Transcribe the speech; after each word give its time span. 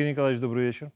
Игорь 0.00 0.12
Николаевич, 0.12 0.40
добрый 0.40 0.64
вечер. 0.64 0.92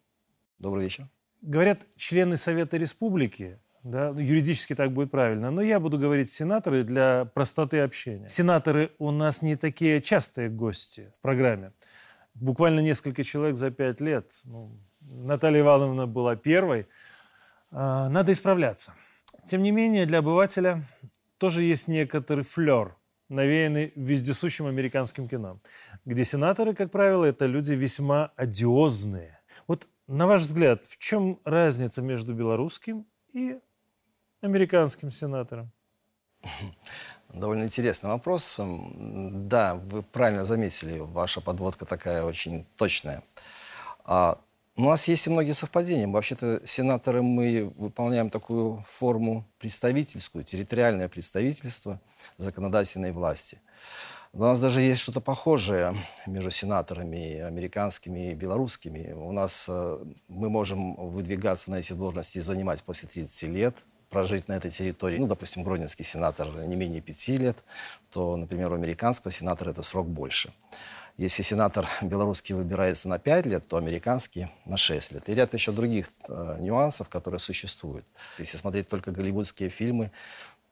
Добрый 0.58 0.84
вечер. 0.84 1.08
Говорят, 1.42 1.86
члены 1.94 2.38
Совета 2.38 2.78
Республики, 2.78 3.58
да, 3.82 4.14
ну, 4.14 4.20
юридически 4.20 4.74
так 4.74 4.92
будет 4.92 5.10
правильно, 5.10 5.50
но 5.50 5.60
я 5.60 5.78
буду 5.78 5.98
говорить 5.98 6.30
сенаторы 6.30 6.84
для 6.84 7.26
простоты 7.26 7.80
общения. 7.80 8.30
Сенаторы 8.30 8.92
у 8.98 9.10
нас 9.10 9.42
не 9.42 9.56
такие 9.56 10.00
частые 10.00 10.48
гости 10.48 11.12
в 11.18 11.20
программе. 11.20 11.72
Буквально 12.32 12.80
несколько 12.80 13.24
человек 13.24 13.58
за 13.58 13.70
пять 13.70 14.00
лет. 14.00 14.40
Ну, 14.44 14.74
Наталья 15.02 15.60
Ивановна 15.60 16.06
была 16.06 16.34
первой. 16.34 16.86
А, 17.70 18.08
надо 18.08 18.32
исправляться. 18.32 18.94
Тем 19.46 19.62
не 19.62 19.70
менее, 19.70 20.06
для 20.06 20.20
обывателя 20.20 20.88
тоже 21.36 21.62
есть 21.62 21.88
некоторый 21.88 22.42
флер, 22.42 22.96
навеянный 23.28 23.92
вездесущим 23.96 24.66
американским 24.66 25.28
кино, 25.28 25.60
где 26.04 26.24
сенаторы, 26.24 26.74
как 26.74 26.90
правило, 26.90 27.24
это 27.24 27.46
люди 27.46 27.72
весьма 27.72 28.32
одиозные. 28.36 29.40
Вот 29.66 29.88
на 30.06 30.26
ваш 30.26 30.42
взгляд, 30.42 30.84
в 30.86 30.98
чем 30.98 31.40
разница 31.44 32.02
между 32.02 32.34
белорусским 32.34 33.06
и 33.32 33.58
американским 34.42 35.10
сенатором? 35.10 35.70
Довольно 37.32 37.64
интересный 37.64 38.10
вопрос. 38.10 38.60
Да, 38.60 39.74
вы 39.74 40.02
правильно 40.02 40.44
заметили, 40.44 40.98
ваша 40.98 41.40
подводка 41.40 41.86
такая 41.86 42.22
очень 42.22 42.66
точная. 42.76 43.22
А, 44.04 44.38
у 44.76 44.82
нас 44.82 45.06
есть 45.06 45.26
и 45.26 45.30
многие 45.30 45.52
совпадения. 45.52 46.08
Вообще-то 46.08 46.60
сенаторы 46.64 47.22
мы 47.22 47.72
выполняем 47.76 48.28
такую 48.28 48.82
форму 48.84 49.46
представительскую, 49.58 50.44
территориальное 50.44 51.08
представительство 51.08 52.00
законодательной 52.38 53.12
власти. 53.12 53.58
У 54.32 54.40
нас 54.40 54.60
даже 54.60 54.80
есть 54.80 55.00
что-то 55.00 55.20
похожее 55.20 55.94
между 56.26 56.50
сенаторами 56.50 57.38
американскими 57.38 58.32
и 58.32 58.34
белорусскими. 58.34 59.12
У 59.12 59.30
нас 59.30 59.66
э, 59.68 59.98
мы 60.26 60.50
можем 60.50 60.96
выдвигаться 60.96 61.70
на 61.70 61.76
эти 61.76 61.92
должности 61.92 62.38
и 62.38 62.40
занимать 62.40 62.82
после 62.82 63.08
30 63.08 63.42
лет, 63.50 63.76
прожить 64.10 64.48
на 64.48 64.54
этой 64.54 64.72
территории. 64.72 65.18
Ну, 65.18 65.28
допустим, 65.28 65.62
гродненский 65.62 66.04
сенатор 66.04 66.48
не 66.66 66.74
менее 66.74 67.00
пяти 67.00 67.36
лет, 67.36 67.62
то, 68.10 68.36
например, 68.36 68.72
у 68.72 68.74
американского 68.74 69.30
сенатора 69.30 69.70
это 69.70 69.84
срок 69.84 70.08
больше. 70.08 70.52
Если 71.16 71.42
сенатор 71.42 71.86
белорусский 72.02 72.56
выбирается 72.56 73.08
на 73.08 73.20
5 73.20 73.46
лет, 73.46 73.68
то 73.68 73.76
американский 73.76 74.48
на 74.64 74.76
6 74.76 75.12
лет. 75.12 75.28
И 75.28 75.34
ряд 75.34 75.54
еще 75.54 75.70
других 75.70 76.08
э, 76.28 76.56
нюансов, 76.58 77.08
которые 77.08 77.38
существуют. 77.38 78.04
Если 78.38 78.56
смотреть 78.56 78.88
только 78.88 79.12
голливудские 79.12 79.68
фильмы, 79.68 80.10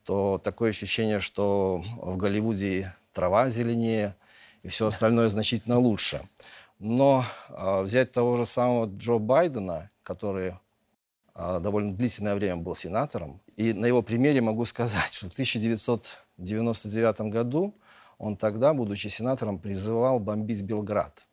то 0.05 0.41
такое 0.43 0.71
ощущение, 0.71 1.21
что 1.21 1.85
в 1.97 2.17
Голливуде 2.17 2.93
трава 3.13 3.51
зеленее 3.51 4.17
и 4.65 4.69
все 4.69 4.89
остальное 4.89 5.29
значительно 5.31 5.79
лучше. 5.79 6.23
Но 6.81 7.25
э, 7.49 7.83
взять 7.83 8.11
того 8.11 8.35
же 8.35 8.45
самого 8.45 8.87
Джо 8.87 9.19
Байдена, 9.19 9.91
который 10.03 10.57
э, 11.37 11.61
довольно 11.61 11.93
длительное 11.95 12.35
время 12.35 12.57
был 12.57 12.75
сенатором, 12.75 13.41
и 13.57 13.73
на 13.75 13.87
его 13.87 14.03
примере 14.03 14.41
могу 14.41 14.65
сказать, 14.65 15.13
что 15.13 15.29
в 15.29 15.33
1999 15.33 17.21
году 17.31 17.77
он 18.23 18.37
тогда, 18.37 18.73
будучи 18.73 19.09
сенатором, 19.09 19.59
призывал 19.59 20.21
бомбить 20.21 20.63
Белград. 20.63 21.27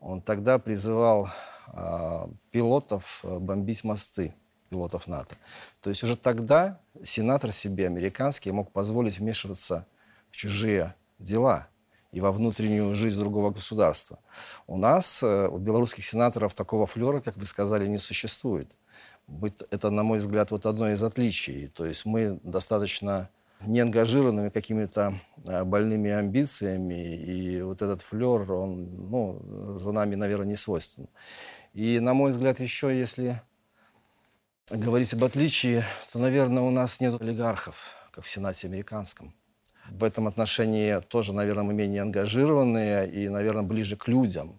Он 0.00 0.20
тогда 0.20 0.58
призывал 0.58 1.28
э, 1.72 2.26
пилотов 2.50 3.20
бомбить 3.22 3.84
мосты, 3.84 4.34
пилотов 4.68 5.06
НАТО. 5.06 5.36
То 5.80 5.90
есть 5.90 6.02
уже 6.02 6.16
тогда 6.16 6.80
сенатор 7.04 7.52
себе, 7.52 7.86
американский, 7.86 8.50
мог 8.50 8.72
позволить 8.72 9.20
вмешиваться 9.20 9.86
в 10.28 10.36
чужие 10.36 10.96
дела 11.20 11.68
и 12.10 12.20
во 12.20 12.32
внутреннюю 12.32 12.92
жизнь 12.96 13.20
другого 13.20 13.50
государства. 13.50 14.18
У 14.66 14.76
нас, 14.76 15.22
э, 15.22 15.48
у 15.48 15.58
белорусских 15.58 16.04
сенаторов, 16.04 16.52
такого 16.54 16.86
флера, 16.86 17.20
как 17.20 17.36
вы 17.36 17.46
сказали, 17.46 17.86
не 17.86 17.98
существует. 17.98 18.76
Это, 19.70 19.90
на 19.90 20.02
мой 20.02 20.18
взгляд, 20.18 20.50
вот 20.50 20.66
одно 20.66 20.90
из 20.90 21.00
отличий. 21.04 21.68
То 21.68 21.86
есть 21.86 22.06
мы 22.06 22.40
достаточно 22.42 23.30
не 23.66 23.80
ангажированными 23.80 24.48
какими-то 24.48 25.14
а, 25.48 25.64
больными 25.64 26.10
амбициями. 26.10 27.16
И 27.16 27.62
вот 27.62 27.82
этот 27.82 28.02
флер, 28.02 28.50
он 28.52 29.10
ну, 29.10 29.78
за 29.78 29.92
нами, 29.92 30.14
наверное, 30.14 30.46
не 30.46 30.56
свойственен. 30.56 31.08
И, 31.74 32.00
на 32.00 32.14
мой 32.14 32.30
взгляд, 32.30 32.60
еще 32.60 32.96
если 32.96 33.42
говорить 34.70 35.12
об 35.12 35.24
отличии, 35.24 35.84
то, 36.12 36.18
наверное, 36.18 36.62
у 36.62 36.70
нас 36.70 37.00
нет 37.00 37.20
олигархов, 37.20 37.94
как 38.10 38.24
в 38.24 38.30
Сенате 38.30 38.66
американском. 38.66 39.34
В 39.90 40.02
этом 40.02 40.26
отношении 40.26 41.00
тоже, 41.00 41.32
наверное, 41.32 41.64
мы 41.64 41.74
менее 41.74 42.02
ангажированные 42.02 43.08
и, 43.08 43.28
наверное, 43.28 43.62
ближе 43.62 43.96
к 43.96 44.08
людям. 44.08 44.58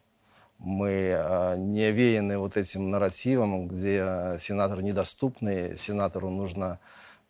Мы 0.57 0.89
э, 0.89 1.56
не 1.57 1.91
веяны 1.91 2.38
вот 2.38 2.56
этим 2.57 2.89
нарративом, 2.89 3.68
где 3.68 4.35
сенатор 4.39 4.81
недоступный, 4.81 5.78
сенатору 5.78 6.29
нужно 6.29 6.79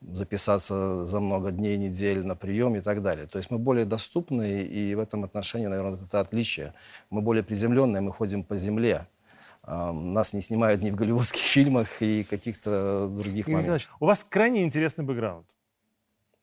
записаться 0.02 1.06
за 1.06 1.19
много 1.19 1.52
дней, 1.52 1.78
недель 1.78 2.25
на 2.25 2.35
прием 2.35 2.75
и 2.75 2.81
так 2.81 3.02
далее. 3.02 3.28
То 3.28 3.38
есть 3.38 3.52
мы 3.52 3.58
более 3.58 3.85
доступны, 3.85 4.63
и 4.63 4.96
в 4.96 5.00
этом 5.00 5.24
отношении, 5.24 5.68
наверное, 5.68 6.00
это 6.00 6.19
отличие. 6.19 6.74
Мы 7.09 7.22
более 7.22 7.44
приземленные, 7.44 8.02
мы 8.02 8.12
ходим 8.12 8.44
по 8.44 8.56
земле. 8.56 9.08
Нас 9.66 10.34
не 10.34 10.41
снимают 10.41 10.84
ни 10.84 10.91
в 10.91 10.96
голливудских 10.96 11.41
фильмах 11.56 12.02
и 12.02 12.24
каких-то 12.24 13.08
других 13.08 13.47
моментах. 13.47 13.81
У 14.00 14.06
вас 14.06 14.24
крайне 14.24 14.63
интересный 14.63 15.03
бэкграунд 15.03 15.47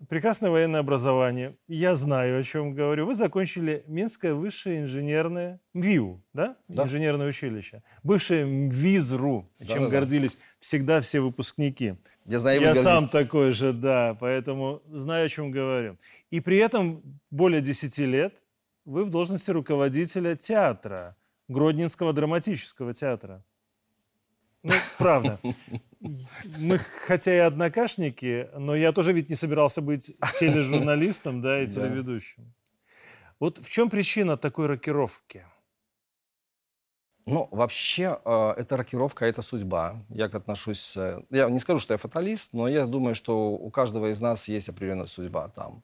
прекрасное 0.08 0.50
военное 0.50 0.80
образование. 0.80 1.56
Я 1.68 1.94
знаю, 1.94 2.40
о 2.40 2.42
чем 2.42 2.74
говорю. 2.74 3.06
Вы 3.06 3.14
закончили 3.14 3.84
Минское 3.86 4.34
высшее 4.34 4.80
инженерное 4.80 5.60
МВИУ, 5.72 6.22
да? 6.32 6.56
да. 6.68 6.84
Инженерное 6.84 7.28
училище. 7.28 7.82
Бывшее 8.02 8.44
МВИЗРУ, 8.44 9.50
чем 9.66 9.78
да, 9.78 9.84
да, 9.84 9.90
гордились 9.90 10.38
всегда 10.60 11.00
все 11.00 11.20
выпускники. 11.20 11.94
Я 12.24 12.38
знаю, 12.38 12.60
Я 12.60 12.74
сам 12.74 13.06
такой 13.06 13.52
же, 13.52 13.72
да, 13.72 14.16
поэтому 14.18 14.82
знаю, 14.86 15.26
о 15.26 15.28
чем 15.28 15.50
говорю. 15.50 15.98
И 16.30 16.40
при 16.40 16.58
этом 16.58 17.02
более 17.30 17.60
10 17.60 17.98
лет 17.98 18.42
вы 18.84 19.04
в 19.04 19.10
должности 19.10 19.50
руководителя 19.50 20.36
театра, 20.36 21.16
Гродненского 21.48 22.12
драматического 22.12 22.94
театра. 22.94 23.44
Ну, 24.62 24.72
правда. 24.98 25.38
Мы 26.58 26.78
хотя 26.78 27.34
и 27.34 27.38
однокашники, 27.38 28.48
но 28.56 28.74
я 28.74 28.92
тоже 28.92 29.12
ведь 29.12 29.30
не 29.30 29.36
собирался 29.36 29.80
быть 29.80 30.16
тележурналистом, 30.38 31.40
да, 31.42 31.62
и 31.62 31.66
телеведущим. 31.66 32.54
Вот 33.40 33.58
в 33.58 33.70
чем 33.70 33.90
причина 33.90 34.36
такой 34.36 34.66
рокировки? 34.66 35.44
Ну, 37.26 37.48
вообще, 37.50 38.18
э, 38.24 38.54
это 38.56 38.76
рокировка, 38.76 39.24
это 39.24 39.40
судьба. 39.40 40.04
Я 40.10 40.26
отношусь... 40.26 40.94
Э, 40.96 41.22
я 41.30 41.48
не 41.48 41.58
скажу, 41.58 41.80
что 41.80 41.94
я 41.94 41.98
фаталист, 41.98 42.52
но 42.52 42.68
я 42.68 42.86
думаю, 42.86 43.14
что 43.14 43.50
у 43.50 43.70
каждого 43.70 44.12
из 44.12 44.20
нас 44.20 44.46
есть 44.48 44.68
определенная 44.68 45.06
судьба 45.06 45.48
там 45.48 45.82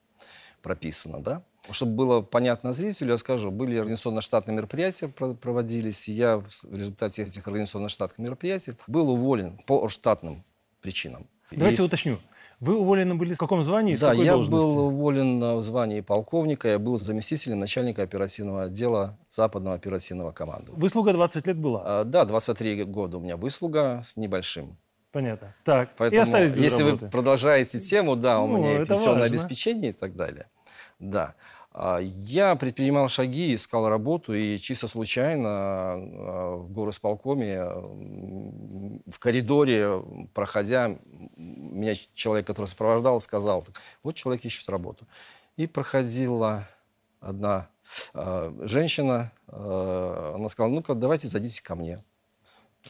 прописана, 0.63 1.23
да? 1.23 1.43
Чтобы 1.71 1.93
было 1.93 2.21
понятно 2.23 2.73
зрителю, 2.73 3.13
я 3.13 3.19
скажу, 3.19 3.51
были 3.51 3.77
организационно-штатные 3.77 4.57
мероприятия, 4.57 5.09
проводились, 5.09 6.09
и 6.09 6.13
я 6.13 6.39
в 6.39 6.75
результате 6.75 7.23
этих 7.23 7.47
организационно-штатных 7.47 8.19
мероприятий 8.19 8.73
был 8.87 9.11
уволен 9.11 9.59
по 9.67 9.89
штатным 9.89 10.43
причинам. 10.81 11.27
Давайте 11.51 11.83
и... 11.83 11.85
уточню. 11.85 12.19
Вы 12.61 12.77
уволены 12.77 13.15
были 13.15 13.33
в 13.33 13.39
каком 13.39 13.63
звании? 13.63 13.97
Да, 13.97 14.13
я 14.13 14.33
должности? 14.33 14.51
был 14.51 14.79
уволен 14.87 15.41
в 15.41 15.63
звании 15.63 16.03
полковника. 16.03 16.69
Я 16.69 16.79
был 16.79 16.99
заместителем 16.99 17.59
начальника 17.59 18.03
оперативного 18.03 18.65
отдела 18.65 19.19
Западного 19.31 19.77
оперативного 19.77 20.31
команды. 20.33 20.71
Выслуга 20.73 21.15
20 21.15 21.47
лет 21.47 21.57
была? 21.57 21.83
А, 21.85 22.05
да, 22.05 22.27
23 22.27 22.85
года 22.85 23.17
у 23.17 23.21
меня 23.21 23.39
выслуга 23.39 24.03
с 24.05 24.17
небольшим. 24.19 24.77
Понятно. 25.11 25.55
Так, 25.65 25.91
Поэтому, 25.97 26.21
и 26.21 26.23
остались 26.23 26.51
без 26.51 26.65
если 26.65 26.83
работы. 26.85 27.07
вы 27.07 27.11
продолжаете 27.11 27.81
тему, 27.81 28.15
да, 28.15 28.41
у 28.41 28.47
ну, 28.47 28.59
меня 28.59 28.85
пенсионное 28.85 29.23
важно. 29.23 29.25
обеспечение 29.25 29.91
и 29.91 29.95
так 29.95 30.15
далее. 30.15 30.47
Да. 31.01 31.35
А, 31.73 31.99
я 31.99 32.57
предпринимал 32.57 33.09
шаги, 33.09 33.55
искал 33.55 33.89
работу, 33.89 34.35
и 34.35 34.59
чисто 34.59 34.87
случайно 34.87 35.49
а, 35.49 36.57
в 36.57 36.71
горосполкоме 36.71 37.63
в 37.65 39.19
коридоре, 39.19 40.03
проходя, 40.35 40.97
меня 41.37 41.95
человек, 42.15 42.47
который 42.47 42.67
сопровождал, 42.67 43.21
сказал, 43.21 43.65
вот 44.03 44.15
человек 44.15 44.45
ищет 44.45 44.69
работу. 44.69 45.07
И 45.57 45.67
проходила 45.67 46.69
одна 47.21 47.69
э, 48.15 48.53
женщина, 48.63 49.31
она 49.49 50.49
сказала, 50.49 50.73
ну-ка, 50.73 50.95
давайте 50.95 51.29
зайдите 51.29 51.63
ко 51.63 51.75
мне. 51.75 52.03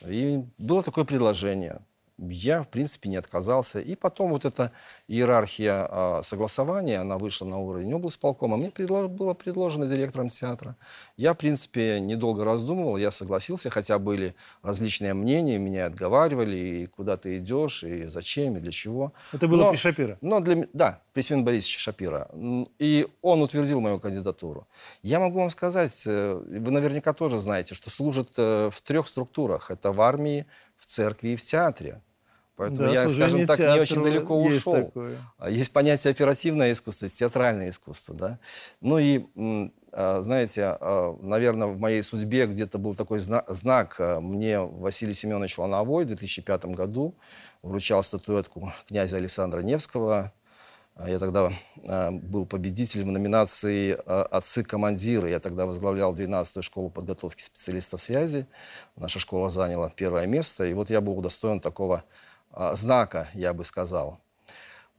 И 0.03 0.45
было 0.59 0.83
такое 0.83 1.05
предложение. 1.05 1.81
Я, 2.29 2.63
в 2.63 2.69
принципе, 2.69 3.09
не 3.09 3.17
отказался. 3.17 3.81
И 3.81 3.95
потом 3.97 4.31
вот 4.31 4.45
эта 4.45 4.73
иерархия 5.09 5.89
э, 5.91 6.21
согласования, 6.23 6.99
она 7.01 7.17
вышла 7.19 7.47
на 7.47 7.59
уровень 7.59 7.93
облсполкома. 7.95 8.57
Мне 8.57 8.69
предло- 8.69 9.09
было 9.09 9.35
предложено 9.35 9.87
директором 9.87 10.29
театра. 10.29 10.77
Я, 11.17 11.33
в 11.35 11.39
принципе, 11.39 11.99
недолго 12.01 12.45
раздумывал, 12.45 12.97
я 12.97 13.11
согласился, 13.11 13.71
хотя 13.71 13.99
были 13.99 14.35
различные 14.63 15.15
мнения, 15.15 15.59
меня 15.59 15.87
отговаривали, 15.87 16.57
и 16.57 16.87
куда 16.87 17.17
ты 17.17 17.39
идешь, 17.39 17.83
и 17.85 18.05
зачем, 18.07 18.57
и 18.57 18.61
для 18.61 18.73
чего. 18.73 19.13
Это 19.33 19.49
было 19.49 19.65
Но- 19.65 19.71
при 19.71 19.77
Шапира? 19.79 20.19
но 20.21 20.41
для, 20.41 20.67
да, 20.73 21.01
при 21.13 21.23
Семене 21.23 21.45
Борисовиче 21.45 21.79
Шапира. 21.79 22.29
И 22.79 23.09
он 23.23 23.43
утвердил 23.43 23.81
мою 23.81 23.99
кандидатуру. 23.99 24.67
Я 25.03 25.21
могу 25.21 25.39
вам 25.41 25.51
сказать, 25.51 26.03
э, 26.07 26.35
вы 26.35 26.71
наверняка 26.71 27.13
тоже 27.13 27.39
знаете, 27.39 27.75
что 27.75 27.91
служат 27.91 28.29
э, 28.37 28.71
в 28.73 28.81
трех 28.83 29.07
структурах. 29.09 29.71
Это 29.71 29.93
в 29.93 30.01
армии, 30.01 30.47
в 30.77 30.87
церкви 30.87 31.31
и 31.31 31.37
в 31.37 31.43
театре. 31.43 32.01
Поэтому 32.61 32.89
Да, 32.89 32.93
я, 32.93 33.09
скажем 33.09 33.47
так, 33.47 33.59
не 33.59 33.81
очень 33.81 34.03
далеко 34.03 34.39
есть 34.45 34.59
ушел. 34.59 34.75
такое. 34.75 35.17
А 35.39 35.49
Есть 35.49 35.73
понятие 35.73 36.11
оперативное 36.11 36.73
искусство, 36.75 37.07
есть 37.07 37.19
театральное 37.19 37.71
искусство, 37.71 38.15
да. 38.15 38.39
Ну 38.83 38.99
и, 38.99 39.25
а, 39.93 40.21
знаете, 40.21 40.77
наверное, 41.23 41.69
в 41.69 41.79
моей 41.79 42.03
судьбе 42.03 42.47
где-то 42.47 42.77
был 42.77 42.95
такой 42.95 43.21
зна- 43.21 43.45
знак. 43.49 43.97
А, 43.99 44.21
Мне 44.21 44.61
Василий 44.61 45.15
Семенович 45.15 45.57
Лановой 45.57 46.05
в 46.05 46.09
2005 46.09 46.75
году 46.75 47.15
вручал 47.63 48.03
статуэтку 48.03 48.75
князя 48.87 49.17
Александра 49.17 49.63
Невского. 49.63 50.31
А 50.97 51.09
Я 51.09 51.19
тогда 51.19 51.51
а, 51.89 52.11
был 52.11 52.45
победителем 52.45 53.09
в 53.09 53.13
номинации 53.13 53.97
а, 54.05 54.25
«Отцы-командиры». 54.31 55.31
Я 55.31 55.41
тогда 55.41 55.65
возглавлял 55.65 56.15
12-ю 56.15 56.61
школу 56.63 56.91
подготовки 56.91 57.41
специалистов 57.41 58.03
связи. 58.03 58.47
Наша 58.97 59.19
школа 59.19 59.49
заняла 59.49 59.89
первое 59.89 60.27
место. 60.27 60.67
И 60.67 60.75
вот 60.75 60.91
я 60.91 61.01
был 61.01 61.17
удостоен 61.19 61.59
такого 61.59 61.97
а, 61.97 62.03
знака, 62.53 63.29
я 63.35 63.53
бы 63.55 63.65
сказал. 63.65 64.21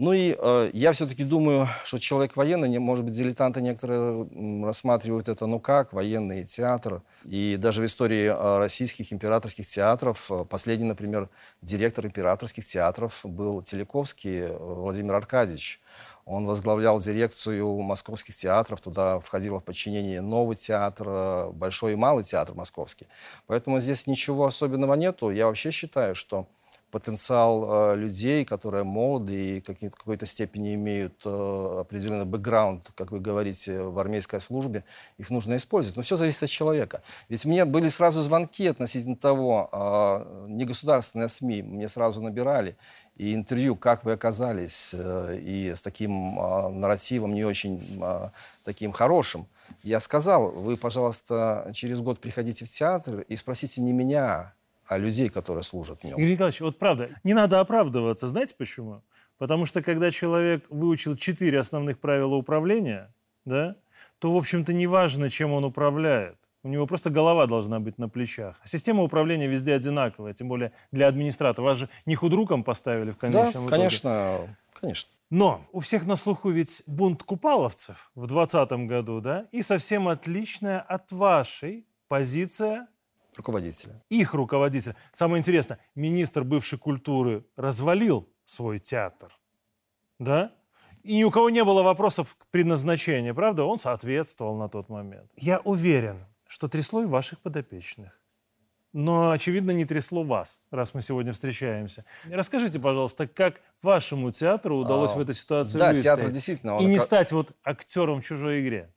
Ну 0.02 0.14
и 0.14 0.36
э, 0.36 0.72
я 0.74 0.94
все-таки 0.94 1.24
думаю, 1.24 1.68
что 1.84 2.00
человек 2.00 2.36
военный, 2.36 2.68
не, 2.68 2.80
может 2.80 3.06
быть, 3.06 3.14
дилетанты 3.14 3.62
некоторые 3.62 4.28
рассматривают 4.66 5.30
это, 5.30 5.46
ну 5.46 5.60
как, 5.60 5.94
военный 5.94 6.44
театр. 6.44 7.04
И 7.26 7.56
даже 7.56 7.84
в 7.84 7.86
истории 7.86 8.26
э, 8.26 8.58
российских 8.58 9.14
императорских 9.14 9.68
театров, 9.68 10.32
э, 10.32 10.44
последний, 10.50 10.88
например, 10.88 11.30
директор 11.62 12.04
императорских 12.04 12.66
театров 12.66 13.22
был 13.24 13.62
Телековский 13.62 14.40
э, 14.40 14.58
Владимир 14.58 15.14
Аркадьевич. 15.14 15.80
Он 16.26 16.48
возглавлял 16.48 17.00
дирекцию 17.00 17.82
московских 17.82 18.34
театров, 18.34 18.82
туда 18.82 19.20
входило 19.20 19.60
в 19.60 19.64
подчинение 19.64 20.22
Новый 20.22 20.56
театр, 20.56 21.52
Большой 21.52 21.94
и 21.94 21.96
Малый 21.96 22.24
театр 22.24 22.56
московский. 22.56 23.06
Поэтому 23.46 23.80
здесь 23.80 24.08
ничего 24.08 24.48
особенного 24.48 24.96
нету. 24.96 25.30
Я 25.30 25.46
вообще 25.46 25.70
считаю, 25.70 26.16
что 26.16 26.48
потенциал 26.92 27.94
э, 27.94 27.96
людей, 27.96 28.46
которые 28.46 28.84
молоды 28.84 29.58
и 29.58 29.62
в 29.62 29.96
какой-то 29.96 30.26
степени 30.26 30.76
имеют 30.76 31.22
э, 31.26 31.78
определенный 31.80 32.26
бэкграунд, 32.26 32.92
как 32.96 33.12
вы 33.12 33.20
говорите, 33.20 33.84
в 33.84 33.98
армейской 33.98 34.42
службе, 34.42 34.84
их 35.18 35.30
нужно 35.30 35.56
использовать. 35.56 35.96
Но 35.96 36.04
все 36.04 36.18
зависит 36.18 36.44
от 36.44 36.50
человека. 36.50 37.02
Ведь 37.30 37.46
мне 37.46 37.66
были 37.66 37.90
сразу 37.90 38.22
звонки 38.22 38.68
относительно 38.68 39.16
того, 39.16 39.70
э, 39.72 40.46
негосударственные 40.50 41.30
СМИ 41.30 41.64
мне 41.64 41.90
сразу 41.90 42.22
набирали, 42.22 42.76
и 43.22 43.36
интервью, 43.36 43.76
как 43.76 44.04
вы 44.04 44.14
оказались, 44.14 44.96
э, 44.98 45.38
и 45.38 45.74
с 45.76 45.82
таким 45.82 46.40
э, 46.40 46.70
нарративом 46.70 47.34
не 47.34 47.44
очень 47.44 48.00
э, 48.02 48.30
таким 48.64 48.92
хорошим. 48.92 49.48
Я 49.84 50.00
сказал, 50.00 50.50
вы, 50.50 50.76
пожалуйста, 50.76 51.70
через 51.74 52.02
год 52.02 52.20
приходите 52.20 52.66
в 52.66 52.70
театр 52.70 53.22
и 53.22 53.36
спросите 53.36 53.82
не 53.82 53.94
меня, 53.94 54.54
а 54.92 54.98
людей, 54.98 55.30
которые 55.30 55.64
служат 55.64 56.02
в 56.02 56.04
нем. 56.04 56.18
Игорь 56.20 56.32
Николаевич, 56.34 56.60
вот 56.60 56.78
правда, 56.78 57.12
не 57.24 57.34
надо 57.34 57.62
оправдываться. 57.62 58.28
Знаете 58.28 58.56
почему? 58.58 59.04
Потому 59.38 59.66
что 59.66 59.82
когда 59.82 60.12
человек 60.12 60.66
выучил 60.70 61.16
четыре 61.16 61.62
основных 61.62 61.98
правила 62.00 62.36
управления, 62.36 63.14
да, 63.46 63.78
то, 64.20 64.34
в 64.34 64.38
общем-то, 64.38 64.74
неважно, 64.74 65.30
чем 65.30 65.54
он 65.54 65.64
управляет. 65.64 66.36
У 66.64 66.68
него 66.68 66.88
просто 66.88 67.10
голова 67.10 67.48
должна 67.48 67.80
быть 67.80 67.98
на 67.98 68.10
плечах. 68.10 68.60
Система 68.66 69.04
управления 69.04 69.48
везде 69.48 69.74
одинаковая, 69.76 70.34
тем 70.34 70.50
более 70.50 70.74
для 70.92 71.08
администратора. 71.08 71.66
Вас 71.68 71.78
же 71.78 71.90
не 72.06 72.16
худруком 72.16 72.66
поставили 72.66 73.12
в 73.12 73.14
Да, 73.14 73.20
конечном 73.32 73.68
итоге. 73.68 73.70
конечно, 73.70 74.58
конечно. 74.74 75.10
Но 75.30 75.66
у 75.72 75.80
всех 75.80 76.06
на 76.06 76.18
слуху 76.18 76.50
ведь 76.50 76.84
бунт 76.86 77.24
купаловцев 77.24 78.12
в 78.14 78.28
2020 78.28 78.72
году, 78.90 79.22
да, 79.22 79.48
и 79.54 79.62
совсем 79.62 80.10
отличная 80.10 80.82
от 80.82 81.14
вашей 81.14 81.86
позиция 82.10 82.88
Руководителя. 83.38 84.02
их 84.10 84.34
руководителя. 84.34 84.96
Самое 85.12 85.40
интересное, 85.40 85.80
министр 85.96 86.44
бывшей 86.44 86.78
культуры 86.78 87.46
развалил 87.56 88.28
свой 88.46 88.80
театр, 88.80 89.38
да? 90.20 90.52
И 91.04 91.16
ни 91.18 91.24
у 91.24 91.32
кого 91.32 91.50
не 91.50 91.64
было 91.64 91.82
вопросов 91.82 92.36
к 92.38 92.46
предназначению, 92.48 93.34
правда? 93.34 93.64
Он 93.64 93.78
соответствовал 93.80 94.56
на 94.58 94.70
тот 94.70 94.90
момент. 94.90 95.32
Я 95.36 95.60
уверен, 95.60 96.26
что 96.48 96.68
трясло 96.68 97.02
и 97.02 97.06
ваших 97.06 97.40
подопечных. 97.40 98.12
Но, 98.94 99.32
очевидно, 99.32 99.72
не 99.72 99.86
трясло 99.86 100.24
вас, 100.24 100.60
раз 100.70 100.94
мы 100.94 101.02
сегодня 101.02 101.32
встречаемся. 101.32 102.04
Расскажите, 102.30 102.78
пожалуйста, 102.78 103.26
как 103.26 103.62
вашему 103.82 104.32
театру 104.32 104.78
удалось 104.78 105.12
А, 105.14 105.16
в 105.16 105.20
этой 105.22 105.34
ситуации 105.34 105.78
Да, 105.80 105.92
выстоять 105.92 106.04
театр 106.04 106.30
действительно... 106.30 106.78
и 106.80 106.86
не 106.86 106.98
ока- 106.98 107.04
стать 107.06 107.32
вот 107.32 107.52
актером 107.64 108.20
в 108.22 108.26
чужой 108.26 108.62
игре? 108.62 108.94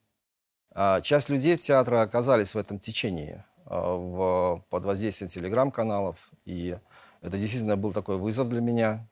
А, 0.74 1.00
Часть 1.00 1.28
людей 1.30 1.56
театра 1.56 2.02
оказались 2.02 2.54
в 2.56 2.58
этом 2.58 2.80
течении 2.80 3.44
в, 3.66 4.64
под 4.68 4.84
воздействием 4.84 5.28
телеграм-каналов. 5.28 6.30
И 6.44 6.76
это 7.22 7.38
действительно 7.38 7.76
был 7.76 7.92
такой 7.92 8.18
вызов 8.18 8.48
для 8.48 8.60
меня. 8.60 9.06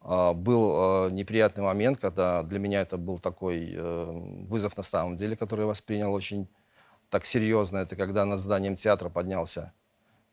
А, 0.00 0.34
Был 0.34 0.72
а, 0.74 1.10
неприятный 1.10 1.64
момент, 1.64 1.98
когда 1.98 2.42
для 2.42 2.58
меня 2.58 2.80
это 2.80 2.98
был 2.98 3.18
такой 3.18 3.72
э, 3.74 4.04
вызов 4.48 4.76
на 4.76 4.82
самом 4.82 5.16
деле, 5.16 5.36
который 5.36 5.62
я 5.62 5.66
воспринял 5.66 6.12
очень 6.12 6.48
так 7.08 7.24
серьезно. 7.24 7.78
Это 7.78 7.96
когда 7.96 8.24
над 8.24 8.40
зданием 8.40 8.74
театра 8.74 9.08
поднялся 9.08 9.72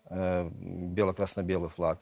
э, 0.10 0.50
бело-красно-белый 0.52 1.70
флаг. 1.70 2.00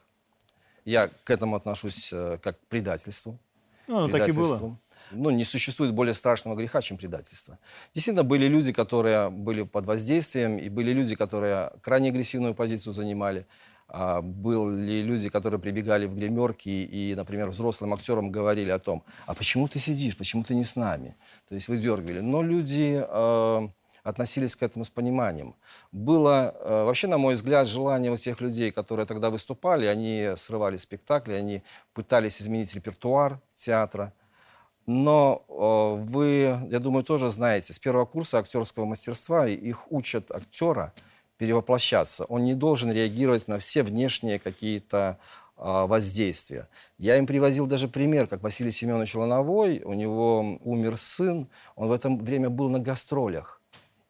Я 0.84 1.08
к 1.08 1.30
этому 1.30 1.56
отношусь 1.56 2.12
э, 2.12 2.38
как 2.42 2.58
к 2.58 2.66
предательству 2.66 3.38
Ну, 3.86 4.08
так 4.08 4.28
и 4.28 4.32
было. 4.32 4.76
Ну, 5.10 5.30
не 5.30 5.44
существует 5.44 5.92
более 5.92 6.14
страшного 6.14 6.56
греха, 6.56 6.82
чем 6.82 6.96
предательство. 6.96 7.58
Действительно, 7.94 8.24
были 8.24 8.46
люди, 8.46 8.72
которые 8.72 9.30
были 9.30 9.62
под 9.62 9.86
воздействием, 9.86 10.58
и 10.58 10.68
были 10.68 10.92
люди, 10.92 11.14
которые 11.14 11.72
крайне 11.82 12.10
агрессивную 12.10 12.54
позицию 12.54 12.92
занимали. 12.92 13.46
А, 13.92 14.22
были 14.22 15.02
люди, 15.02 15.28
которые 15.28 15.58
прибегали 15.58 16.06
в 16.06 16.14
гримерки 16.14 16.68
и, 16.68 17.14
например, 17.16 17.48
взрослым 17.48 17.92
актерам 17.92 18.30
говорили 18.30 18.70
о 18.70 18.78
том, 18.78 19.02
а 19.26 19.34
почему 19.34 19.66
ты 19.66 19.80
сидишь, 19.80 20.16
почему 20.16 20.44
ты 20.44 20.54
не 20.54 20.64
с 20.64 20.76
нами? 20.76 21.16
То 21.48 21.56
есть 21.56 21.66
выдергивали. 21.66 22.20
Но 22.20 22.42
люди 22.42 23.04
э, 23.04 23.68
относились 24.04 24.54
к 24.54 24.62
этому 24.62 24.84
с 24.84 24.90
пониманием. 24.90 25.54
Было 25.90 26.54
э, 26.54 26.84
вообще, 26.84 27.08
на 27.08 27.18
мой 27.18 27.34
взгляд, 27.34 27.66
желание 27.66 28.12
у 28.12 28.16
тех 28.16 28.40
людей, 28.40 28.70
которые 28.70 29.06
тогда 29.06 29.28
выступали, 29.28 29.86
они 29.86 30.30
срывали 30.36 30.76
спектакли, 30.76 31.32
они 31.34 31.62
пытались 31.92 32.40
изменить 32.40 32.72
репертуар 32.74 33.40
театра. 33.54 34.12
Но 34.92 35.44
э, 35.48 36.04
вы, 36.04 36.58
я 36.68 36.80
думаю, 36.80 37.04
тоже 37.04 37.30
знаете, 37.30 37.72
с 37.72 37.78
первого 37.78 38.06
курса 38.06 38.38
актерского 38.40 38.86
мастерства 38.86 39.46
их 39.46 39.92
учат 39.92 40.32
актера 40.32 40.92
перевоплощаться. 41.36 42.24
Он 42.24 42.44
не 42.44 42.54
должен 42.54 42.90
реагировать 42.90 43.46
на 43.46 43.58
все 43.58 43.84
внешние 43.84 44.40
какие-то 44.40 45.16
а, 45.56 45.86
воздействия. 45.86 46.68
Я 46.98 47.18
им 47.18 47.26
приводил 47.28 47.66
даже 47.66 47.86
пример, 47.86 48.26
как 48.26 48.42
Василий 48.42 48.72
Семенович 48.72 49.14
Лановой, 49.14 49.80
у 49.84 49.92
него 49.92 50.58
умер 50.64 50.96
сын, 50.96 51.46
он 51.76 51.88
в 51.88 51.92
это 51.92 52.10
время 52.10 52.50
был 52.50 52.68
на 52.68 52.80
гастролях. 52.80 53.60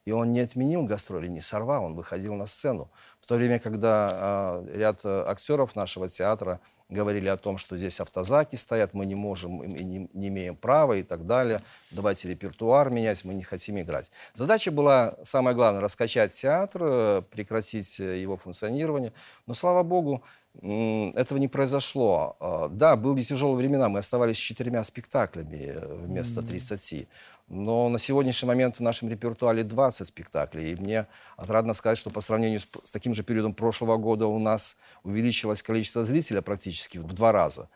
И 0.07 0.13
он 0.13 0.33
не 0.33 0.41
отменил 0.41 0.85
гастроли, 0.85 1.29
не 1.29 1.43
сорвал, 1.43 1.85
он 1.85 1.95
выходил 1.95 2.35
на 2.35 2.47
сцену. 2.47 2.91
В 3.31 3.33
то 3.33 3.37
время, 3.37 3.61
когда 3.61 4.09
а, 4.11 4.67
ряд 4.75 5.03
э, 5.05 5.23
актеров 5.25 5.77
нашего 5.77 6.09
театра 6.09 6.59
говорили 6.89 7.29
о 7.29 7.37
том, 7.37 7.59
что 7.59 7.77
здесь 7.77 8.01
автозаки 8.01 8.57
стоят, 8.57 8.93
мы 8.93 9.07
не 9.07 9.15
можем, 9.15 9.63
и 9.63 9.85
не, 9.85 10.09
не 10.13 10.27
имеем 10.27 10.57
права 10.57 10.95
и 10.95 11.05
так 11.05 11.29
далее, 11.29 11.63
давайте 11.93 12.29
репертуар 12.29 12.91
менять, 12.91 13.25
мы 13.25 13.35
не 13.35 13.45
хотим 13.45 13.79
играть. 13.79 14.11
Задача 14.35 14.73
была, 14.73 15.15
самое 15.23 15.55
главное, 15.55 15.81
раскачать 15.81 16.33
театр, 16.33 16.83
э, 16.83 17.23
прекратить 17.31 18.01
э, 18.01 18.21
его 18.21 18.37
функционирование. 18.37 19.13
Но, 19.47 19.55
слава 19.55 19.85
богу, 19.85 20.25
этого 20.63 21.39
не 21.39 21.49
произошло. 21.49 22.37
Э, 22.41 22.69
Да, 22.71 22.97
были 22.97 23.23
тяжелые 23.23 23.57
времена, 23.57 23.89
мы 23.89 24.01
оставались 24.01 24.37
с 24.37 24.41
четырьмя 24.41 24.83
спектаклями 24.85 25.75
э, 25.75 25.97
вместо 26.05 26.43
30. 26.43 27.09
Но 27.51 27.89
на 27.89 27.99
сегодняшний 27.99 28.47
момент 28.47 28.77
в 28.77 28.81
нашем 28.81 29.09
репертуаре 29.09 29.65
20 29.65 30.07
спектаклей. 30.07 30.73
И 30.73 30.77
мне 30.77 31.09
отрадно 31.37 31.75
сказать, 31.75 31.99
что 31.99 32.09
по 32.09 32.21
сравнению 32.21 32.61
с, 32.61 32.69
с 32.85 32.91
таким 32.91 33.13
же 33.13 33.25
периодом 33.25 33.55
прошлого 33.55 33.97
года 33.97 34.29
у 34.29 34.39
нас 34.39 34.77
увеличилось 35.03 35.61
количество 35.61 36.05
зрителей 36.05 36.43
практически 36.43 36.99
в 36.99 37.13
два 37.13 37.33
раза 37.33 37.69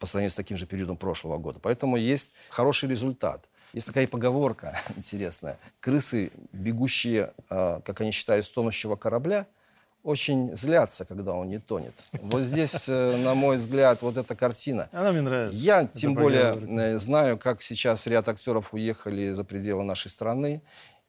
по 0.00 0.06
сравнению 0.06 0.32
с 0.32 0.34
таким 0.34 0.56
же 0.56 0.66
периодом 0.66 0.96
прошлого 0.96 1.38
года. 1.38 1.60
Поэтому 1.62 1.96
есть 1.96 2.34
хороший 2.48 2.90
результат. 2.90 3.48
Есть 3.72 3.86
такая 3.86 4.08
поговорка 4.08 4.76
интересная. 4.96 5.56
Крысы, 5.78 6.32
бегущие, 6.50 7.32
э, 7.48 7.80
как 7.84 8.00
они 8.00 8.10
считают, 8.10 8.44
с 8.44 8.50
тонущего 8.50 8.96
корабля, 8.96 9.46
очень 10.02 10.56
злятся, 10.56 11.04
когда 11.04 11.32
он 11.32 11.48
не 11.48 11.58
тонет. 11.58 11.94
Вот 12.12 12.42
здесь, 12.42 12.88
э, 12.88 13.16
на 13.16 13.34
мой 13.34 13.56
взгляд, 13.56 14.02
вот 14.02 14.16
эта 14.16 14.34
картина. 14.34 14.88
Она 14.92 15.12
мне 15.12 15.22
нравится. 15.22 15.56
Я, 15.56 15.86
тем 15.86 16.14
более, 16.14 16.54
э, 16.54 16.98
знаю, 16.98 17.38
как 17.38 17.62
сейчас 17.62 18.06
ряд 18.06 18.28
актеров 18.28 18.74
уехали 18.74 19.30
за 19.32 19.44
пределы 19.44 19.84
нашей 19.84 20.08
страны. 20.08 20.60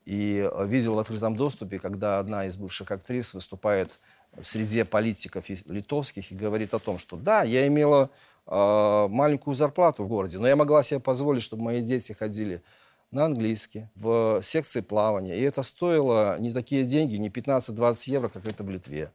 И 0.06 0.48
э, 0.52 0.66
видел 0.68 0.96
в 0.96 1.00
открытом 1.00 1.36
доступе, 1.36 1.80
когда 1.80 2.20
одна 2.20 2.46
из 2.46 2.56
бывших 2.56 2.92
актрис 2.92 3.34
выступает 3.34 4.00
в 4.34 4.44
среде 4.44 4.84
политиков 4.86 5.46
литовских 5.50 6.32
и 6.32 6.36
говорит 6.36 6.74
о 6.74 6.80
том, 6.80 6.98
что 6.98 7.16
да, 7.16 7.44
я 7.44 7.66
имела 7.68 8.10
э, 8.46 9.08
маленькую 9.10 9.56
зарплату 9.56 10.04
в 10.04 10.08
городе, 10.08 10.40
но 10.40 10.48
я 10.48 10.56
могла 10.56 10.84
себе 10.84 11.00
позволить, 11.00 11.44
чтобы 11.44 11.64
мои 11.64 11.82
дети 11.82 12.12
ходили 12.12 12.62
на 13.13 13.25
английский, 13.25 13.88
в 13.96 14.41
секции 14.41 14.82
плавания. 14.82 15.38
И 15.38 15.41
это 15.41 15.63
стоило 15.63 16.38
не 16.39 16.51
такие 16.51 16.84
деньги, 16.84 17.15
не 17.15 17.29
15-20 17.29 17.96
евро, 18.08 18.29
как 18.29 18.48
это 18.48 18.63
в 18.63 18.70
Литве. 18.70 19.12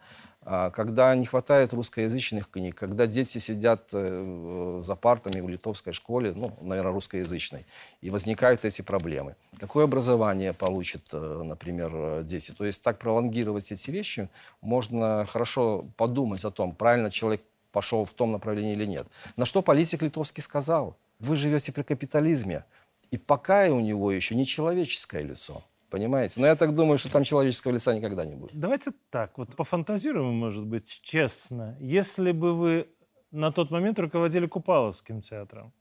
А, 0.50 0.70
когда 0.70 1.14
не 1.14 1.26
хватает 1.26 1.74
русскоязычных 1.74 2.48
книг, 2.48 2.74
когда 2.74 3.06
дети 3.06 3.36
сидят 3.36 3.90
э, 3.92 4.80
за 4.82 4.96
партами 4.96 5.42
в 5.42 5.48
литовской 5.48 5.92
школе, 5.92 6.32
ну, 6.34 6.56
наверное, 6.62 6.92
русскоязычной, 6.92 7.66
и 8.00 8.08
возникают 8.08 8.64
эти 8.64 8.80
проблемы. 8.80 9.36
Какое 9.58 9.84
образование 9.84 10.54
получат, 10.54 11.02
э, 11.12 11.42
например, 11.44 12.22
дети? 12.22 12.52
То 12.52 12.64
есть 12.64 12.82
так 12.82 12.98
пролонгировать 12.98 13.70
эти 13.72 13.90
вещи 13.90 14.30
можно 14.62 15.26
хорошо 15.28 15.84
подумать 15.98 16.42
о 16.46 16.50
том, 16.50 16.74
правильно 16.74 17.10
человек 17.10 17.42
пошел 17.70 18.06
в 18.06 18.12
том 18.12 18.32
направлении 18.32 18.72
или 18.72 18.86
нет. 18.86 19.06
На 19.36 19.44
что 19.44 19.60
политик 19.60 20.00
литовский 20.00 20.42
сказал, 20.42 20.96
вы 21.18 21.36
живете 21.36 21.72
при 21.72 21.82
капитализме, 21.82 22.64
и 23.10 23.18
пока 23.18 23.66
у 23.68 23.80
него 23.80 24.12
еще 24.12 24.34
не 24.34 24.44
человеческое 24.44 25.22
лицо. 25.22 25.64
Понимаете? 25.90 26.40
Но 26.40 26.46
я 26.46 26.54
так 26.54 26.74
думаю, 26.74 26.98
что 26.98 27.10
там 27.10 27.24
человеческого 27.24 27.72
лица 27.72 27.94
никогда 27.94 28.26
не 28.26 28.34
будет. 28.34 28.52
Давайте 28.52 28.92
так, 29.10 29.38
вот 29.38 29.56
пофантазируем, 29.56 30.34
может 30.34 30.66
быть, 30.66 31.00
честно. 31.02 31.76
Если 31.80 32.32
бы 32.32 32.54
вы 32.54 32.88
на 33.30 33.52
тот 33.52 33.70
момент 33.70 33.98
руководили 33.98 34.46
Купаловским 34.46 35.22
театром, 35.22 35.72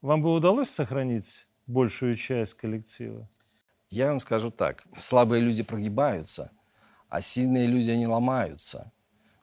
вам 0.00 0.22
бы 0.22 0.32
удалось 0.32 0.70
сохранить 0.70 1.46
большую 1.66 2.14
часть 2.14 2.54
коллектива? 2.54 3.28
Я 3.88 4.08
вам 4.08 4.20
скажу 4.20 4.50
так. 4.50 4.84
Слабые 4.96 5.42
люди 5.42 5.62
прогибаются, 5.62 6.52
а 7.08 7.20
сильные 7.20 7.66
люди, 7.66 7.90
они 7.90 8.06
ломаются. 8.06 8.92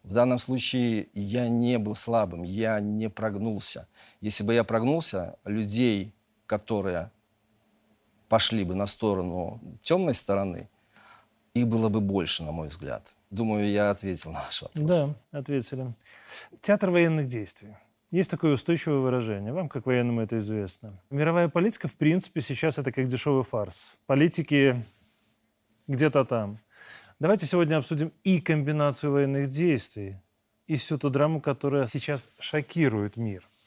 В 0.04 0.14
данном 0.14 0.40
случае 0.40 1.10
я 1.14 1.50
не 1.50 1.78
был 1.78 1.96
слабым, 1.96 2.44
я 2.44 2.80
не 2.80 3.10
прогнулся. 3.10 3.88
Если 4.22 4.44
бы 4.44 4.54
я 4.54 4.64
прогнулся, 4.64 5.38
людей 5.44 6.16
которые 6.50 7.12
пошли 8.28 8.64
бы 8.64 8.74
на 8.74 8.88
сторону 8.88 9.62
темной 9.84 10.16
стороны, 10.16 10.68
их 11.54 11.68
было 11.68 11.90
бы 11.90 12.02
больше, 12.02 12.44
на 12.44 12.52
мой 12.52 12.68
взгляд. 12.70 13.16
Думаю, 13.30 13.70
я 13.70 13.92
ответил 13.92 14.32
на 14.32 14.42
ваш 14.42 14.64
вопрос. 14.64 14.90
Да, 14.90 15.40
ответили. 15.40 15.94
Театр 16.62 16.90
военных 16.90 17.28
действий. 17.28 17.76
Есть 18.10 18.32
такое 18.32 18.54
устойчивое 18.54 18.98
выражение. 18.98 19.54
Вам, 19.54 19.70
как 19.70 19.86
военному, 19.86 20.22
это 20.22 20.40
известно. 20.40 21.00
Мировая 21.12 21.50
политика, 21.50 21.88
в 21.88 21.94
принципе, 21.94 22.42
сейчас 22.42 22.80
это 22.80 22.92
как 22.92 23.06
дешевый 23.06 23.44
фарс. 23.44 23.98
Политики 24.08 24.84
где-то 25.88 26.26
там. 26.26 26.60
Давайте 27.20 27.46
сегодня 27.46 27.78
обсудим 27.78 28.12
и 28.24 28.42
комбинацию 28.42 29.12
военных 29.12 29.50
действий, 29.50 30.18
и 30.66 30.76
всю 30.76 30.98
ту 30.98 31.10
драму, 31.12 31.42
которая 31.42 31.86
сейчас 31.86 32.32
шокирует 32.40 33.18
мир– 33.18 33.48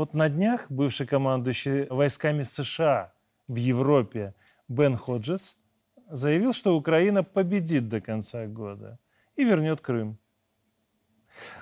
вот 0.00 0.14
на 0.14 0.30
днях 0.30 0.64
бывший 0.70 1.06
командующий 1.06 1.86
войсками 1.88 2.40
США 2.40 3.12
в 3.48 3.56
Европе 3.56 4.34
Бен 4.66 4.96
Ходжес 4.96 5.58
заявил, 6.08 6.54
что 6.54 6.74
Украина 6.74 7.22
победит 7.22 7.88
до 7.88 8.00
конца 8.00 8.46
года 8.46 8.98
и 9.36 9.44
вернет 9.44 9.82
Крым. 9.82 10.16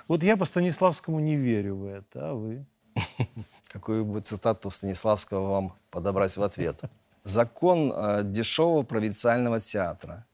Вот 0.07 0.23
я 0.23 0.37
по 0.37 0.45
Станиславскому 0.45 1.19
не 1.19 1.35
верю 1.35 1.75
в 1.75 1.85
это, 1.85 2.29
а 2.29 2.33
вы? 2.33 2.65
Какую 3.67 4.05
бы 4.05 4.21
цитату 4.21 4.69
Станиславского 4.69 5.49
вам 5.49 5.73
подобрать 5.91 6.37
в 6.37 6.41
ответ? 6.41 6.81
Закон 7.23 7.91
э, 7.91 8.21
дешевого 8.23 8.83
провинциального 8.83 9.59
театра. 9.59 10.25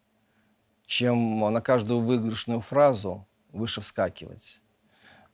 Чем 0.86 1.40
на 1.40 1.60
каждую 1.60 2.02
выигрышную 2.02 2.62
фразу 2.62 3.28
выше 3.52 3.82
вскакивать. 3.82 4.62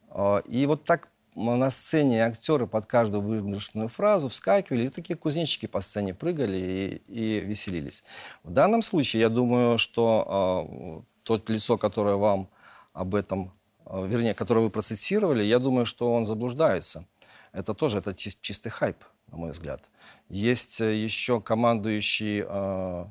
Э, 0.10 0.42
и 0.46 0.66
вот 0.66 0.86
так 0.86 1.11
на 1.36 1.70
сцене 1.70 2.26
актеры 2.26 2.68
под 2.68 2.86
каждую 2.86 3.22
выигрышную 3.22 3.88
фразу 3.88 4.28
вскакивали, 4.30 4.86
и 4.86 4.90
такие 4.90 5.16
кузнечики 5.16 5.66
по 5.66 5.82
сцене 5.82 6.14
прыгали 6.14 7.02
и, 7.08 7.40
и 7.40 7.40
веселились. 7.40 8.04
В 8.44 8.52
данном 8.52 8.82
случае, 8.82 9.22
я 9.22 9.30
думаю, 9.30 9.78
что 9.78 11.04
э, 11.04 11.24
тот 11.24 11.50
лицо, 11.50 11.78
которое 11.78 12.16
вам 12.16 12.50
об 12.94 13.16
этом, 13.16 13.54
э, 13.86 14.06
вернее, 14.08 14.34
которое 14.34 14.62
вы 14.62 14.70
процитировали, 14.70 15.44
я 15.44 15.60
думаю, 15.60 15.86
что 15.86 16.14
он 16.14 16.26
заблуждается. 16.26 17.06
Это 17.54 17.74
тоже 17.74 18.00
это 18.00 18.14
чистый 18.14 18.70
хайп, 18.70 18.98
на 19.28 19.38
мой 19.38 19.52
взгляд. 19.52 19.90
Есть 20.28 20.82
э, 20.82 20.96
еще 20.96 21.40
командующий, 21.40 22.44
э, 22.46 23.06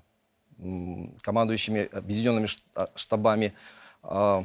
командующими 1.22 1.88
объединенными 1.90 2.48
штабами, 2.94 3.54
э, 4.02 4.44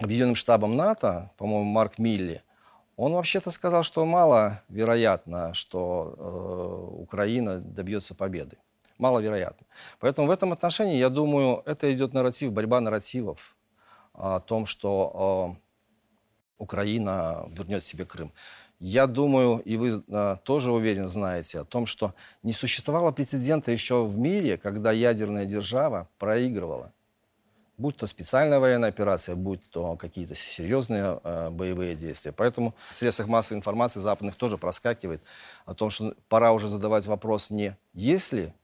объединенным 0.00 0.34
штабом 0.34 0.76
НАТО, 0.76 1.30
по-моему, 1.38 1.64
Марк 1.64 1.98
Милли– 1.98 2.42
он 3.00 3.14
вообще-то 3.14 3.50
сказал, 3.50 3.82
что 3.82 4.04
маловероятно, 4.04 5.54
что 5.54 6.14
э, 6.18 7.00
Украина 7.00 7.58
добьется 7.58 8.14
победы. 8.14 8.58
Маловероятно. 8.98 9.66
Поэтому 10.00 10.28
в 10.28 10.30
этом 10.30 10.52
отношении, 10.52 10.98
я 10.98 11.08
думаю, 11.08 11.62
это 11.64 11.90
идет 11.90 12.12
нарратив, 12.12 12.52
борьба 12.52 12.78
нарративов 12.82 13.56
о 14.12 14.40
том, 14.40 14.66
что 14.66 15.56
э, 15.56 15.60
Украина 16.58 17.46
вернет 17.48 17.82
себе 17.82 18.04
Крым. 18.04 18.32
Я 18.78 19.06
думаю, 19.06 19.60
и 19.60 19.78
вы 19.78 20.04
э, 20.06 20.36
тоже 20.44 20.70
уверен 20.70 21.08
знаете 21.08 21.60
о 21.60 21.64
том, 21.64 21.86
что 21.86 22.12
не 22.42 22.52
существовало 22.52 23.12
прецедента 23.12 23.72
еще 23.72 24.04
в 24.04 24.18
мире, 24.18 24.58
когда 24.58 24.92
ядерная 24.92 25.46
держава 25.46 26.06
проигрывала 26.18 26.92
будь 27.80 27.96
то 27.96 28.06
специальная 28.06 28.60
военная 28.60 28.90
операция, 28.90 29.34
будь 29.34 29.68
то 29.70 29.96
какие-то 29.96 30.34
серьезные 30.34 31.20
э, 31.24 31.50
боевые 31.50 31.94
действия. 31.94 32.32
Поэтому 32.32 32.74
в 32.90 32.94
средствах 32.94 33.28
массовой 33.28 33.58
информации 33.58 34.00
западных 34.00 34.36
тоже 34.36 34.58
проскакивает 34.58 35.22
о 35.64 35.74
том, 35.74 35.90
что 35.90 36.14
пора 36.28 36.52
уже 36.52 36.68
задавать 36.68 37.06
вопрос 37.06 37.50
не 37.50 37.76
«если 37.94 38.54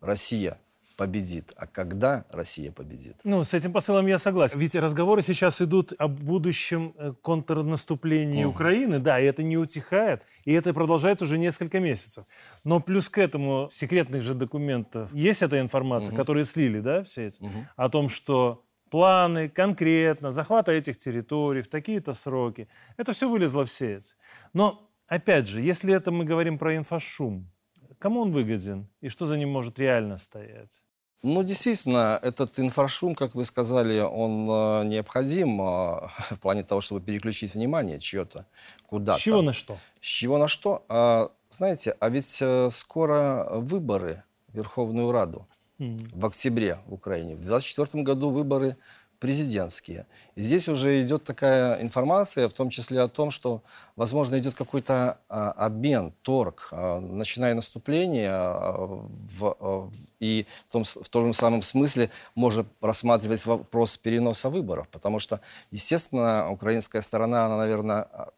Россия 0.00 0.58
победит, 0.96 1.52
а 1.56 1.66
когда 1.66 2.24
Россия 2.30 2.70
победит. 2.70 3.16
Ну, 3.24 3.44
с 3.44 3.54
этим 3.54 3.72
посылом 3.72 4.06
я 4.06 4.18
согласен. 4.18 4.58
Ведь 4.58 4.74
разговоры 4.74 5.22
сейчас 5.22 5.60
идут 5.60 5.92
о 5.98 6.08
будущем 6.08 6.94
э, 6.96 7.12
контрнаступлении 7.20 8.44
mm. 8.44 8.48
Украины, 8.48 8.98
да, 8.98 9.20
и 9.20 9.24
это 9.24 9.42
не 9.42 9.58
утихает, 9.58 10.22
и 10.44 10.52
это 10.52 10.72
продолжается 10.72 11.24
уже 11.24 11.38
несколько 11.38 11.80
месяцев. 11.80 12.24
Но 12.62 12.80
плюс 12.80 13.08
к 13.08 13.18
этому 13.18 13.68
секретных 13.72 14.22
же 14.22 14.34
документов 14.34 15.12
есть 15.12 15.42
эта 15.42 15.60
информация, 15.60 16.12
mm-hmm. 16.12 16.16
которые 16.16 16.44
слили, 16.44 16.80
да, 16.80 17.02
все 17.02 17.26
эти, 17.26 17.40
mm-hmm. 17.40 17.64
о 17.76 17.88
том, 17.88 18.08
что 18.08 18.63
планы 18.94 19.48
конкретно 19.48 20.30
захвата 20.30 20.70
этих 20.70 20.96
территорий 20.96 21.62
в 21.62 21.68
такие-то 21.68 22.14
сроки. 22.14 22.68
Это 22.96 23.12
все 23.12 23.28
вылезло 23.28 23.64
в 23.64 23.68
сеть. 23.68 24.14
Но, 24.52 24.88
опять 25.08 25.48
же, 25.48 25.62
если 25.62 25.92
это 25.92 26.12
мы 26.12 26.24
говорим 26.24 26.58
про 26.58 26.76
инфошум, 26.76 27.50
кому 27.98 28.20
он 28.20 28.30
выгоден 28.30 28.86
и 29.00 29.08
что 29.08 29.26
за 29.26 29.36
ним 29.36 29.50
может 29.50 29.80
реально 29.80 30.16
стоять? 30.16 30.84
Ну, 31.24 31.42
действительно, 31.42 32.20
этот 32.22 32.56
инфрашум, 32.60 33.16
как 33.16 33.34
вы 33.34 33.44
сказали, 33.44 33.98
он 33.98 34.48
э, 34.48 34.84
необходим 34.84 35.60
э, 35.60 35.64
в 36.30 36.38
плане 36.40 36.62
того, 36.62 36.80
чтобы 36.80 37.00
переключить 37.00 37.54
внимание 37.54 37.98
чье-то 37.98 38.46
куда-то. 38.86 39.18
С 39.18 39.22
чего 39.22 39.42
на 39.42 39.52
что? 39.52 39.76
С 40.00 40.06
чего 40.06 40.38
на 40.38 40.46
что? 40.46 40.84
А, 40.88 41.32
знаете, 41.50 41.96
а 41.98 42.10
ведь 42.10 42.38
э, 42.40 42.68
скоро 42.70 43.48
выборы 43.54 44.22
в 44.52 44.56
Верховную 44.56 45.10
Раду. 45.10 45.48
В 45.78 46.26
октябре 46.26 46.78
в 46.86 46.94
Украине. 46.94 47.34
В 47.34 47.40
2024 47.40 48.02
году 48.04 48.30
выборы 48.30 48.76
президентские. 49.24 50.04
И 50.34 50.42
здесь 50.42 50.68
уже 50.68 51.00
идет 51.00 51.24
такая 51.24 51.80
информация, 51.80 52.46
в 52.46 52.52
том 52.52 52.68
числе 52.68 53.00
о 53.00 53.08
том, 53.08 53.30
что, 53.30 53.62
возможно, 53.96 54.38
идет 54.38 54.54
какой-то 54.54 55.16
а, 55.30 55.52
обмен, 55.52 56.12
торг, 56.20 56.68
а, 56.72 57.00
начиная 57.00 57.54
наступление, 57.54 58.28
а, 58.30 59.00
в, 59.38 59.56
а, 59.58 59.90
и 60.20 60.44
в 60.68 60.72
том, 60.72 60.84
в 60.84 61.08
том 61.08 61.32
самом 61.32 61.62
смысле 61.62 62.10
можно 62.34 62.66
рассматривать 62.82 63.46
вопрос 63.46 63.96
переноса 63.96 64.50
выборов, 64.50 64.88
потому 64.88 65.20
что, 65.20 65.40
естественно, 65.70 66.50
украинская 66.50 67.00
сторона, 67.00 67.46
она, 67.46 67.56
наверное, 67.56 68.02
а, 68.12 68.28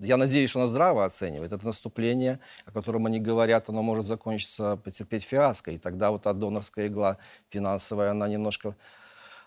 я 0.00 0.16
надеюсь, 0.16 0.50
что 0.50 0.58
она 0.58 0.66
здраво 0.66 1.04
оценивает. 1.04 1.52
Это 1.52 1.64
наступление, 1.64 2.40
о 2.66 2.72
котором 2.72 3.06
они 3.06 3.20
говорят, 3.20 3.68
оно 3.68 3.84
может 3.84 4.04
закончиться, 4.04 4.80
потерпеть 4.82 5.22
фиаско, 5.22 5.70
и 5.70 5.78
тогда 5.78 6.10
вот 6.10 6.22
та 6.22 6.32
донорская 6.32 6.88
игла 6.88 7.18
финансовая, 7.50 8.10
она 8.10 8.26
немножко 8.26 8.74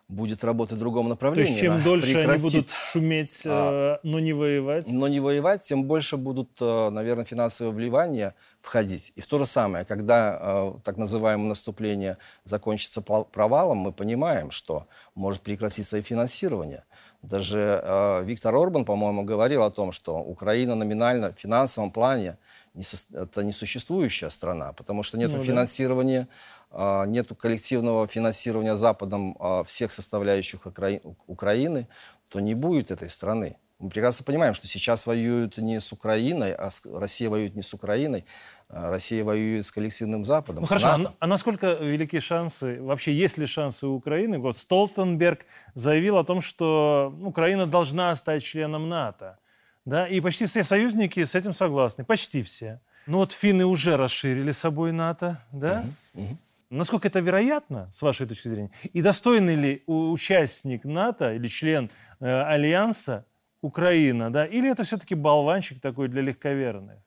будет 0.09 0.43
работать 0.43 0.77
в 0.77 0.79
другом 0.79 1.09
направлении. 1.09 1.45
То 1.45 1.51
есть 1.51 1.61
чем 1.61 1.83
дольше 1.83 2.13
прекратит, 2.13 2.43
они 2.43 2.53
будут 2.53 2.69
шуметь, 2.69 3.43
а, 3.45 3.99
но 4.03 4.19
не 4.19 4.33
воевать? 4.33 4.87
Но 4.89 5.07
не 5.07 5.19
воевать, 5.19 5.63
тем 5.63 5.83
больше 5.83 6.17
будут, 6.17 6.59
наверное, 6.59 7.25
финансовые 7.25 7.73
вливания 7.73 8.33
входить. 8.61 9.11
И 9.15 9.21
в 9.21 9.27
то 9.27 9.37
же 9.37 9.45
самое, 9.45 9.83
когда 9.85 10.73
так 10.83 10.97
называемое 10.97 11.49
наступление 11.49 12.17
закончится 12.45 13.01
провалом, 13.01 13.79
мы 13.79 13.91
понимаем, 13.91 14.51
что 14.51 14.87
может 15.15 15.41
прекратиться 15.41 15.97
и 15.97 16.01
финансирование. 16.01 16.83
Даже 17.21 18.23
Виктор 18.25 18.55
Орбан, 18.55 18.85
по-моему, 18.85 19.23
говорил 19.23 19.63
о 19.63 19.71
том, 19.71 19.91
что 19.91 20.17
Украина 20.19 20.75
номинально 20.75 21.33
в 21.33 21.39
финансовом 21.39 21.91
плане 21.91 22.37
не 22.73 22.83
со, 22.83 22.97
это 23.17 23.43
несуществующая 23.43 24.29
страна, 24.29 24.71
потому 24.73 25.01
что 25.01 25.17
нет 25.17 25.31
ну, 25.31 25.39
финансирования, 25.39 26.21
да. 26.21 26.27
Нет 26.71 27.27
коллективного 27.37 28.07
финансирования 28.07 28.75
Западом 28.75 29.35
а, 29.39 29.63
всех 29.63 29.91
составляющих 29.91 30.65
Укра... 30.65 30.99
Украины, 31.27 31.87
то 32.29 32.39
не 32.39 32.55
будет 32.55 32.91
этой 32.91 33.09
страны. 33.09 33.57
Мы 33.79 33.89
прекрасно 33.89 34.25
понимаем, 34.25 34.55
что 34.55 34.67
сейчас 34.67 35.05
воюют 35.05 35.59
не 35.59 35.79
с 35.79 35.93
Украиной, 35.93 36.51
а 36.51 36.71
с... 36.71 36.81
Россия 36.85 37.29
воюет 37.29 37.55
не 37.55 37.61
с 37.61 37.73
Украиной, 37.75 38.25
а 38.69 38.89
Россия 38.89 39.23
воюет 39.23 39.67
с 39.67 39.71
коллективным 39.71 40.25
Западом. 40.25 40.61
Ну 40.61 40.67
хорошо, 40.67 40.97
НАТО. 40.97 41.09
а, 41.09 41.25
а 41.25 41.27
насколько 41.27 41.73
велики 41.73 42.19
шансы, 42.19 42.81
вообще 42.81 43.13
есть 43.13 43.37
ли 43.37 43.45
шансы 43.45 43.85
у 43.85 43.93
Украины? 43.93 44.39
Вот 44.39 44.57
Столтенберг 44.57 45.45
заявил 45.75 46.17
о 46.17 46.23
том, 46.23 46.41
что 46.41 47.15
Украина 47.21 47.67
должна 47.67 48.13
стать 48.15 48.43
членом 48.43 48.89
НАТО. 48.89 49.37
Да? 49.85 50.07
И 50.07 50.19
почти 50.21 50.47
все 50.47 50.63
союзники 50.63 51.23
с 51.23 51.35
этим 51.35 51.53
согласны. 51.53 52.03
Почти 52.03 52.41
все. 52.41 52.81
Ну 53.05 53.19
вот 53.19 53.31
финны 53.31 53.65
уже 53.65 53.95
расширили 53.95 54.51
собой 54.51 54.91
НАТО. 54.91 55.39
Да? 55.51 55.85
Угу, 56.13 56.23
угу. 56.23 56.37
Насколько 56.69 57.07
это 57.07 57.19
вероятно, 57.21 57.89
с 57.93 58.01
вашей 58.01 58.27
точки 58.27 58.49
зрения? 58.49 58.71
И 58.91 59.01
достойный 59.01 59.55
ли 59.55 59.83
участник 59.87 60.83
НАТО 60.83 61.33
или 61.33 61.47
член 61.47 61.89
э, 62.19 62.25
Альянса 62.25 63.25
Украина? 63.61 64.31
Да? 64.31 64.45
Или 64.45 64.69
это 64.69 64.83
все-таки 64.83 65.15
болванчик 65.15 65.79
такой 65.79 66.09
для 66.09 66.21
легковерных? 66.21 66.97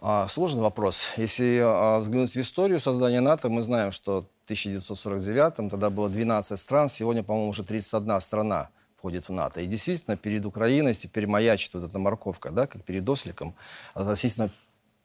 А, 0.00 0.26
сложный 0.26 0.62
вопрос. 0.62 1.10
Если 1.16 1.60
а, 1.62 2.00
взглянуть 2.00 2.34
в 2.34 2.40
историю 2.40 2.80
создания 2.80 3.20
НАТО, 3.20 3.48
мы 3.48 3.62
знаем, 3.62 3.92
что 3.92 4.22
в 4.22 4.44
1949 4.46 5.70
тогда 5.70 5.88
было 5.88 6.08
12 6.08 6.58
стран, 6.58 6.88
сегодня, 6.88 7.22
по-моему, 7.22 7.50
уже 7.50 7.62
31 7.62 8.20
страна 8.20 8.70
входит 8.96 9.28
в 9.28 9.32
НАТО. 9.32 9.60
И 9.60 9.66
действительно, 9.66 10.16
перед 10.16 10.44
Украиной 10.44 10.94
теперь 10.94 11.28
маячит 11.28 11.72
вот 11.74 11.84
эта 11.84 12.00
морковка, 12.00 12.50
да, 12.50 12.66
как 12.66 12.82
перед 12.82 13.08
осликом, 13.08 13.54
относительно 13.94 14.50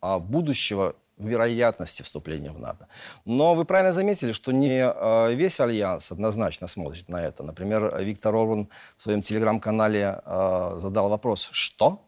а, 0.02 0.18
будущего 0.18 0.96
вероятности 1.18 2.04
вступления 2.04 2.52
в 2.52 2.60
НАТО. 2.60 2.88
Но 3.26 3.56
вы 3.56 3.66
правильно 3.66 3.94
заметили, 3.94 4.32
что 4.32 4.52
не 4.52 4.82
а, 4.84 5.30
весь 5.30 5.60
Альянс 5.60 6.12
однозначно 6.12 6.68
смотрит 6.68 7.10
на 7.10 7.24
это. 7.24 7.44
Например, 7.44 7.98
Виктор 8.00 8.36
Орбан 8.36 8.70
в 8.96 9.02
своем 9.02 9.22
телеграм-канале 9.22 10.22
а, 10.24 10.78
задал 10.80 11.10
вопрос 11.10 11.50
«Что?», 11.52 12.04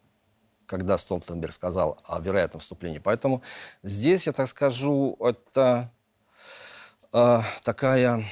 когда 0.65 0.97
Столтенберг 0.97 1.53
сказал 1.53 1.99
о 2.05 2.19
вероятном 2.19 2.59
вступлении. 2.59 2.99
Поэтому 2.99 3.41
здесь, 3.81 4.27
я 4.27 4.33
так 4.33 4.47
скажу, 4.47 5.17
это 5.19 5.91
э, 7.11 7.39
такая, 7.63 8.23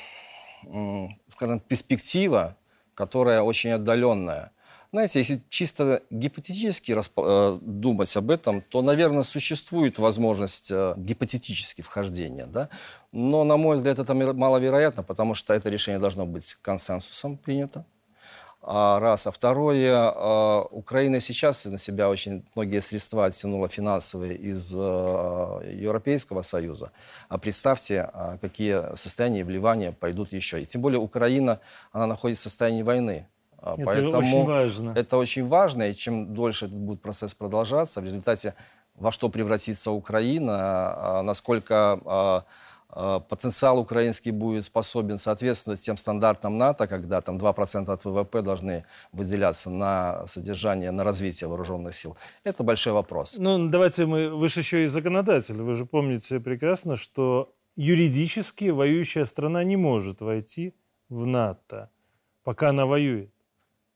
э, 0.67 1.07
скажем, 1.31 1.59
перспектива 1.59 2.55
которая 2.97 3.43
очень 3.43 3.69
отдаленная. 3.69 4.51
Знаете, 4.91 5.19
если 5.19 5.41
чисто 5.49 6.03
гипотетически. 6.09 6.95
Э, 7.17 7.59
думать 7.61 8.15
об 8.15 8.31
этом, 8.31 8.61
то, 8.61 8.81
наверное, 8.81 9.23
существует 9.23 9.99
возможность 9.99 10.71
э, 10.71 10.93
гипотетически 10.95 11.81
вхождения. 11.81 12.45
Да? 12.45 12.69
Но, 13.11 13.43
на 13.43 13.57
мой 13.57 13.77
взгляд, 13.77 13.99
это 13.99 14.13
маловероятно, 14.13 15.03
потому 15.03 15.35
что 15.35 15.53
это 15.53 15.69
решение 15.69 15.99
должно 15.99 16.25
быть 16.25 16.57
консенсусом 16.61 17.37
принято. 17.37 17.85
А, 18.61 18.99
раз. 18.99 19.27
А 19.27 19.31
второе, 19.31 20.11
э, 20.11 20.61
Украина 20.71 21.19
сейчас 21.19 21.65
на 21.65 21.77
себя 21.77 22.09
очень 22.09 22.45
многие 22.55 22.79
средства 22.79 23.25
оттянула 23.25 23.67
финансовые 23.67 24.35
из 24.35 24.71
Европейского 24.71 26.43
Союза. 26.43 26.91
А 27.27 27.37
представьте, 27.37 28.09
какие 28.41 28.95
состояния 28.95 29.43
вливания 29.43 29.91
пойдут 29.91 30.31
еще. 30.31 30.61
И 30.61 30.65
тем 30.65 30.81
более 30.81 30.99
Украина, 30.99 31.59
она 31.91 32.07
находится 32.07 32.47
в 32.47 32.51
состоянии 32.51 32.83
войны. 32.83 33.27
Это 33.61 33.83
Поэтому 33.83 34.17
очень 34.17 34.45
важно. 34.45 34.93
Это 34.95 35.17
очень 35.17 35.45
важно, 35.47 35.89
и 35.89 35.93
чем 35.93 36.33
дольше 36.33 36.65
этот 36.65 36.77
будет 36.77 37.01
процесс 37.01 37.33
продолжаться, 37.33 38.01
в 38.01 38.05
результате 38.05 38.53
во 38.95 39.11
что 39.11 39.29
превратится 39.29 39.91
Украина, 39.91 41.21
насколько 41.23 42.43
Э, 42.89 43.19
потенциал 43.29 43.79
украинский 43.79 44.31
будет 44.31 44.63
способен 44.63 45.17
соответствовать 45.17 45.81
тем 45.81 45.97
стандартам 45.97 46.57
НАТО, 46.57 46.87
когда 46.87 47.21
там 47.21 47.37
2% 47.37 47.91
от 47.91 48.05
ВВП 48.05 48.41
должны 48.41 48.85
выделяться 49.11 49.69
на 49.69 50.25
содержание, 50.25 50.91
на 50.91 51.03
развитие 51.03 51.47
вооруженных 51.47 51.93
сил. 51.93 52.17
Это 52.43 52.63
большой 52.63 52.93
вопрос. 52.93 53.35
Ну, 53.37 53.69
давайте 53.69 54.05
мы... 54.05 54.29
Вы 54.29 54.49
же 54.49 54.61
еще 54.61 54.85
и 54.85 54.87
законодатель. 54.87 55.61
Вы 55.61 55.75
же 55.75 55.85
помните 55.85 56.39
прекрасно, 56.39 56.95
что 56.95 57.53
юридически 57.75 58.69
воюющая 58.69 59.25
страна 59.25 59.63
не 59.63 59.75
может 59.75 60.21
войти 60.21 60.73
в 61.09 61.25
НАТО, 61.25 61.89
пока 62.43 62.69
она 62.69 62.85
воюет. 62.85 63.31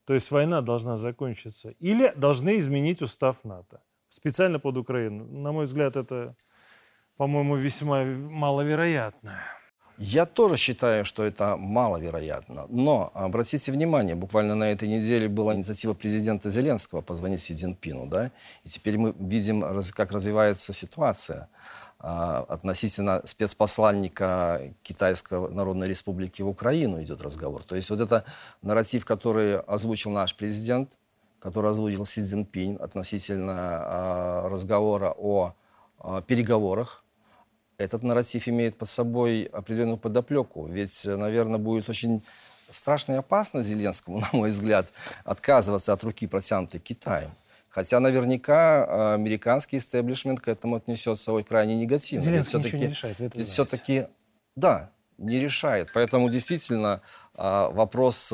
То 0.04 0.14
есть 0.14 0.30
война 0.30 0.60
должна 0.60 0.96
закончиться. 0.96 1.70
Или 1.78 2.12
должны 2.16 2.58
изменить 2.58 3.02
устав 3.02 3.44
НАТО. 3.44 3.80
Специально 4.08 4.58
под 4.58 4.76
Украину. 4.76 5.24
На 5.24 5.52
мой 5.52 5.64
взгляд, 5.64 5.96
это 5.96 6.34
по-моему, 7.16 7.56
весьма 7.56 8.04
маловероятно. 8.04 9.30
Я 9.98 10.26
тоже 10.26 10.56
считаю, 10.56 11.04
что 11.04 11.22
это 11.22 11.56
маловероятно. 11.56 12.66
Но 12.68 13.10
обратите 13.14 13.70
внимание, 13.70 14.16
буквально 14.16 14.54
на 14.54 14.72
этой 14.72 14.88
неделе 14.88 15.28
была 15.28 15.54
инициатива 15.54 15.94
президента 15.94 16.50
Зеленского 16.50 17.02
позвонить 17.02 17.40
Си 17.40 17.54
Цзиньпину, 17.54 18.06
да? 18.06 18.32
И 18.64 18.68
теперь 18.68 18.98
мы 18.98 19.14
видим, 19.18 19.62
как 19.92 20.12
развивается 20.12 20.72
ситуация 20.72 21.48
относительно 22.02 23.22
спецпосланника 23.24 24.74
Китайской 24.82 25.48
Народной 25.50 25.88
Республики 25.88 26.42
в 26.42 26.48
Украину 26.48 27.00
идет 27.00 27.22
разговор. 27.22 27.62
То 27.62 27.76
есть 27.76 27.90
вот 27.90 28.00
это 28.00 28.24
нарратив, 28.60 29.04
который 29.04 29.60
озвучил 29.60 30.10
наш 30.10 30.34
президент, 30.34 30.98
который 31.38 31.70
озвучил 31.70 32.04
Си 32.04 32.22
Цзиньпин 32.22 32.78
относительно 32.80 33.54
а, 33.56 34.48
разговора 34.48 35.14
о 35.16 35.54
а, 35.98 36.22
переговорах. 36.22 37.04
Этот 37.78 38.02
нарратив 38.02 38.48
имеет 38.48 38.76
под 38.76 38.88
собой 38.88 39.44
определенную 39.44 39.98
подоплеку. 39.98 40.66
Ведь, 40.66 41.04
наверное, 41.04 41.58
будет 41.58 41.88
очень 41.88 42.22
страшно 42.70 43.12
и 43.12 43.16
опасно 43.16 43.62
Зеленскому, 43.62 44.20
на 44.22 44.28
мой 44.32 44.50
взгляд, 44.50 44.92
отказываться 45.24 45.92
от 45.92 46.02
руки, 46.04 46.26
протянутой 46.26 46.80
Китаем. 46.80 47.30
Хотя 47.72 47.98
наверняка 47.98 48.84
а, 48.84 49.14
американский 49.14 49.78
истеблишмент 49.78 50.40
к 50.40 50.48
этому 50.48 50.76
отнесется 50.76 51.32
ой, 51.32 51.42
крайне 51.42 51.74
негативно. 51.74 52.24
Зеленский 52.24 52.58
ведь 52.58 52.72
ничего 52.72 52.82
не 52.82 52.88
решает. 52.88 53.18
Вы 53.18 53.30
ведь 53.34 53.48
все-таки, 53.48 54.06
да, 54.54 54.90
не 55.18 55.40
решает. 55.40 55.88
Поэтому 55.92 56.30
действительно 56.30 57.00
а, 57.34 57.70
вопрос 57.70 58.28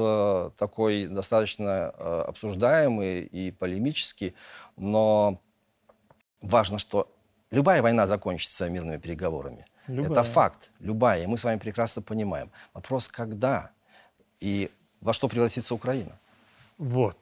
такой 0.59 1.07
достаточно 1.07 1.89
обсуждаемый 1.89 3.23
и 3.23 3.51
полемический, 3.51 4.35
но 4.77 5.41
важно, 6.43 6.79
что 6.79 7.09
Любая 7.51 7.81
война 7.81 8.07
закончится 8.07 8.69
мирными 8.69 8.99
переговорами. 8.99 9.65
Любая. 9.87 10.13
Это 10.13 10.23
факт. 10.23 10.71
Любая. 10.81 11.23
И 11.23 11.27
мы 11.27 11.39
с 11.39 11.45
вами 11.45 11.59
прекрасно 11.59 12.03
понимаем. 12.03 12.51
Вопрос, 12.75 13.09
когда 13.09 13.71
и 14.39 14.71
во 15.01 15.15
что 15.15 15.29
превратится 15.29 15.75
Украина. 15.75 16.19
Вот. 16.77 17.17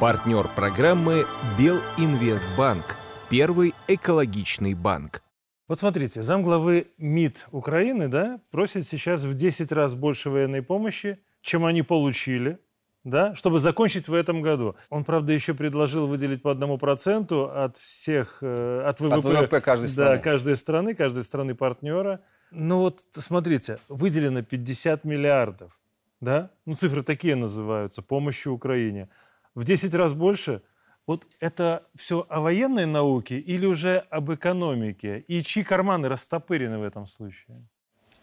Партнер 0.00 0.46
программы 0.54 1.26
Белинвестбанк. 1.58 2.84
Первый 3.28 3.74
экологичный 3.88 4.74
банк. 4.74 5.24
Вот 5.66 5.80
смотрите, 5.80 6.22
замглавы 6.22 6.86
МИД 6.98 7.48
Украины 7.50 8.06
да, 8.06 8.40
просит 8.52 8.86
сейчас 8.86 9.24
в 9.24 9.34
10 9.34 9.72
раз 9.72 9.96
больше 9.96 10.30
военной 10.30 10.62
помощи, 10.62 11.18
чем 11.40 11.64
они 11.64 11.82
получили 11.82 12.60
да, 13.02 13.34
чтобы 13.34 13.58
закончить 13.58 14.06
в 14.06 14.14
этом 14.14 14.42
году. 14.42 14.76
Он, 14.90 15.02
правда, 15.02 15.32
еще 15.32 15.54
предложил 15.54 16.06
выделить 16.06 16.42
по 16.42 16.50
одному 16.50 16.78
проценту 16.78 17.50
от 17.50 17.76
всех, 17.76 18.38
э, 18.42 18.82
от 18.84 19.00
ВВП, 19.00 19.16
от 19.16 19.24
ВВП 19.24 19.60
каждой 19.60 19.88
страны. 19.88 20.16
Да, 20.16 20.22
каждой 20.22 20.56
страны, 20.56 20.94
каждой 20.94 21.24
страны 21.24 21.54
партнера. 21.54 22.20
Ну 22.50 22.80
вот, 22.80 23.02
смотрите, 23.12 23.78
выделено 23.88 24.42
50 24.42 25.04
миллиардов, 25.04 25.78
да, 26.20 26.50
ну 26.66 26.74
цифры 26.74 27.02
такие 27.02 27.34
называются, 27.34 28.02
помощи 28.02 28.48
Украине. 28.48 29.08
В 29.54 29.64
10 29.64 29.94
раз 29.94 30.12
больше. 30.12 30.62
Вот 31.06 31.26
это 31.40 31.86
все 31.94 32.26
о 32.28 32.40
военной 32.40 32.86
науке 32.86 33.38
или 33.38 33.66
уже 33.66 33.98
об 34.10 34.30
экономике? 34.30 35.24
И 35.28 35.42
чьи 35.42 35.62
карманы 35.64 36.08
растопырены 36.08 36.78
в 36.78 36.82
этом 36.82 37.06
случае? 37.06 37.66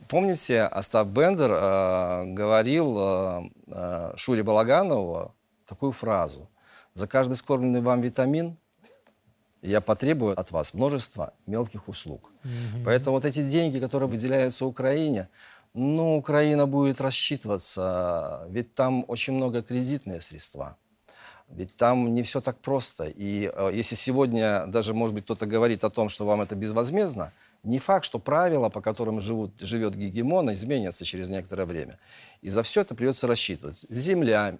Помните, 0.08 0.62
Остап 0.62 1.08
Бендер 1.08 1.52
э, 1.52 2.26
говорил 2.34 2.96
э, 3.00 3.50
э, 3.68 4.14
Шуре 4.16 4.44
Балаганову 4.44 5.34
такую 5.66 5.94
фразу. 5.94 6.48
«За 6.94 7.08
каждый 7.08 7.36
скормленный 7.36 7.82
вам 7.82 8.02
витамин 8.02 8.58
я 9.66 9.82
потребую 9.82 10.40
от 10.40 10.52
вас 10.52 10.74
множество 10.74 11.34
мелких 11.48 11.88
услуг. 11.88 12.32
Угу. 12.44 12.84
Поэтому 12.86 13.16
вот 13.16 13.26
эти 13.26 13.44
деньги, 13.44 13.80
которые 13.80 14.08
выделяются 14.08 14.66
Украине, 14.66 15.28
ну, 15.74 16.18
Украина 16.18 16.68
будет 16.68 17.02
рассчитываться, 17.02 18.46
ведь 18.50 18.76
там 18.76 19.04
очень 19.08 19.34
много 19.34 19.62
кредитные 19.62 20.22
средства. 20.22 20.78
Ведь 21.50 21.76
там 21.76 22.14
не 22.14 22.24
все 22.24 22.42
так 22.42 22.58
просто. 22.60 23.06
И 23.06 23.52
э, 23.54 23.72
если 23.74 23.96
сегодня 23.96 24.66
даже, 24.68 24.94
может 24.94 25.14
быть, 25.14 25.26
кто-то 25.26 25.46
говорит 25.46 25.84
о 25.84 25.90
том, 25.90 26.10
что 26.10 26.26
вам 26.26 26.42
это 26.42 26.56
безвозмездно, 26.56 27.32
не 27.64 27.80
факт, 27.80 28.06
что 28.06 28.20
правила, 28.20 28.70
по 28.70 28.82
которым 28.82 29.22
живут, 29.22 29.60
живет 29.60 29.96
гегемон, 29.96 30.54
изменятся 30.54 31.06
через 31.06 31.28
некоторое 31.30 31.66
время. 31.66 32.00
И 32.42 32.50
за 32.50 32.64
все 32.64 32.82
это 32.82 32.96
придется 32.96 33.28
рассчитывать. 33.28 33.86
Землями, 33.90 34.60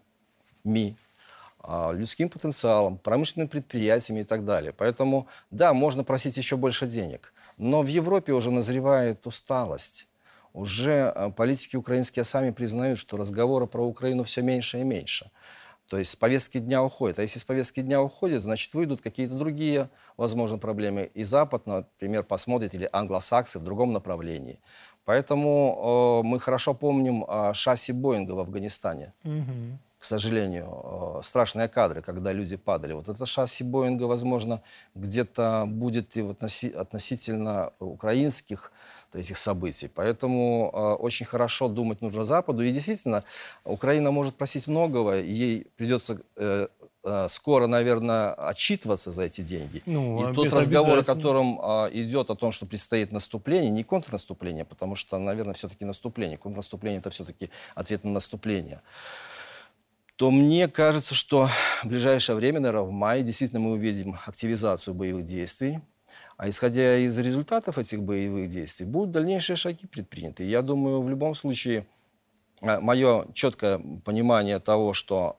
а, 1.60 1.92
людским 1.92 2.30
потенциалом, 2.30 2.98
промышленными 2.98 3.48
предприятиями 3.48 4.22
и 4.22 4.24
так 4.24 4.46
далее. 4.46 4.74
Поэтому, 4.74 5.28
да, 5.52 5.74
можно 5.74 6.04
просить 6.04 6.38
еще 6.38 6.56
больше 6.58 6.88
денег. 6.88 7.34
Но 7.58 7.82
в 7.82 7.88
Европе 7.88 8.34
уже 8.34 8.52
назревает 8.52 9.26
усталость 9.28 10.08
уже 10.56 11.12
э, 11.14 11.32
политики 11.36 11.76
украинские 11.76 12.24
сами 12.24 12.52
признают, 12.52 12.98
что 12.98 13.18
разговоры 13.18 13.68
про 13.68 13.86
Украину 13.86 14.24
все 14.24 14.42
меньше 14.42 14.80
и 14.80 14.84
меньше. 14.84 15.30
То 15.88 15.98
есть 15.98 16.12
с 16.12 16.16
повестки 16.16 16.58
дня 16.58 16.84
уходит. 16.84 17.20
А 17.20 17.22
если 17.22 17.40
с 17.40 17.44
повестки 17.44 17.82
дня 17.82 18.02
уходит, 18.02 18.42
значит, 18.42 18.74
выйдут 18.74 19.02
какие-то 19.02 19.36
другие, 19.36 19.90
возможно, 20.18 20.58
проблемы. 20.58 21.12
И 21.14 21.24
Запад, 21.24 21.68
например, 21.68 22.24
посмотрит, 22.24 22.74
или 22.74 22.90
англосаксы 22.92 23.60
в 23.60 23.64
другом 23.64 23.94
направлении. 23.94 24.60
Поэтому 25.06 26.22
э, 26.24 26.28
мы 26.28 26.40
хорошо 26.40 26.74
помним 26.74 27.24
э, 27.28 27.54
шасси 27.54 27.94
Боинга 27.94 28.32
в 28.32 28.40
Афганистане. 28.40 29.14
Угу. 29.24 29.80
К 30.00 30.04
сожалению, 30.06 31.20
э, 31.20 31.20
страшные 31.24 31.68
кадры, 31.68 32.02
когда 32.02 32.34
люди 32.34 32.58
падали. 32.58 32.94
Вот 32.94 33.08
это 33.08 33.26
шасси 33.28 33.64
Боинга, 33.64 34.04
возможно, 34.04 34.64
где-то 34.96 35.66
будет 35.68 36.18
и 36.18 36.22
относи 36.22 36.72
относительно 36.72 37.74
украинских 37.80 38.72
этих 39.14 39.38
событий. 39.38 39.90
Поэтому 39.94 40.72
э, 40.74 40.78
очень 41.02 41.26
хорошо 41.26 41.68
думать 41.68 42.02
нужно 42.02 42.24
Западу. 42.24 42.64
И 42.64 42.72
действительно, 42.72 43.24
Украина 43.64 44.12
может 44.12 44.36
просить 44.36 44.68
многого, 44.68 45.20
ей 45.20 45.68
придется 45.78 46.20
э, 46.36 46.68
э, 47.04 47.28
скоро, 47.30 47.68
наверное, 47.68 48.34
отчитываться 48.34 49.12
за 49.12 49.24
эти 49.24 49.42
деньги. 49.42 49.82
Ну, 49.86 50.30
и 50.30 50.34
тот 50.34 50.52
разговор, 50.54 51.00
о 51.00 51.04
котором 51.04 51.60
э, 51.62 51.90
идет 51.94 52.30
о 52.30 52.36
том, 52.36 52.52
что 52.52 52.66
предстоит 52.66 53.12
наступление, 53.12 53.72
не 53.72 53.84
контрнаступление, 53.84 54.66
потому 54.66 54.96
что, 54.96 55.18
наверное, 55.18 55.54
все-таки 55.54 55.86
наступление. 55.86 56.38
Контрнаступление– 56.38 57.00
это 57.02 57.10
все-таки 57.10 57.50
ответ 57.76 58.04
на 58.04 58.12
наступление 58.12 58.82
то 60.16 60.32
мне 60.32 60.68
кажется, 60.68 61.14
что 61.14 61.50
в 61.84 61.88
ближайшее 61.88 62.36
время, 62.36 62.60
наверное, 62.60 62.88
в 62.88 62.92
мае 62.92 63.24
действительно 63.24 63.60
мы 63.60 63.72
увидим 63.72 64.18
активизацию 64.26 64.94
боевых 64.94 65.26
действий. 65.26 65.82
А 66.38 66.50
исходя 66.50 66.98
из 66.98 67.18
результатов 67.18 67.78
этих 67.78 68.04
боевых 68.04 68.50
действий, 68.50 68.86
будут 68.86 69.12
дальнейшие 69.12 69.56
шаги 69.56 69.88
предприняты. 69.88 70.44
Я 70.44 70.62
думаю, 70.62 71.02
в 71.02 71.10
любом 71.10 71.34
случае, 71.34 71.86
э, 72.62 72.80
мое 72.80 73.28
четкое 73.34 73.80
понимание 74.04 74.60
того, 74.60 74.94
что 74.94 75.36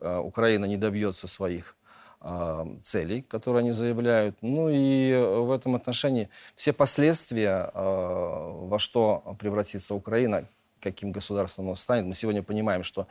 э, 0.00 0.04
э, 0.06 0.18
Украина 0.18 0.66
не 0.66 0.76
добьется 0.76 1.26
своих 1.26 1.74
целей, 2.82 3.22
которые 3.22 3.60
они 3.60 3.70
заявляют. 3.70 4.38
Ну 4.40 4.68
и 4.68 5.14
в 5.14 5.52
этом 5.52 5.76
отношении 5.76 6.28
все 6.56 6.72
последствия, 6.72 7.70
во 7.72 8.76
что 8.80 9.36
превратится 9.38 9.94
Украина, 9.94 10.44
каким 10.80 11.12
государством 11.12 11.68
он 11.68 11.76
станет. 11.76 12.06
Мы 12.06 12.14
сегодня 12.14 12.42
понимаем, 12.42 12.82
что 12.82 13.06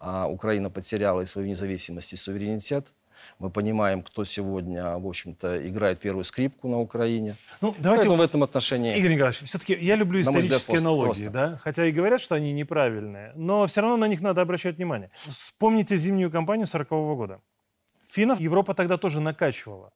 Украина 0.00 0.70
потеряла 0.70 1.22
и 1.22 1.26
свою 1.26 1.48
независимость, 1.48 2.12
и 2.12 2.16
суверенитет. 2.16 2.92
Мы 3.38 3.50
понимаем, 3.50 4.02
кто 4.02 4.24
сегодня, 4.24 4.98
в 4.98 5.06
общем-то, 5.06 5.68
играет 5.68 6.00
первую 6.00 6.24
скрипку 6.24 6.68
на 6.68 6.78
Украине. 6.80 7.36
Ну, 7.60 7.74
давайте 7.78 8.08
Поэтому 8.08 8.16
в 8.16 8.20
этом 8.20 8.42
отношении... 8.42 8.96
Игорь 8.96 9.14
Николаевич, 9.14 9.42
все-таки 9.42 9.74
я 9.74 9.96
люблю 9.96 10.20
исторические 10.20 10.58
взгляд, 10.58 10.80
аналогии, 10.80 11.24
просто. 11.24 11.30
да? 11.30 11.60
Хотя 11.62 11.86
и 11.86 11.92
говорят, 11.92 12.20
что 12.20 12.34
они 12.34 12.52
неправильные, 12.52 13.32
но 13.34 13.66
все 13.66 13.80
равно 13.80 13.96
на 13.96 14.08
них 14.08 14.20
надо 14.20 14.40
обращать 14.42 14.76
внимание. 14.76 15.10
Вспомните 15.14 15.96
зимнюю 15.96 16.30
кампанию 16.30 16.66
40 16.66 16.88
-го 16.90 17.16
года. 17.16 17.40
Финнов 18.08 18.40
Европа 18.40 18.74
тогда 18.74 18.98
тоже 18.98 19.20
накачивала. 19.20 19.92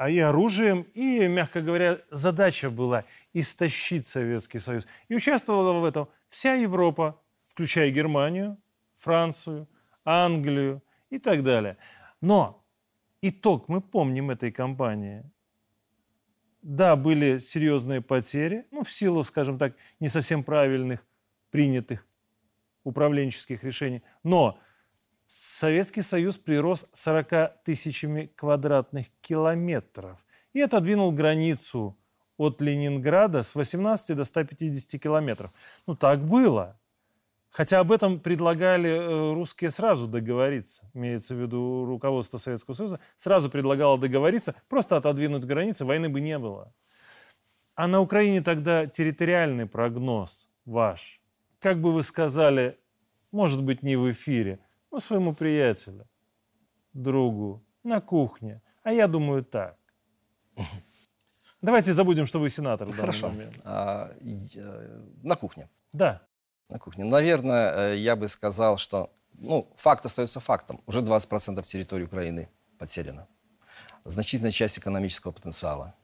А 0.00 0.08
и 0.08 0.18
оружием, 0.18 0.86
и, 0.94 1.28
мягко 1.28 1.60
говоря, 1.60 1.98
задача 2.10 2.70
была 2.70 3.04
истощить 3.34 4.06
Советский 4.06 4.58
Союз. 4.58 4.86
И 5.08 5.14
участвовала 5.14 5.78
в 5.78 5.84
этом 5.84 6.08
вся 6.30 6.54
Европа, 6.54 7.20
включая 7.46 7.90
Германию, 7.90 8.56
Францию, 8.96 9.68
Англию 10.04 10.82
и 11.10 11.18
так 11.18 11.42
далее. 11.42 11.76
Но 12.20 12.64
итог 13.22 13.68
мы 13.68 13.80
помним 13.80 14.30
этой 14.30 14.52
кампании. 14.52 15.24
Да, 16.62 16.96
были 16.96 17.38
серьезные 17.38 18.02
потери, 18.02 18.66
ну, 18.70 18.82
в 18.82 18.90
силу, 18.90 19.24
скажем 19.24 19.58
так, 19.58 19.74
не 19.98 20.08
совсем 20.08 20.44
правильных 20.44 21.06
принятых 21.50 22.06
управленческих 22.84 23.64
решений. 23.64 24.02
Но 24.22 24.58
Советский 25.26 26.02
Союз 26.02 26.36
прирос 26.36 26.88
40 26.92 27.62
тысячами 27.64 28.26
квадратных 28.34 29.06
километров 29.20 30.24
и 30.52 30.60
отодвинул 30.60 31.12
границу 31.12 31.96
от 32.36 32.60
Ленинграда 32.60 33.42
с 33.42 33.54
18 33.54 34.16
до 34.16 34.24
150 34.24 35.00
километров. 35.00 35.52
Ну, 35.86 35.94
так 35.94 36.24
было. 36.24 36.79
Хотя 37.50 37.80
об 37.80 37.90
этом 37.90 38.20
предлагали 38.20 38.90
э, 38.90 39.34
русские 39.34 39.70
сразу 39.70 40.06
договориться, 40.06 40.88
имеется 40.94 41.34
в 41.34 41.38
виду 41.40 41.84
руководство 41.84 42.38
Советского 42.38 42.74
Союза, 42.74 43.00
сразу 43.16 43.50
предлагало 43.50 43.98
договориться, 43.98 44.54
просто 44.68 44.96
отодвинуть 44.96 45.44
границы, 45.44 45.84
войны 45.84 46.08
бы 46.08 46.20
не 46.20 46.38
было. 46.38 46.72
А 47.74 47.88
на 47.88 48.00
Украине 48.00 48.40
тогда 48.40 48.86
территориальный 48.86 49.66
прогноз 49.66 50.48
ваш, 50.64 51.20
как 51.58 51.80
бы 51.80 51.92
вы 51.92 52.04
сказали, 52.04 52.78
может 53.32 53.64
быть, 53.64 53.82
не 53.82 53.96
в 53.96 54.08
эфире, 54.12 54.60
но 54.92 55.00
своему 55.00 55.34
приятелю, 55.34 56.06
другу, 56.92 57.64
на 57.82 58.00
кухне. 58.00 58.62
А 58.84 58.92
я 58.92 59.08
думаю 59.08 59.44
так. 59.44 59.76
Давайте 61.60 61.92
забудем, 61.92 62.26
что 62.26 62.38
вы 62.38 62.48
сенатор 62.48 62.86
в 62.86 62.90
данный 62.90 63.00
Хорошо. 63.00 63.28
момент. 63.28 63.54
А, 63.64 64.12
я, 64.20 64.64
на 65.22 65.34
кухне. 65.34 65.68
Да 65.92 66.22
на 66.70 66.78
кухне. 66.78 67.04
Наверное, 67.04 67.92
э, 67.92 67.96
я 67.96 68.16
бы 68.16 68.28
сказал, 68.28 68.78
что 68.78 69.10
ну, 69.38 69.68
факт 69.76 70.04
остается 70.06 70.40
фактом. 70.40 70.80
Уже 70.86 71.00
20% 71.00 71.62
территории 71.62 72.04
Украины 72.04 72.48
потеряно. 72.78 73.26
Значительная 74.04 74.50
часть 74.50 74.78
экономического 74.78 75.32
потенциала. 75.32 75.94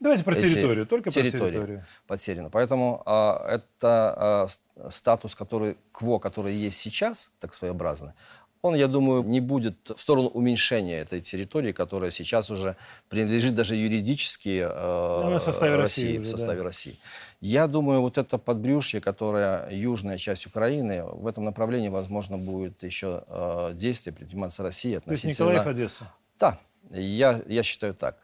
Давайте 0.00 0.24
про 0.24 0.34
территорию, 0.34 0.84
только 0.84 1.10
территория 1.10 1.38
про 1.38 1.48
территорию. 1.48 1.86
потеряна. 2.08 2.50
Поэтому 2.50 3.02
а, 3.06 3.46
это 3.46 4.48
а, 4.76 4.90
статус, 4.90 5.36
который, 5.36 5.76
КВО, 5.92 6.18
который 6.18 6.52
есть 6.54 6.78
сейчас, 6.78 7.30
так 7.38 7.54
своеобразно, 7.54 8.14
он, 8.62 8.76
я 8.76 8.86
думаю, 8.86 9.24
не 9.24 9.40
будет 9.40 9.90
в 9.90 10.00
сторону 10.00 10.28
уменьшения 10.28 11.00
этой 11.00 11.20
территории, 11.20 11.72
которая 11.72 12.12
сейчас 12.12 12.48
уже 12.48 12.76
принадлежит 13.08 13.56
даже 13.56 13.74
юридически 13.74 14.64
э, 14.64 15.20
ну, 15.24 15.36
в 15.36 15.42
составе 15.42 15.74
России, 15.74 16.16
России, 16.16 16.18
в 16.18 16.26
составе 16.26 16.58
да. 16.58 16.64
России. 16.64 16.96
Я 17.40 17.66
думаю, 17.66 18.00
вот 18.02 18.18
это 18.18 18.38
подбрюшье, 18.38 19.00
которое 19.00 19.68
южная 19.70 20.16
часть 20.16 20.46
Украины, 20.46 21.02
в 21.04 21.26
этом 21.26 21.42
направлении, 21.42 21.88
возможно, 21.88 22.38
будет 22.38 22.84
еще 22.84 23.24
э, 23.26 23.70
действие 23.74 24.14
предприниматься 24.14 24.62
России 24.62 24.94
относительно... 24.94 25.06
То 25.06 25.28
есть 25.28 25.40
Николаев, 25.40 25.66
Одесса? 25.66 26.12
Да, 26.38 26.58
я, 26.90 27.42
я 27.48 27.64
считаю 27.64 27.94
так. 27.94 28.16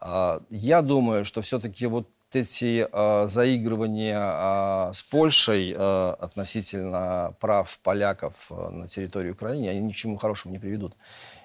Э, 0.00 0.40
я 0.50 0.82
думаю, 0.82 1.24
что 1.24 1.42
все-таки 1.42 1.86
вот 1.86 2.08
эти 2.34 2.86
э, 2.90 3.28
заигрывания 3.28 4.20
э, 4.20 4.92
с 4.92 5.02
Польшей 5.02 5.72
э, 5.72 6.10
относительно 6.18 7.34
прав 7.40 7.78
поляков 7.80 8.50
на 8.50 8.88
территории 8.88 9.30
Украины, 9.30 9.68
они 9.68 9.80
ни 9.80 9.92
к 9.92 9.96
чему 9.96 10.16
хорошему 10.16 10.54
не 10.54 10.58
приведут. 10.58 10.96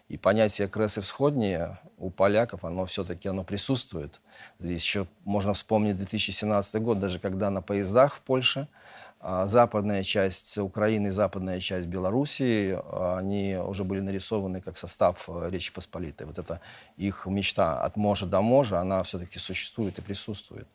И 0.10 0.18
понятие 0.18 0.68
Кресы 0.68 1.00
всходние 1.02 1.80
у 1.98 2.10
поляков, 2.10 2.66
оно 2.66 2.86
все-таки 2.86 3.30
оно 3.30 3.44
присутствует. 3.44 4.20
Здесь 4.60 4.82
еще 4.82 5.08
можно 5.24 5.54
вспомнить 5.54 5.96
2017 5.96 6.82
год, 6.82 7.00
даже 7.00 7.20
когда 7.20 7.50
на 7.50 7.62
поездах 7.62 8.16
в 8.16 8.22
Польше 8.22 8.68
западная 9.24 10.04
часть 10.04 10.58
Украины 10.58 11.08
и 11.08 11.12
западная 11.12 11.60
часть 11.60 11.88
Белоруссии, 11.88 12.76
а, 12.76 13.18
они 13.20 13.56
уже 13.56 13.84
были 13.84 14.00
нарисованы 14.00 14.62
как 14.62 14.78
состав 14.78 15.30
э, 15.30 15.50
Речи 15.50 15.72
Посполитой. 15.72 16.26
Вот 16.26 16.40
эта 16.40 16.60
их 16.98 17.26
мечта 17.28 17.82
от 17.82 17.98
можа 17.98 18.26
до 18.26 18.42
можа, 18.42 18.80
она 18.80 19.04
все-таки 19.04 19.40
существует 19.40 20.00
и 20.00 20.02
присутствует. 20.02 20.68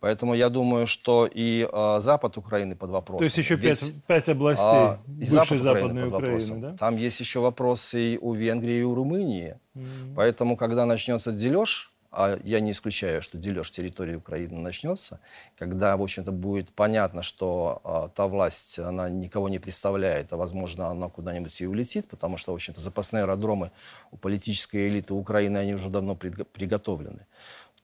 Поэтому 0.00 0.34
я 0.34 0.48
думаю, 0.48 0.86
что 0.86 1.26
и 1.26 1.68
э, 1.70 1.98
запад 2.00 2.38
Украины 2.38 2.74
под 2.74 2.90
вопросом. 2.90 3.18
То 3.18 3.24
есть 3.24 3.36
еще 3.36 3.56
Весь, 3.56 3.80
пять, 3.80 4.04
пять 4.04 4.28
областей 4.30 4.64
а, 4.64 4.98
и 5.20 5.24
запад 5.26 5.60
Западной 5.60 6.06
Украины, 6.06 6.10
под 6.10 6.22
Украины 6.22 6.60
да? 6.60 6.76
Там 6.76 6.96
есть 6.96 7.20
еще 7.20 7.40
вопросы 7.40 8.14
и 8.14 8.18
у 8.18 8.32
Венгрии, 8.32 8.76
и 8.76 8.82
у 8.82 8.94
Румынии. 8.94 9.58
Mm-hmm. 9.74 10.14
Поэтому, 10.16 10.56
когда 10.56 10.86
начнется 10.86 11.32
дележ 11.32 11.89
а 12.12 12.38
я 12.42 12.60
не 12.60 12.72
исключаю, 12.72 13.22
что 13.22 13.38
дележ 13.38 13.70
территории 13.70 14.16
Украины 14.16 14.58
начнется, 14.58 15.20
когда, 15.56 15.96
в 15.96 16.02
общем-то, 16.02 16.32
будет 16.32 16.72
понятно, 16.72 17.22
что 17.22 17.80
а, 17.84 18.08
та 18.08 18.26
власть, 18.26 18.78
она 18.78 19.08
никого 19.08 19.48
не 19.48 19.58
представляет, 19.58 20.32
а, 20.32 20.36
возможно, 20.36 20.88
она 20.88 21.08
куда-нибудь 21.08 21.60
и 21.60 21.66
улетит, 21.66 22.08
потому 22.08 22.36
что, 22.36 22.52
в 22.52 22.56
общем-то, 22.56 22.80
запасные 22.80 23.22
аэродромы 23.22 23.70
у 24.10 24.16
политической 24.16 24.88
элиты 24.88 25.14
Украины, 25.14 25.58
они 25.58 25.74
уже 25.74 25.88
давно 25.88 26.16
приготовлены, 26.16 27.26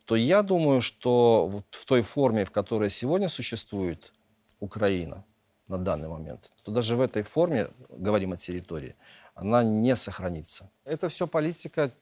то 0.06 0.16
я 0.16 0.42
думаю, 0.42 0.80
что 0.80 1.46
вот 1.46 1.66
в 1.70 1.84
той 1.86 2.02
форме, 2.02 2.44
в 2.44 2.50
которой 2.50 2.90
сегодня 2.90 3.28
существует 3.28 4.12
Украина 4.58 5.24
на 5.68 5.78
данный 5.78 6.08
момент, 6.08 6.52
то 6.64 6.72
даже 6.72 6.96
в 6.96 7.00
этой 7.00 7.22
форме, 7.22 7.68
говорим 7.90 8.32
о 8.32 8.36
территории, 8.36 8.96
она 9.34 9.62
не 9.62 9.94
сохранится. 9.94 10.70
Это 10.84 11.08
все 11.08 11.26
политика 11.26 11.92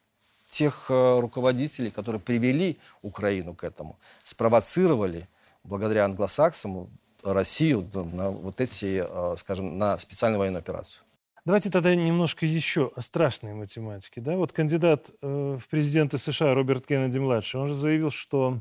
тех 0.54 0.86
э, 0.88 1.20
руководителей, 1.20 1.90
которые 1.90 2.20
привели 2.20 2.78
Украину 3.02 3.54
к 3.54 3.64
этому, 3.64 3.96
спровоцировали 4.22 5.28
благодаря 5.64 6.04
англосаксам 6.04 6.88
Россию 7.24 7.86
на 7.94 8.30
вот 8.30 8.60
эти, 8.60 9.02
э, 9.04 9.36
скажем, 9.36 9.78
на 9.78 9.98
специальную 9.98 10.38
военную 10.38 10.60
операцию. 10.60 11.04
Давайте 11.44 11.70
тогда 11.70 11.94
немножко 11.94 12.46
еще 12.46 12.92
о 12.94 13.00
страшной 13.00 13.52
математике. 13.52 14.20
Да? 14.20 14.36
Вот 14.36 14.52
кандидат 14.52 15.10
э, 15.20 15.58
в 15.60 15.68
президенты 15.68 16.18
США 16.18 16.54
Роберт 16.54 16.86
Кеннеди-младший, 16.86 17.60
он 17.60 17.68
же 17.68 17.74
заявил, 17.74 18.10
что 18.10 18.60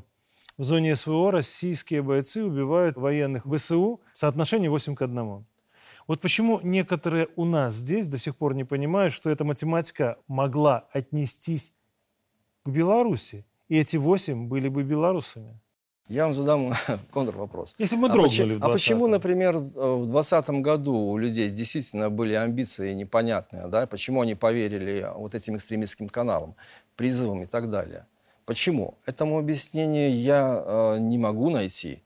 в 0.58 0.64
зоне 0.64 0.96
СВО 0.96 1.30
российские 1.30 2.02
бойцы 2.02 2.44
убивают 2.44 2.96
военных 2.96 3.44
ВСУ 3.44 4.00
в 4.12 4.18
соотношении 4.18 4.68
8 4.68 4.96
к 4.96 5.02
1. 5.02 5.44
Вот 6.06 6.20
почему 6.20 6.60
некоторые 6.62 7.28
у 7.36 7.44
нас 7.44 7.74
здесь 7.74 8.08
до 8.08 8.18
сих 8.18 8.36
пор 8.36 8.54
не 8.54 8.64
понимают, 8.64 9.14
что 9.14 9.30
эта 9.30 9.44
математика 9.44 10.18
могла 10.28 10.86
отнестись 10.92 11.72
к 12.64 12.68
Беларуси, 12.68 13.44
и 13.68 13.78
эти 13.78 13.96
восемь 13.96 14.48
были 14.48 14.68
бы 14.68 14.82
белорусами. 14.82 15.60
Я 16.08 16.24
вам 16.24 16.34
задам 16.34 16.74
контрвопрос. 17.12 17.76
Если 17.78 17.96
мы 17.96 18.08
дрогнули 18.08 18.58
а, 18.60 18.66
а 18.66 18.72
почему, 18.72 19.06
например, 19.06 19.56
в 19.56 20.06
2020 20.06 20.50
году 20.60 20.94
у 20.94 21.16
людей 21.16 21.48
действительно 21.50 22.10
были 22.10 22.34
амбиции 22.34 22.92
непонятные, 22.92 23.68
да? 23.68 23.86
Почему 23.86 24.20
они 24.20 24.34
поверили 24.34 25.06
вот 25.14 25.34
этим 25.34 25.56
экстремистским 25.56 26.08
каналам, 26.08 26.56
призывам 26.96 27.42
и 27.42 27.46
так 27.46 27.70
далее? 27.70 28.06
Почему? 28.44 28.98
Этому 29.06 29.38
объяснение 29.38 30.10
я 30.10 30.62
э, 30.64 30.98
не 31.00 31.16
могу 31.16 31.48
найти. 31.48 32.02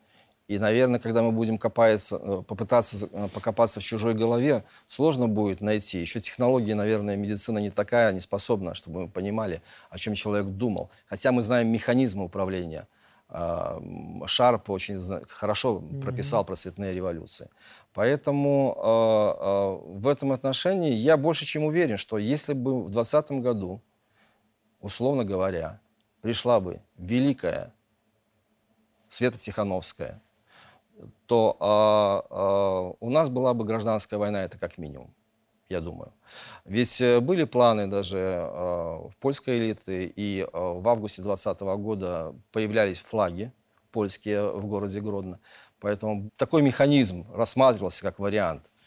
И, 0.48 0.58
наверное, 0.58 0.98
когда 0.98 1.22
мы 1.22 1.30
будем 1.30 1.58
копаться, 1.58 2.16
э, 2.16 2.42
попытаться 2.42 3.06
э, 3.12 3.28
покопаться 3.34 3.80
в 3.80 3.84
чужой 3.84 4.14
голове, 4.14 4.64
сложно 4.86 5.28
будет 5.28 5.60
найти. 5.60 6.00
Еще 6.00 6.22
технологии, 6.22 6.72
наверное, 6.72 7.16
медицина 7.16 7.58
не 7.58 7.68
такая, 7.68 8.12
не 8.12 8.20
способна, 8.20 8.74
чтобы 8.74 9.02
мы 9.02 9.08
понимали, 9.10 9.60
о 9.90 9.98
чем 9.98 10.14
человек 10.14 10.46
думал. 10.46 10.90
Хотя 11.06 11.32
мы 11.32 11.42
знаем 11.42 11.68
механизмы 11.68 12.24
управления. 12.24 12.88
А, 13.28 13.78
Шарп 14.24 14.70
очень 14.70 14.98
хорошо 15.28 15.82
прописал 16.00 16.46
про 16.46 16.56
цветные 16.56 16.94
революции. 16.94 17.50
Поэтому 17.92 18.74
э, 18.74 19.98
в 20.00 20.08
этом 20.08 20.32
отношении 20.32 20.94
я 20.94 21.18
больше 21.18 21.44
чем 21.44 21.64
уверен, 21.64 21.98
что 21.98 22.16
если 22.16 22.54
бы 22.54 22.84
в 22.84 22.90
2020 22.90 23.32
году, 23.42 23.82
условно 24.80 25.26
говоря, 25.26 25.78
пришла 26.22 26.58
бы 26.58 26.80
великая 26.96 27.74
Света 29.10 29.38
Тихановская, 29.38 30.22
то 31.26 31.56
а, 31.60 32.24
а, 32.30 32.92
у 33.00 33.10
нас 33.10 33.28
была 33.28 33.54
бы 33.54 33.64
гражданская 33.64 34.18
война, 34.18 34.44
это 34.44 34.58
как 34.58 34.78
минимум, 34.78 35.14
я 35.68 35.80
думаю. 35.80 36.12
Ведь 36.64 37.00
э, 37.00 37.20
были 37.20 37.44
планы 37.44 37.86
даже 37.86 38.18
а, 38.18 39.08
в 39.08 39.16
польской 39.16 39.58
элиты, 39.58 40.12
и 40.14 40.46
а, 40.52 40.74
в 40.74 40.88
августе 40.88 41.22
2020 41.22 41.60
года 41.82 42.34
появлялись 42.52 42.98
флаги 43.00 43.52
польские 43.92 44.50
в 44.50 44.66
городе 44.66 45.00
Гродно. 45.00 45.40
Поэтому 45.80 46.30
такой 46.36 46.62
механизм 46.62 47.26
рассматривался 47.32 48.02
как 48.02 48.18
вариант– 48.18 48.70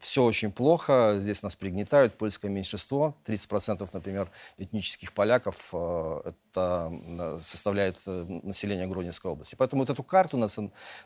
все 0.00 0.24
очень 0.24 0.52
плохо, 0.52 1.16
здесь 1.18 1.42
нас 1.42 1.56
пригнетают, 1.56 2.14
польское 2.14 2.50
меньшинство, 2.50 3.14
30%, 3.26 3.88
например, 3.92 4.30
этнических 4.58 5.12
поляков, 5.12 5.70
э, 5.72 6.32
это 6.54 6.92
э, 6.92 7.38
составляет 7.40 8.00
э, 8.06 8.24
население 8.42 8.86
Гродненской 8.86 9.30
области. 9.30 9.54
Поэтому 9.54 9.82
вот 9.82 9.90
эту 9.90 10.02
карту 10.02 10.36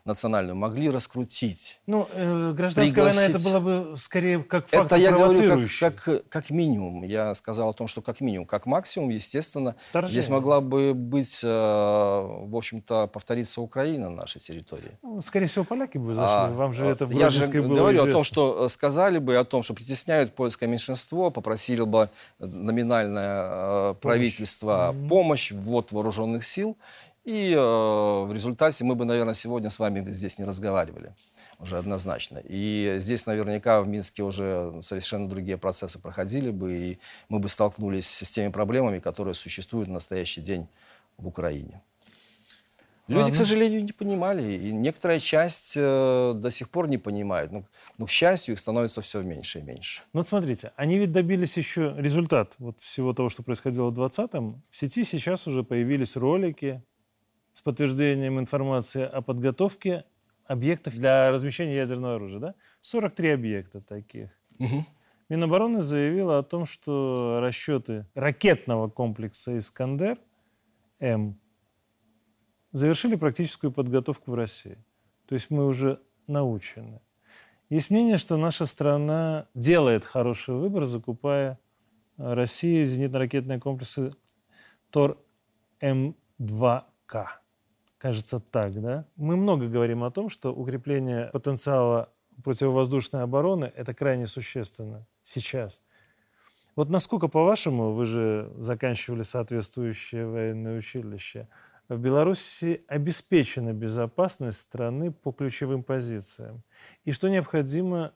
национальную 0.05 0.55
могли 0.55 0.89
раскрутить. 0.89 1.79
Ну, 1.87 2.07
э, 2.13 2.53
гражданская 2.55 2.93
пригласить. 2.93 3.19
война 3.19 3.35
это 3.35 3.43
было 3.43 3.59
бы 3.59 3.97
скорее 3.97 4.43
как 4.43 4.67
фактор 4.67 4.85
Это 4.85 4.95
я 4.97 5.11
говорю 5.11 5.67
как, 5.79 6.03
как, 6.03 6.29
как 6.29 6.49
минимум. 6.49 7.03
Я 7.03 7.33
сказал 7.35 7.69
о 7.69 7.73
том, 7.73 7.87
что 7.87 8.01
как 8.01 8.21
минимум. 8.21 8.45
Как 8.47 8.65
максимум, 8.65 9.09
естественно, 9.09 9.75
Вторжение. 9.89 10.21
здесь 10.21 10.29
могла 10.29 10.61
бы 10.61 10.93
быть, 10.93 11.41
э, 11.43 11.47
в 11.47 12.55
общем-то, 12.55 13.07
повториться 13.07 13.61
Украина 13.61 14.09
на 14.09 14.17
нашей 14.17 14.39
территории. 14.39 14.97
Ну, 15.01 15.21
скорее 15.21 15.47
всего, 15.47 15.63
поляки 15.65 15.97
бы 15.97 16.13
зашли. 16.13 16.27
А, 16.27 16.47
Вам 16.51 16.73
же 16.73 16.85
это 16.85 17.05
в 17.05 17.11
Я 17.11 17.29
же 17.29 17.45
было 17.47 17.75
говорю 17.75 17.97
известно. 17.97 18.09
о 18.09 18.13
том, 18.13 18.23
что 18.23 18.69
сказали 18.83 19.17
бы 19.17 19.37
о 19.37 19.45
том, 19.45 19.63
что 19.63 19.73
притесняют 19.73 20.35
польское 20.35 20.67
меньшинство, 20.67 21.31
попросили 21.31 21.83
бы 21.83 22.09
номинальное 22.39 23.43
э, 23.45 23.93
правительство 24.01 24.87
помощь, 24.91 25.09
помощь 25.09 25.51
ввод 25.53 25.91
вооруженных 25.93 26.43
сил, 26.43 26.75
и 27.23 27.53
э, 27.53 27.57
в 27.57 28.29
результате 28.33 28.83
мы 28.83 28.95
бы, 28.95 29.05
наверное, 29.05 29.35
сегодня 29.35 29.69
с 29.69 29.79
вами 29.79 30.11
здесь 30.11 30.37
не 30.37 30.43
разговаривали 30.43 31.13
уже 31.59 31.77
однозначно. 31.77 32.41
И 32.43 32.97
здесь 32.99 33.25
наверняка 33.25 33.81
в 33.81 33.87
Минске 33.87 34.21
уже 34.21 34.73
совершенно 34.81 35.29
другие 35.29 35.57
процессы 35.57 35.97
проходили 35.97 36.51
бы, 36.51 36.73
и 36.73 36.99
мы 37.29 37.39
бы 37.39 37.47
столкнулись 37.47 38.09
с 38.09 38.29
теми 38.33 38.51
проблемами, 38.51 38.99
которые 38.99 39.33
существуют 39.33 39.87
в 39.87 39.93
настоящий 39.93 40.41
день 40.41 40.67
в 41.17 41.25
Украине. 41.25 41.81
Люди, 43.07 43.29
а, 43.29 43.33
к 43.33 43.35
сожалению, 43.35 43.83
не 43.83 43.91
понимали, 43.91 44.53
и 44.53 44.71
некоторая 44.71 45.19
часть 45.19 45.73
э, 45.75 46.33
до 46.35 46.49
сих 46.49 46.69
пор 46.69 46.87
не 46.87 46.97
понимает. 46.97 47.51
Но, 47.51 47.65
но, 47.97 48.05
к 48.05 48.09
счастью, 48.09 48.53
их 48.53 48.59
становится 48.59 49.01
все 49.01 49.21
меньше 49.21 49.59
и 49.59 49.61
меньше. 49.61 50.01
Ну 50.13 50.21
вот 50.21 50.27
смотрите, 50.27 50.71
они 50.77 50.97
ведь 50.97 51.11
добились 51.11 51.57
еще 51.57 51.93
результат 51.97 52.55
вот 52.59 52.79
всего 52.79 53.13
того, 53.13 53.27
что 53.27 53.43
происходило 53.43 53.89
в 53.89 53.99
2020-м. 53.99 54.63
В 54.69 54.77
сети 54.77 55.03
сейчас 55.03 55.47
уже 55.47 55.63
появились 55.63 56.15
ролики 56.15 56.81
с 57.53 57.61
подтверждением 57.61 58.39
информации 58.39 59.03
о 59.03 59.21
подготовке 59.21 60.05
объектов 60.45 60.95
для 60.95 61.29
размещения 61.29 61.75
ядерного 61.75 62.15
оружия. 62.15 62.39
Да? 62.39 62.55
43 62.81 63.31
объекта 63.31 63.81
таких. 63.81 64.29
Угу. 64.59 64.85
Минобороны 65.27 65.81
заявила 65.81 66.39
о 66.39 66.43
том, 66.43 66.65
что 66.65 67.39
расчеты 67.41 68.05
ракетного 68.13 68.89
комплекса 68.89 69.57
«Искандер-М» 69.57 71.37
завершили 72.73 73.15
практическую 73.15 73.71
подготовку 73.71 74.31
в 74.31 74.35
России. 74.35 74.77
То 75.27 75.35
есть 75.35 75.49
мы 75.49 75.65
уже 75.65 76.01
научены. 76.27 76.99
Есть 77.69 77.89
мнение, 77.89 78.17
что 78.17 78.35
наша 78.35 78.65
страна 78.65 79.47
делает 79.53 80.03
хороший 80.03 80.55
выбор, 80.55 80.85
закупая 80.85 81.59
России 82.17 82.83
зенитно-ракетные 82.83 83.59
комплексы 83.59 84.13
ТОР-М2К. 84.91 87.27
Кажется 87.97 88.39
так, 88.39 88.81
да? 88.81 89.05
Мы 89.15 89.37
много 89.37 89.67
говорим 89.67 90.03
о 90.03 90.11
том, 90.11 90.29
что 90.29 90.53
укрепление 90.53 91.27
потенциала 91.27 92.09
противовоздушной 92.43 93.23
обороны– 93.23 93.71
это 93.75 93.93
крайне 93.93 94.27
существенно 94.27 95.07
сейчас. 95.21 95.81
Вот 96.75 96.89
насколько, 96.89 97.27
по-вашему, 97.27 97.91
вы 97.91 98.05
же 98.05 98.51
заканчивали 98.57 99.21
соответствующее 99.21 100.27
военное 100.27 100.77
училище– 100.77 101.47
в 101.89 101.97
Беларуси 101.97 102.83
обеспечена 102.87 103.73
безопасность 103.73 104.61
страны 104.61 105.11
по 105.11 105.31
ключевым 105.31 105.83
позициям. 105.83 106.63
И 107.03 107.11
что 107.11 107.29
необходимо 107.29 108.13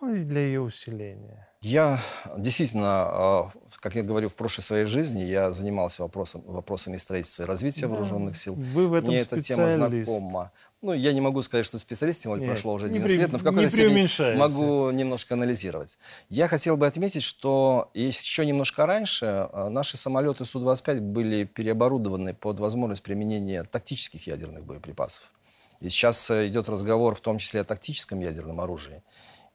ну, 0.00 0.14
для 0.14 0.40
ее 0.40 0.60
усиления? 0.60 1.48
Я 1.60 2.00
действительно, 2.36 2.86
а, 2.86 3.50
как 3.80 3.96
я 3.96 4.02
говорю, 4.04 4.28
в 4.28 4.34
прошлой 4.34 4.62
своей 4.62 4.84
жизни 4.84 5.22
я 5.22 5.50
занимался 5.50 6.02
вопросом, 6.02 6.42
вопросами 6.46 6.96
строительства 6.98 7.42
и 7.42 7.46
развития 7.46 7.82
да. 7.82 7.88
вооруженных 7.88 8.36
сил. 8.36 8.54
Вы 8.54 8.86
в 8.86 8.94
этом 8.94 9.10
Мне 9.10 9.22
эта 9.22 9.40
тема 9.40 9.70
знакома. 9.70 10.52
Ну, 10.80 10.92
я 10.92 11.12
не 11.12 11.20
могу 11.20 11.42
сказать, 11.42 11.66
что 11.66 11.76
специалист, 11.78 12.22
тем 12.22 12.30
более 12.30 12.46
Нет, 12.46 12.54
прошло 12.54 12.74
уже 12.74 12.86
11 12.86 13.04
при, 13.04 13.18
лет, 13.18 13.32
но 13.32 13.38
в 13.38 13.42
какой-то 13.42 13.68
степени 13.68 14.36
могу 14.36 14.90
немножко 14.92 15.34
анализировать. 15.34 15.98
Я 16.28 16.46
хотел 16.46 16.76
бы 16.76 16.86
отметить, 16.86 17.24
что 17.24 17.90
еще 17.94 18.46
немножко 18.46 18.86
раньше 18.86 19.48
а, 19.52 19.70
наши 19.70 19.96
самолеты 19.96 20.44
Су-25 20.44 21.00
были 21.00 21.44
переоборудованы 21.44 22.32
под 22.32 22.60
возможность 22.60 23.02
применения 23.02 23.64
тактических 23.64 24.28
ядерных 24.28 24.64
боеприпасов. 24.64 25.32
И 25.80 25.88
сейчас 25.88 26.30
э, 26.30 26.46
идет 26.46 26.68
разговор 26.68 27.16
в 27.16 27.20
том 27.20 27.38
числе 27.38 27.62
о 27.62 27.64
тактическом 27.64 28.20
ядерном 28.20 28.60
оружии. 28.60 29.02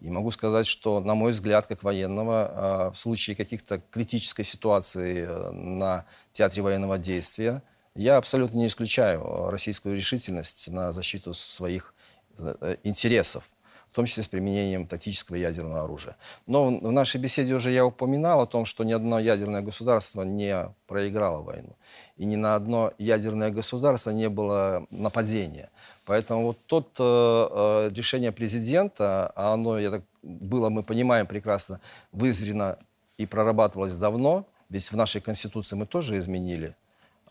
И 0.01 0.09
могу 0.09 0.31
сказать, 0.31 0.65
что, 0.65 0.99
на 0.99 1.15
мой 1.15 1.31
взгляд, 1.31 1.67
как 1.67 1.83
военного, 1.83 2.51
а, 2.53 2.91
в 2.91 2.97
случае 2.97 3.37
каких-то 3.37 3.81
критической 3.91 4.43
ситуации 4.43 5.25
э, 5.25 5.51
на 5.51 6.03
театре 6.33 6.61
военного 6.63 6.97
действия, 6.97 7.63
я 7.95 8.17
абсолютно 8.17 8.57
не 8.57 8.67
исключаю 8.67 9.49
российскую 9.49 9.95
решительность 9.95 10.67
на 10.69 10.91
защиту 10.91 11.33
своих 11.33 11.93
э, 12.37 12.77
интересов. 12.83 13.43
в 13.89 13.95
том 13.95 14.05
числе 14.07 14.23
с 14.23 14.27
применением 14.27 14.87
тактического 14.87 15.35
ядерного 15.35 15.83
оружия. 15.83 16.15
Но 16.47 16.65
в 16.65 16.91
нашей 16.91 17.21
беседе 17.21 17.53
уже 17.53 17.69
я 17.69 17.85
упоминал 17.85 18.41
о 18.41 18.47
том, 18.47 18.65
что 18.65 18.83
ни 18.83 18.91
одно 18.91 19.19
ядерное 19.19 19.61
государство 19.61 20.23
не 20.23 20.73
проиграло 20.87 21.43
войну. 21.43 21.75
И 22.17 22.25
ни 22.25 22.35
на 22.35 22.55
одно 22.55 22.91
ядерное 22.97 23.51
государство 23.51 24.09
не 24.09 24.29
было 24.29 24.87
нападения. 24.89 25.69
Поэтому 26.05 26.47
вот 26.47 26.57
то 26.65 26.79
э, 26.81 27.91
э, 27.91 27.95
решение 27.95 28.31
президента, 28.31 29.31
а 29.35 29.53
оно, 29.53 29.77
я 29.77 29.91
так, 29.91 30.03
было, 30.23 30.69
мы 30.69 30.81
понимаем 30.81 31.27
прекрасно, 31.27 31.79
вызрено 32.11 32.77
и 33.19 33.27
прорабатывалось 33.27 33.93
давно, 33.93 34.47
ведь 34.69 34.91
в 34.91 34.95
нашей 34.95 35.21
Конституции 35.21 35.75
мы 35.75 35.85
тоже 35.85 36.17
изменили. 36.17 36.75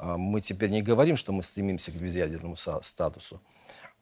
А 0.03 0.19
мы 0.19 0.41
теперь 0.41 0.71
не 0.71 0.83
говорим, 0.83 1.17
что 1.17 1.33
мы 1.33 1.45
стремимся 1.45 1.93
к 1.93 1.95
безъядерному 1.95 2.57
статусу. 2.57 3.41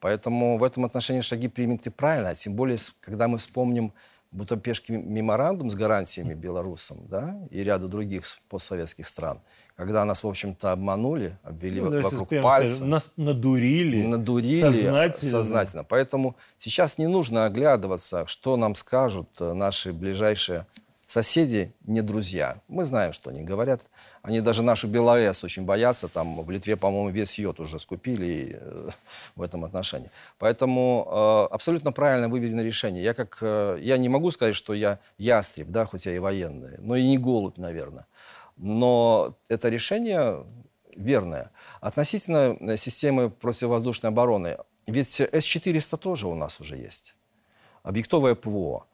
Поэтому 0.01 0.57
в 0.57 0.65
этом 0.65 0.87
отношении 0.87 1.21
шаги 1.21 1.47
приняты 1.47 1.91
правильно, 1.91 2.31
а 2.31 2.35
тем 2.35 2.55
более, 2.55 2.79
когда 3.03 3.29
мы 3.29 3.37
вспомним 3.37 3.93
Будапештский 4.33 4.97
меморандум 4.97 5.71
с 5.71 5.75
гарантиями 5.75 6.33
белорусам 6.33 6.99
да, 7.09 7.37
и 7.51 7.63
ряду 7.63 7.89
других 7.89 8.25
постсоветских 8.49 9.07
стран, 9.07 9.41
когда 9.77 10.05
нас, 10.07 10.25
в 10.25 10.29
общем-то, 10.29 10.73
обманули, 10.73 11.37
обвели 11.43 11.83
ну, 11.83 12.01
вокруг 12.01 12.31
пальца. 12.41 12.77
Скажем, 12.77 12.89
нас 12.89 13.13
надурили, 13.17 14.07
надурили 14.07 14.61
сознательно. 14.61 15.31
сознательно. 15.31 15.85
Поэтому 15.85 16.35
сейчас 16.57 16.97
не 16.97 17.09
нужно 17.09 17.45
оглядываться, 17.45 18.27
что 18.27 18.57
нам 18.57 18.75
скажут 18.75 19.29
э, 19.41 19.53
наши 19.53 19.93
ближайшие 19.93 20.65
Соседи 21.11 21.75
не 21.87 22.03
друзья. 22.03 22.59
Мы 22.69 22.85
знаем, 22.85 23.13
что 23.13 23.31
они 23.31 23.43
говорят. 23.43 23.91
Они 24.23 24.41
даже 24.41 24.63
нашу 24.63 24.87
БелАЭС 24.87 25.43
очень 25.43 25.65
боятся. 25.65 26.07
Там 26.07 26.41
в 26.45 26.49
Литве, 26.53 26.77
по-моему, 26.77 27.09
весь 27.09 27.37
йод 27.37 27.59
уже 27.59 27.81
скупили 27.81 28.57
э, 28.61 28.89
в 29.35 29.43
этом 29.43 29.65
отношении. 29.65 30.09
Поэтому 30.39 31.05
э, 31.51 31.53
абсолютно 31.53 31.91
правильно 31.91 32.29
выведено 32.29 32.63
решение. 32.63 33.03
Я, 33.03 33.15
как, 33.15 33.39
э, 33.41 33.79
я 33.83 33.99
не 33.99 34.09
могу 34.09 34.31
сказать, 34.31 34.55
что 34.55 34.73
я 34.73 35.01
ястреб, 35.19 35.67
да, 35.71 35.85
хоть 35.85 36.07
я 36.07 36.15
и 36.15 36.21
военный, 36.21 36.77
но 36.79 36.95
и 36.95 37.05
не 37.05 37.19
голубь, 37.19 37.59
наверное. 37.59 38.07
Но 38.57 39.35
это 39.49 39.69
решение 39.69 40.47
верное. 40.95 41.51
Относительно 41.81 42.57
э, 42.61 42.77
системы 42.77 43.31
противовоздушной 43.31 44.11
обороны, 44.11 44.59
ведь 44.87 45.21
С-400 45.21 45.97
тоже 45.97 46.29
у 46.29 46.37
нас 46.37 46.61
уже 46.61 46.77
есть. 46.77 47.17
Объектовое 47.83 48.37
ПВО. 48.37 48.85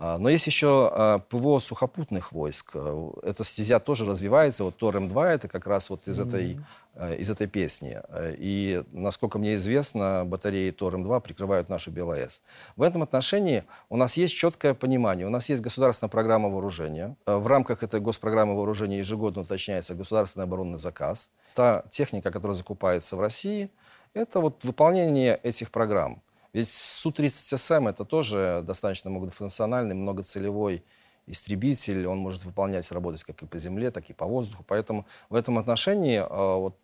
А, 0.00 0.16
но 0.18 0.28
есть 0.28 0.46
еще 0.46 0.90
а, 0.92 1.18
ПВО 1.18 1.58
сухопутных 1.58 2.30
войск. 2.30 2.70
Э, 2.74 3.10
эта 3.24 3.42
стезя 3.42 3.80
тоже 3.80 4.04
развивается. 4.04 4.62
Вот 4.62 4.76
Тор-М2 4.76 5.26
это 5.26 5.48
как 5.48 5.66
раз 5.66 5.90
вот 5.90 6.06
из, 6.06 6.20
этой, 6.20 6.60
э, 6.94 7.16
из 7.16 7.28
этой 7.28 7.48
песни. 7.48 8.00
Э, 8.08 8.32
и, 8.38 8.84
насколько 8.92 9.40
мне 9.40 9.56
известно, 9.56 10.22
батареи 10.24 10.70
Тор-М2 10.70 11.20
прикрывают 11.20 11.68
нашу 11.68 11.90
БелАЭС. 11.90 12.42
В 12.76 12.82
этом 12.82 13.02
отношении 13.02 13.64
у 13.88 13.96
нас 13.96 14.16
есть 14.16 14.36
четкое 14.36 14.72
понимание. 14.72 15.26
У 15.26 15.30
нас 15.30 15.48
есть 15.48 15.62
государственная 15.62 16.10
программа 16.10 16.48
вооружения. 16.48 17.16
В 17.26 17.48
рамках 17.48 17.82
этой 17.82 17.98
госпрограммы 17.98 18.54
вооружения 18.54 18.98
ежегодно 18.98 19.42
уточняется 19.42 19.96
государственный 19.96 20.44
оборонный 20.44 20.78
заказ. 20.78 21.32
Та 21.54 21.82
техника, 21.90 22.30
которая 22.30 22.54
закупается 22.54 23.16
в 23.16 23.20
России, 23.20 23.68
это 24.14 24.38
вот 24.38 24.62
выполнение 24.62 25.40
этих 25.42 25.72
программ. 25.72 26.22
Ведь 26.52 26.68
Су-30СМ 26.68 27.90
это 27.90 28.04
тоже 28.04 28.62
достаточно 28.66 29.10
многофункциональный, 29.10 29.94
многоцелевой 29.94 30.82
истребитель, 31.26 32.06
он 32.06 32.18
может 32.18 32.44
выполнять, 32.44 32.90
работать 32.90 33.22
как 33.24 33.42
и 33.42 33.46
по 33.46 33.58
земле, 33.58 33.90
так 33.90 34.08
и 34.10 34.14
по 34.14 34.26
воздуху. 34.26 34.64
Поэтому 34.66 35.06
в 35.28 35.34
этом 35.34 35.58
отношении 35.58 36.18
а, 36.18 36.56
вот 36.56 36.76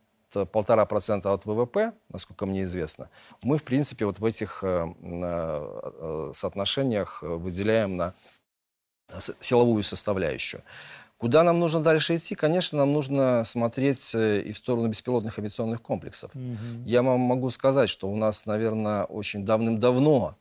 полтора 0.51 0.85
процента 0.85 1.33
от 1.33 1.47
ВВП, 1.47 1.93
насколько 2.09 2.45
мне 2.45 2.65
известно, 2.65 3.09
мы, 3.43 3.57
в 3.57 3.63
принципе, 3.63 4.05
вот 4.05 4.19
в 4.19 4.25
этих 4.25 4.65
э, 4.65 4.93
э, 5.01 6.33
соотношениях 6.35 7.23
выделяем 7.23 7.97
на 7.97 8.15
силовую 9.41 9.85
составляющую. 9.85 10.63
Куда 11.25 11.43
нам 11.43 11.59
нужно 11.59 11.81
дальше 11.81 12.17
идти? 12.17 12.35
Конечно, 12.35 12.77
нам 12.77 12.93
нужно 12.93 13.45
смотреть 13.47 14.15
э, 14.15 14.43
и 14.43 14.53
в 14.53 14.59
сторону 14.59 14.89
беспилотных 14.89 15.39
авиационных 15.39 15.81
комплексов. 15.81 16.31
Угу. 16.35 16.85
Я 16.85 17.03
вам 17.03 17.19
могу 17.21 17.49
сказать, 17.49 17.89
что 17.89 18.11
у 18.11 18.17
нас, 18.17 18.45
наверное, 18.45 19.05
очень 19.05 19.43
давным-давно, 19.43 20.37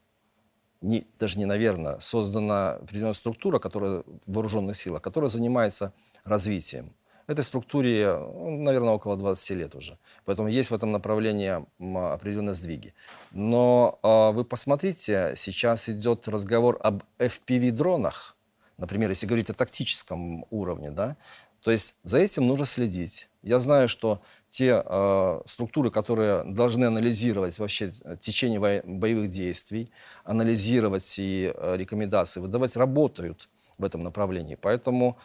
не, 0.81 1.07
даже 1.17 1.39
не 1.39 1.45
наверное, 1.45 1.99
создана 1.99 2.71
определенная 2.71 3.13
структура 3.13 3.59
которая, 3.59 4.03
в 4.25 4.33
вооруженных 4.33 4.75
силах, 4.75 5.01
которая 5.01 5.29
занимается 5.29 5.93
развитием. 6.25 6.91
Этой 7.27 7.45
структуре, 7.45 8.17
ну, 8.17 8.61
наверное, 8.61 8.91
около 8.91 9.15
20 9.15 9.49
лет 9.51 9.75
уже. 9.75 9.97
Поэтому 10.25 10.49
есть 10.49 10.69
в 10.69 10.73
этом 10.73 10.91
направлении 10.91 11.65
определенные 12.13 12.55
сдвиги. 12.55 12.93
Но 13.31 13.99
э, 14.03 14.35
вы 14.35 14.43
посмотрите, 14.43 15.35
сейчас 15.37 15.87
идет 15.87 16.27
разговор 16.27 16.77
об 16.83 17.03
FPV-дронах 17.19 18.32
например, 18.77 19.09
если 19.09 19.25
говорить 19.25 19.49
о 19.49 19.53
тактическом 19.53 20.45
уровне, 20.49 20.91
да, 20.91 21.17
то 21.63 21.71
есть 21.71 21.95
за 22.03 22.19
этим 22.19 22.45
нужно 22.45 22.65
следить. 22.65 23.29
Я 23.41 23.59
знаю, 23.59 23.87
что 23.87 24.21
те 24.49 24.83
э, 24.85 25.41
структуры, 25.45 25.89
которые 25.89 26.43
должны 26.43 26.85
анализировать 26.85 27.57
вообще 27.57 27.91
течение 28.19 28.59
во- 28.59 28.81
боевых 28.83 29.29
действий, 29.29 29.89
анализировать 30.25 31.15
и 31.17 31.51
э, 31.53 31.77
рекомендации 31.77 32.39
выдавать, 32.39 32.75
работают 32.75 33.49
в 33.77 33.83
этом 33.83 34.03
направлении. 34.03 34.55
Поэтому 34.55 35.17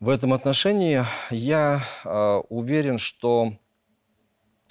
в 0.00 0.08
этом 0.08 0.32
отношении 0.32 1.04
я 1.30 1.82
э, 2.04 2.42
уверен, 2.48 2.98
что 2.98 3.56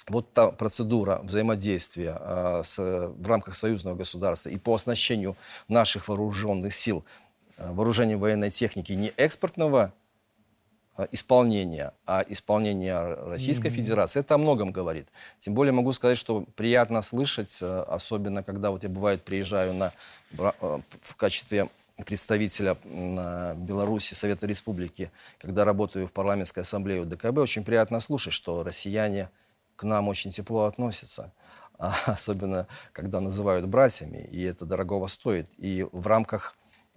вот 0.08 0.32
та 0.34 0.50
процедура 0.50 1.20
взаимодействия 1.22 2.18
э, 2.20 2.62
с, 2.64 2.78
в 2.78 3.26
рамках 3.26 3.54
союзного 3.54 3.96
государства 3.96 4.50
и 4.50 4.58
по 4.58 4.74
оснащению 4.74 5.36
наших 5.68 6.08
вооруженных 6.08 6.74
сил 6.74 7.04
Э, 7.04 7.31
вооружения 7.58 8.16
военной 8.16 8.50
техники 8.50 8.92
не 8.92 9.12
экспортного 9.16 9.92
э, 10.96 11.06
исполнения, 11.12 11.92
а 12.06 12.24
исполнения 12.28 13.00
Российской 13.00 13.68
mm-hmm. 13.68 13.74
Федерации, 13.74 14.20
это 14.20 14.34
о 14.34 14.38
многом 14.38 14.72
говорит. 14.72 15.08
Тем 15.38 15.54
более 15.54 15.72
могу 15.72 15.92
сказать, 15.92 16.18
что 16.18 16.44
приятно 16.56 17.02
слышать, 17.02 17.58
э, 17.60 17.84
особенно 17.88 18.42
когда 18.42 18.70
вот 18.70 18.82
я 18.82 18.88
бывает 18.88 19.22
приезжаю 19.22 19.74
на, 19.74 19.92
в 20.32 21.16
качестве 21.16 21.68
представителя 22.06 22.76
Беларуси, 22.84 24.14
Совета 24.14 24.46
Республики, 24.46 25.10
когда 25.38 25.64
работаю 25.64 26.06
в 26.06 26.12
парламентской 26.12 26.60
ассамблее 26.60 27.04
ДКБ, 27.04 27.38
очень 27.38 27.64
приятно 27.64 28.00
слушать, 28.00 28.32
что 28.32 28.62
россияне 28.62 29.28
к 29.76 29.84
нам 29.84 30.08
очень 30.08 30.30
тепло 30.30 30.64
относятся. 30.64 31.32
Особенно, 32.06 32.66
когда 32.92 33.20
называют 33.20 33.66
братьями, 33.66 34.28
и 34.30 34.42
это 34.42 34.64
дорогого 34.64 35.06
стоит. 35.06 35.48
И 35.58 35.86
в 35.92 36.06
рамках 36.06 36.54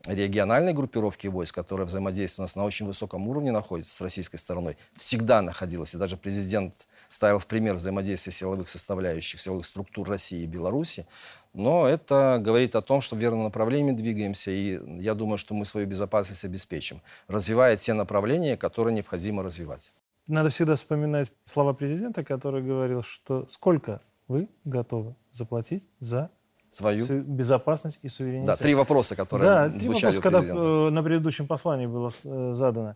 региональной 0.07 0.73
группировки 0.73 1.27
войск, 1.27 1.55
которая 1.55 1.87
взаимодействует 1.87 2.39
у 2.39 2.41
нас 2.43 2.55
на 2.55 2.63
очень 2.63 2.85
высоком 2.85 3.27
уровне 3.27 3.51
находится 3.51 3.93
с 3.93 4.01
российской 4.01 4.37
стороной, 4.37 4.77
всегда 4.97 5.41
находилась. 5.41 5.93
И 5.93 5.97
даже 5.97 6.17
президент 6.17 6.87
ставил 7.09 7.39
в 7.39 7.47
пример 7.47 7.75
взаимодействия 7.75 8.31
силовых 8.31 8.67
составляющих, 8.67 9.39
силовых 9.39 9.65
структур 9.65 10.07
России 10.09 10.43
и 10.43 10.47
Беларуси. 10.47 11.05
Но 11.53 11.87
это 11.87 12.39
говорит 12.41 12.75
о 12.75 12.81
том, 12.81 13.01
что 13.01 13.15
в 13.15 13.19
верном 13.19 13.43
направлении 13.43 13.91
двигаемся, 13.91 14.51
и 14.51 14.79
я 15.01 15.13
думаю, 15.13 15.37
что 15.37 15.53
мы 15.53 15.65
свою 15.65 15.87
безопасность 15.87 16.43
обеспечим, 16.43 17.01
развивая 17.27 17.77
те 17.77 17.93
направления, 17.93 18.57
которые 18.57 18.93
необходимо 18.93 19.43
развивать. 19.43 19.93
Надо 20.27 20.49
всегда 20.49 20.75
вспоминать 20.75 21.31
слова 21.45 21.73
президента, 21.73 22.23
который 22.23 22.63
говорил, 22.63 23.03
что 23.03 23.47
сколько 23.47 24.01
вы 24.27 24.49
готовы 24.63 25.15
заплатить 25.31 25.87
за 25.99 26.31
свою 26.75 27.05
безопасность 27.23 27.99
и 28.01 28.09
суверенитет. 28.09 28.47
Да, 28.47 28.55
три 28.55 28.75
вопроса, 28.75 29.15
которые 29.15 29.69
да, 29.69 29.79
звучали 29.79 30.15
вопрос, 30.15 30.21
когда 30.21 30.39
э, 30.41 30.89
на 30.89 31.03
предыдущем 31.03 31.47
послании 31.47 31.85
было 31.85 32.11
э, 32.23 32.51
задано. 32.53 32.95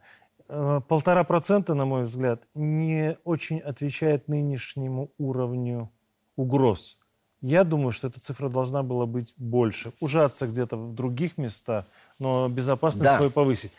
Э, 0.50 0.82
полтора 0.88 1.24
процента, 1.24 1.74
на 1.74 1.86
мой 1.86 2.04
взгляд, 2.04 2.44
не 2.56 3.18
очень 3.24 3.60
отвечает 3.60 4.28
нынешнему 4.28 5.12
уровню 5.18 5.90
угроз. 6.36 6.98
Я 7.42 7.64
думаю, 7.64 7.92
что 7.92 8.08
эта 8.08 8.20
цифра 8.20 8.50
должна 8.50 8.84
была 8.84 9.06
быть 9.06 9.34
больше. 9.38 9.94
Ужаться 10.02 10.46
где-то 10.46 10.76
в 10.76 10.94
других 10.94 11.38
местах, 11.38 11.86
но 12.18 12.50
безопасность 12.50 13.06
да. 13.06 13.16
свою 13.16 13.32
повысить. 13.32 13.72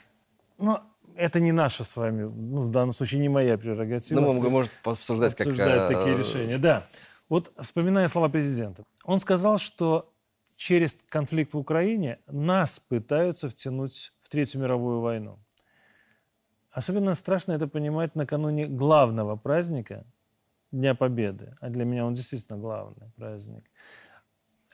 Но 0.56 0.82
это 1.14 1.40
не 1.40 1.52
наша 1.52 1.84
с 1.84 1.94
вами, 1.96 2.22
ну, 2.22 2.62
в 2.62 2.70
данном 2.70 2.94
случае 2.94 3.20
не 3.20 3.28
моя 3.28 3.58
прерогатива. 3.58 4.20
Ну, 4.20 4.32
мы 4.32 4.48
можем 4.48 4.70
обсуждать, 4.84 5.34
как... 5.34 5.48
Обсуждать 5.48 5.88
такие 5.88 6.16
решения, 6.16 6.56
да. 6.56 6.84
Вот 7.30 7.52
вспоминая 7.60 8.08
слова 8.08 8.28
президента, 8.28 8.84
он 9.04 9.20
сказал, 9.20 9.56
что 9.58 10.12
через 10.56 10.96
конфликт 11.08 11.54
в 11.54 11.58
Украине 11.58 12.18
нас 12.26 12.80
пытаются 12.80 13.48
втянуть 13.48 14.12
в 14.20 14.28
Третью 14.28 14.60
мировую 14.60 15.00
войну. 15.00 15.38
Особенно 16.72 17.14
страшно 17.14 17.52
это 17.52 17.68
понимать 17.68 18.16
накануне 18.16 18.66
главного 18.66 19.36
праздника 19.36 20.04
Дня 20.72 20.96
Победы. 20.96 21.54
А 21.60 21.68
для 21.68 21.84
меня 21.84 22.04
он 22.04 22.14
действительно 22.14 22.58
главный 22.58 23.10
праздник. 23.16 23.64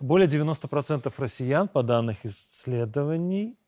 Более 0.00 0.26
90% 0.26 1.12
россиян, 1.18 1.68
по 1.68 1.82
данным 1.82 2.16
исследований, 2.22 3.58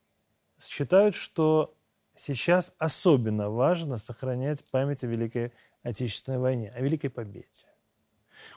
считают, 0.59 1.15
что 1.15 1.75
сейчас 2.15 2.73
особенно 2.79 3.51
важно 3.51 3.99
сохранять 3.99 4.65
память 4.71 5.05
о 5.05 5.07
Великой 5.07 5.53
Отечественной 5.83 6.39
войне, 6.39 6.71
о 6.75 6.81
Великой 6.81 7.09
Победе. 7.11 7.67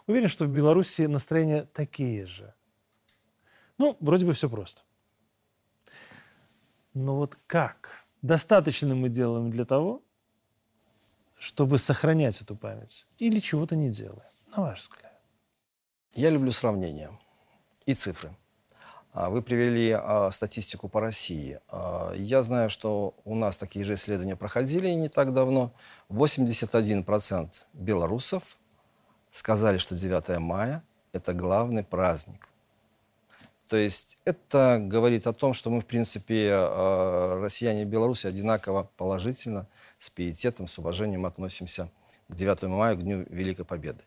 Уверен, 0.08 0.28
что 0.28 0.46
в 0.46 0.50
Беларуси 0.50 1.04
настроения 1.04 1.64
такие 1.64 2.26
же. 2.26 2.54
Ну, 3.78 3.98
вроде 4.00 4.26
бы 4.26 4.34
все 4.34 4.50
просто. 4.50 4.82
Но 6.94 7.16
вот 7.16 7.38
как? 7.48 8.06
Достаточно 8.22 8.94
мы 8.94 9.10
делаем 9.10 9.50
для 9.50 9.66
того, 9.66 10.04
чтобы 11.38 11.80
сохранять 11.80 12.42
эту 12.42 12.56
память? 12.56 13.08
Или 13.18 13.40
чего-то 13.40 13.76
не 13.76 13.90
делаем, 13.90 14.30
на 14.56 14.62
ваш 14.64 14.82
взгляд? 14.82 15.20
Я 16.14 16.30
люблю 16.30 16.52
сравнения 16.52 17.10
и 17.86 17.94
цифры. 17.94 18.36
А, 19.14 19.30
вы 19.30 19.42
привели 19.42 19.92
а, 19.92 20.32
статистику 20.32 20.88
по 20.88 21.02
России. 21.02 21.60
А, 21.68 22.14
я 22.14 22.44
знаю, 22.44 22.70
что 22.70 23.16
у 23.26 23.36
нас 23.36 23.58
такие 23.58 23.84
же 23.84 23.96
исследования 23.96 24.36
проходили 24.36 24.90
не 24.90 25.10
так 25.10 25.34
давно. 25.34 25.74
81% 26.10 27.50
белорусов 27.74 28.58
сказали, 29.32 29.80
что 29.80 29.96
9 29.96 30.38
мая– 30.40 30.84
это 31.14 31.34
главный 31.34 31.84
праздник. 31.84 32.48
То 33.68 33.78
есть 33.78 34.18
это 34.26 34.80
говорит 34.82 35.26
о 35.28 35.34
том, 35.34 35.54
что 35.54 35.70
мы, 35.70 35.82
в 35.82 35.86
принципе, 35.86 36.54
россияне 37.42 37.84
и 37.84 37.86
белорусы 37.86 38.26
одинаково 38.26 38.90
положительно, 38.98 39.66
с 39.98 40.10
пиететом, 40.10 40.68
с 40.68 40.78
уважением 40.78 41.26
относимся 41.26 41.90
к 42.28 42.36
9 42.36 42.64
мая, 42.64 42.96
к 42.96 43.02
Дню 43.02 43.26
Великой 43.30 43.66
Победы. 43.66 44.02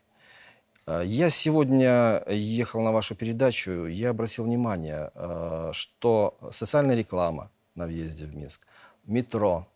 Э, 0.87 1.01
я 1.05 1.29
сегодня 1.29 2.23
ехал 2.27 2.81
на 2.81 2.91
вашу 2.91 3.15
передачу, 3.15 3.87
я 3.87 4.09
обратил 4.09 4.43
внимание, 4.43 5.11
э, 5.15 5.69
что 5.73 6.37
социальная 6.51 6.95
реклама 6.95 7.49
на 7.75 7.85
въезде 7.85 8.25
в 8.25 8.35
Минск, 8.35 8.67
метро, 9.05 9.67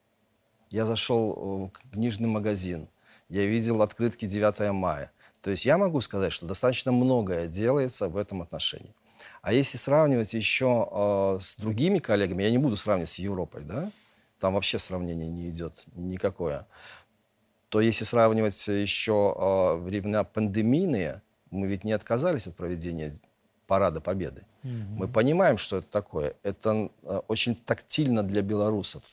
я 0.69 0.85
зашел 0.85 1.71
в 1.73 1.91
книжный 1.91 2.27
магазин, 2.27 2.87
я 3.29 3.45
видел 3.45 3.81
открытки 3.81 4.27
9 4.27 4.71
мая. 4.71 5.11
То 5.41 5.51
есть 5.51 5.65
я 5.65 5.77
могу 5.77 6.01
сказать, 6.01 6.33
что 6.33 6.45
достаточно 6.45 6.91
многое 6.91 7.47
делается 7.47 8.07
в 8.09 8.17
этом 8.17 8.41
отношении. 8.41 8.93
А 9.41 9.53
если 9.53 9.77
сравнивать 9.77 10.33
еще 10.33 10.87
э, 10.91 11.39
с 11.41 11.55
другими 11.55 11.99
коллегами, 11.99 12.43
я 12.43 12.51
не 12.51 12.57
буду 12.57 12.75
сравнивать 12.77 13.09
с 13.09 13.19
Европой, 13.19 13.61
да, 13.63 13.91
там 14.39 14.53
вообще 14.53 14.79
сравнение 14.79 15.29
не 15.29 15.49
идет 15.49 15.83
никакое 15.95 16.65
то 17.69 17.81
если 17.81 18.03
сравнивать 18.03 18.67
еще 18.67 19.35
э, 19.37 19.75
времена 19.75 20.23
пандемийные, 20.23 21.21
мы 21.51 21.67
ведь 21.67 21.83
не 21.83 21.91
отказались 21.91 22.47
от 22.47 22.55
проведения 22.55 23.13
Парада 23.67 24.01
Победы. 24.01 24.43
Угу. 24.63 24.71
Мы 24.97 25.07
понимаем, 25.07 25.57
что 25.57 25.77
это 25.77 25.87
такое. 25.87 26.33
Это 26.41 26.89
э, 27.03 27.21
очень 27.27 27.55
тактильно 27.55 28.23
для 28.23 28.41
белорусов. 28.41 29.03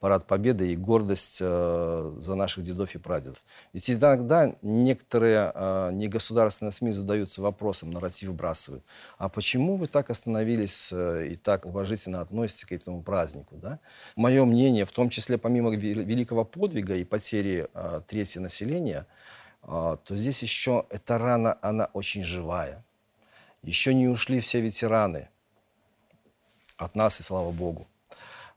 Парад 0.00 0.26
Победы 0.26 0.72
и 0.72 0.76
гордость 0.76 1.38
э, 1.40 2.12
за 2.16 2.34
наших 2.36 2.64
дедов 2.64 2.94
и 2.94 2.98
прадедов. 2.98 3.42
Ведь 3.72 3.90
иногда 3.90 4.54
некоторые 4.62 5.50
э, 5.52 5.90
негосударственные 5.92 6.72
СМИ 6.72 6.92
задаются 6.92 7.42
вопросом, 7.42 7.90
нарратив 7.90 8.28
выбрасывают. 8.28 8.84
А 9.18 9.28
почему 9.28 9.76
вы 9.76 9.88
так 9.88 10.10
остановились 10.10 10.90
э, 10.92 11.28
и 11.32 11.34
так 11.34 11.66
уважительно 11.66 12.20
относитесь 12.20 12.64
к 12.64 12.72
этому 12.72 13.02
празднику? 13.02 13.56
Да? 13.56 13.80
Мое 14.14 14.44
мнение, 14.44 14.84
в 14.84 14.92
том 14.92 15.10
числе 15.10 15.36
помимо 15.36 15.74
великого 15.74 16.44
подвига 16.44 16.94
и 16.94 17.04
потери 17.04 17.66
э, 17.74 18.00
трети 18.06 18.38
населения, 18.38 19.04
э, 19.64 19.96
то 20.04 20.16
здесь 20.16 20.42
еще 20.42 20.86
эта 20.90 21.18
рана, 21.18 21.58
она 21.60 21.86
очень 21.92 22.22
живая. 22.22 22.84
Еще 23.62 23.94
не 23.94 24.06
ушли 24.06 24.38
все 24.38 24.60
ветераны 24.60 25.28
от 26.76 26.94
нас, 26.94 27.18
и 27.18 27.24
слава 27.24 27.50
Богу. 27.50 27.88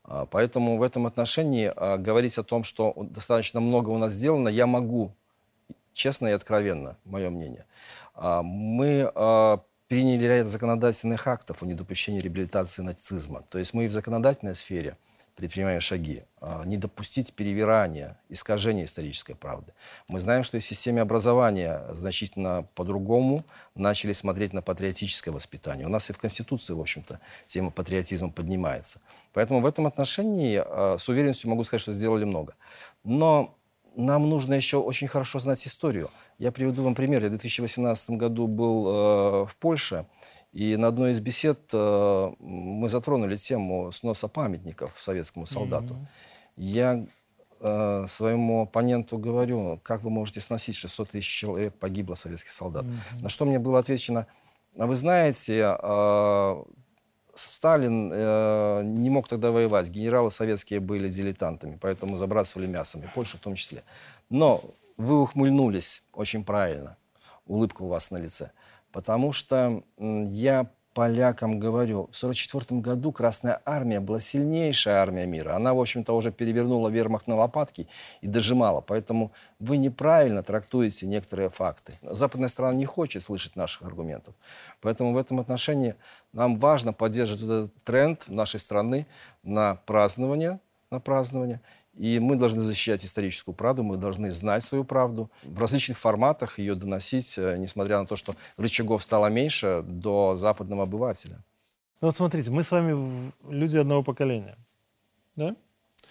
А, 0.04 0.26
поэтому 0.26 0.76
в 0.78 0.82
этом 0.82 1.06
отношении 1.06 1.72
а, 1.74 1.96
говорить 1.96 2.38
о 2.38 2.42
том, 2.42 2.64
что 2.64 2.94
достаточно 3.10 3.60
много 3.60 3.90
у 3.90 3.98
нас 3.98 4.12
сделано, 4.12 4.48
я 4.48 4.66
могу, 4.66 5.12
честно 5.92 6.28
и 6.28 6.32
откровенно, 6.32 6.96
мое 7.04 7.30
мнение. 7.30 7.66
А, 8.14 8.42
мы 8.42 9.10
приняли 9.88 10.24
ряд 10.24 10.46
законодательных 10.46 11.26
актов 11.28 11.62
о 11.62 11.66
недопущении 11.66 12.20
реабилитации 12.20 12.82
нацизма. 12.82 13.44
То 13.50 13.58
есть 13.58 13.74
мы 13.74 13.84
и 13.84 13.88
в 13.88 13.92
законодательной 13.92 14.54
сфере– 14.54 14.96
предпринимаем 15.36 15.80
шаги. 15.80 16.24
А, 16.40 16.64
не 16.64 16.76
допустить 16.76 17.32
перевирания, 17.34 18.18
искажения 18.28 18.84
исторической 18.84 19.34
правды. 19.34 19.72
Мы 20.08 20.20
знаем, 20.20 20.44
что 20.44 20.58
в 20.58 20.64
системе 20.64 21.00
образования 21.02 21.82
значительно 21.92 22.66
по-другому 22.74 23.44
начали 23.74 24.12
смотреть 24.12 24.52
на 24.52 24.62
патриотическое 24.62 25.32
воспитание. 25.32 25.86
У 25.86 25.90
нас 25.90 26.10
и 26.10 26.12
в 26.12 26.18
Конституции, 26.18 26.72
в 26.72 26.80
общем-то, 26.80 27.20
тема 27.46 27.70
патриотизма 27.70 28.30
поднимается. 28.30 29.00
Поэтому 29.32 29.60
в 29.60 29.66
этом 29.66 29.86
отношении 29.86 30.60
а, 30.64 30.96
с 30.98 31.08
уверенностью 31.08 31.50
могу 31.50 31.64
сказать, 31.64 31.82
что 31.82 31.94
сделали 31.94 32.24
много. 32.24 32.54
Но 33.04 33.56
нам 33.96 34.28
нужно 34.28 34.54
еще 34.54 34.78
очень 34.78 35.08
хорошо 35.08 35.38
знать 35.38 35.66
историю. 35.66 36.10
Я 36.38 36.50
приведу 36.50 36.82
вам 36.82 36.94
пример. 36.94 37.22
Я 37.22 37.28
в 37.28 37.30
2018 37.30 38.10
году 38.10 38.46
был 38.46 38.86
э, 38.86 39.46
в 39.46 39.56
Польше, 39.58 40.06
и 40.52 40.76
на 40.76 40.88
одной 40.88 41.12
из 41.12 41.20
бесед 41.20 41.58
э, 41.72 42.32
мы 42.38 42.88
затронули 42.88 43.36
тему 43.36 43.90
сноса 43.90 44.28
памятников 44.28 44.92
советскому 45.00 45.46
солдату. 45.46 45.94
Mm-hmm. 45.94 46.06
Я 46.56 47.06
э, 47.60 48.06
своему 48.06 48.62
оппоненту 48.62 49.16
говорю, 49.16 49.80
как 49.82 50.02
вы 50.02 50.10
можете 50.10 50.40
сносить 50.40 50.76
600 50.76 51.10
тысяч 51.10 51.28
человек 51.28 51.74
погибло 51.74 52.14
советских 52.14 52.50
солдат. 52.50 52.84
Mm-hmm. 52.84 53.22
На 53.22 53.28
что 53.30 53.46
мне 53.46 53.58
было 53.58 53.78
отвечено, 53.78 54.26
а 54.76 54.86
вы 54.86 54.94
знаете, 54.94 55.76
э, 55.78 56.62
Сталин 57.34 58.10
э, 58.12 58.82
не 58.84 59.08
мог 59.08 59.28
тогда 59.28 59.50
воевать, 59.50 59.88
генералы 59.88 60.30
советские 60.30 60.80
были 60.80 61.08
дилетантами, 61.08 61.78
поэтому 61.80 62.18
забрасывали 62.18 62.66
мясом, 62.66 63.02
и 63.02 63.06
Польшу 63.14 63.38
в 63.38 63.40
том 63.40 63.54
числе. 63.54 63.82
Но 64.28 64.62
вы 64.98 65.22
ухмыльнулись 65.22 66.04
очень 66.12 66.44
правильно, 66.44 66.96
улыбка 67.46 67.82
у 67.82 67.88
вас 67.88 68.10
на 68.10 68.18
лице. 68.18 68.50
Потому 68.92 69.32
что 69.32 69.82
я 69.98 70.70
полякам 70.94 71.58
говорю, 71.58 72.08
в 72.10 72.16
1944 72.16 72.80
году 72.80 73.12
Красная 73.12 73.60
Армия 73.64 74.00
была 74.00 74.20
сильнейшая 74.20 74.96
армия 74.96 75.26
мира. 75.26 75.54
Она, 75.54 75.74
в 75.74 75.80
общем-то, 75.80 76.12
уже 76.14 76.30
перевернула 76.30 76.88
вермахт 76.88 77.26
на 77.26 77.36
лопатки 77.36 77.88
и 78.20 78.26
дожимала. 78.26 78.80
Поэтому 78.80 79.32
вы 79.58 79.78
неправильно 79.78 80.42
трактуете 80.42 81.06
некоторые 81.06 81.50
факты. 81.50 81.94
Западная 82.02 82.48
страна 82.48 82.74
не 82.74 82.84
хочет 82.84 83.22
слышать 83.22 83.56
наших 83.56 83.82
аргументов. 83.82 84.34
Поэтому 84.80 85.12
в 85.12 85.16
этом 85.16 85.40
отношении 85.40 85.94
нам 86.32 86.58
важно 86.58 86.92
поддерживать 86.92 87.42
этот 87.42 87.74
тренд 87.84 88.28
нашей 88.28 88.60
страны 88.60 89.06
на 89.42 89.76
празднование, 89.86 90.60
на 90.90 91.00
празднование 91.00 91.60
и 91.94 92.18
мы 92.18 92.36
должны 92.36 92.60
защищать 92.60 93.04
историческую 93.04 93.54
правду, 93.54 93.82
мы 93.82 93.96
должны 93.96 94.30
знать 94.30 94.64
свою 94.64 94.84
правду, 94.84 95.30
в 95.42 95.58
различных 95.58 95.98
форматах 95.98 96.58
ее 96.58 96.74
доносить, 96.74 97.36
э, 97.36 97.56
несмотря 97.58 97.98
на 97.98 98.06
то, 98.06 98.16
что 98.16 98.34
рычагов 98.56 99.02
стало 99.02 99.26
меньше, 99.26 99.82
до 99.86 100.36
западного 100.36 100.84
обывателя. 100.84 101.44
Ну 102.00 102.08
вот 102.08 102.16
смотрите, 102.16 102.50
мы 102.50 102.62
с 102.62 102.70
вами 102.70 103.32
люди 103.48 103.76
одного 103.76 104.02
поколения, 104.02 104.56
да? 105.36 105.54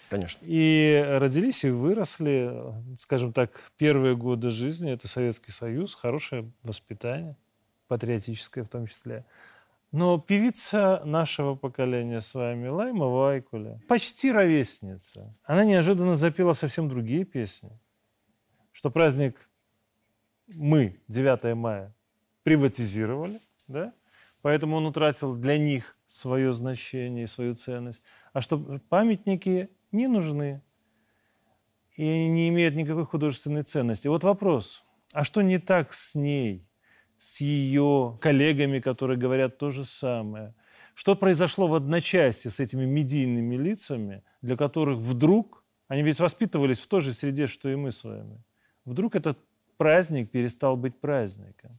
Конечно. 0.08 0.40
И 0.42 1.04
родились 1.18 1.64
и 1.64 1.70
выросли, 1.70 2.52
скажем 2.98 3.32
так, 3.32 3.72
первые 3.78 4.14
годы 4.14 4.50
жизни, 4.50 4.92
это 4.92 5.08
Советский 5.08 5.52
Союз, 5.52 5.94
хорошее 5.94 6.50
воспитание, 6.62 7.36
патриотическое 7.88 8.64
в 8.64 8.68
том 8.68 8.86
числе. 8.86 9.24
Но 9.92 10.18
певица 10.18 11.02
нашего 11.04 11.54
поколения 11.54 12.22
с 12.22 12.32
вами, 12.32 12.68
Лайма 12.68 13.06
Вайкуля, 13.06 13.78
почти 13.88 14.32
ровесница, 14.32 15.36
она 15.44 15.64
неожиданно 15.64 16.16
запела 16.16 16.54
совсем 16.54 16.88
другие 16.88 17.24
песни. 17.26 17.78
Что 18.72 18.90
праздник 18.90 19.50
мы, 20.56 20.98
9 21.08 21.54
мая, 21.54 21.94
приватизировали, 22.42 23.42
да? 23.68 23.92
поэтому 24.40 24.76
он 24.76 24.86
утратил 24.86 25.36
для 25.36 25.58
них 25.58 25.94
свое 26.06 26.52
значение 26.52 27.24
и 27.24 27.28
свою 27.28 27.54
ценность. 27.54 28.02
А 28.32 28.40
что 28.40 28.58
памятники 28.88 29.68
не 29.92 30.06
нужны 30.08 30.62
и 31.96 32.28
не 32.28 32.48
имеют 32.48 32.74
никакой 32.74 33.04
художественной 33.04 33.62
ценности. 33.62 34.08
Вот 34.08 34.24
вопрос, 34.24 34.86
а 35.12 35.22
что 35.22 35.42
не 35.42 35.58
так 35.58 35.92
с 35.92 36.14
ней? 36.14 36.66
С 37.22 37.40
ее 37.40 38.18
коллегами, 38.20 38.80
которые 38.80 39.16
говорят 39.16 39.56
то 39.56 39.70
же 39.70 39.84
самое. 39.84 40.56
Что 40.94 41.14
произошло 41.14 41.68
в 41.68 41.74
одночасье 41.74 42.50
с 42.50 42.58
этими 42.58 42.84
медийными 42.84 43.54
лицами, 43.54 44.24
для 44.40 44.56
которых 44.56 44.98
вдруг, 44.98 45.64
они 45.86 46.02
ведь 46.02 46.18
воспитывались 46.18 46.80
в 46.80 46.88
той 46.88 47.00
же 47.00 47.12
среде, 47.12 47.46
что 47.46 47.68
и 47.68 47.76
мы 47.76 47.92
с 47.92 48.02
вами, 48.02 48.42
вдруг 48.84 49.14
этот 49.14 49.38
праздник 49.76 50.32
перестал 50.32 50.76
быть 50.76 51.00
праздником. 51.00 51.78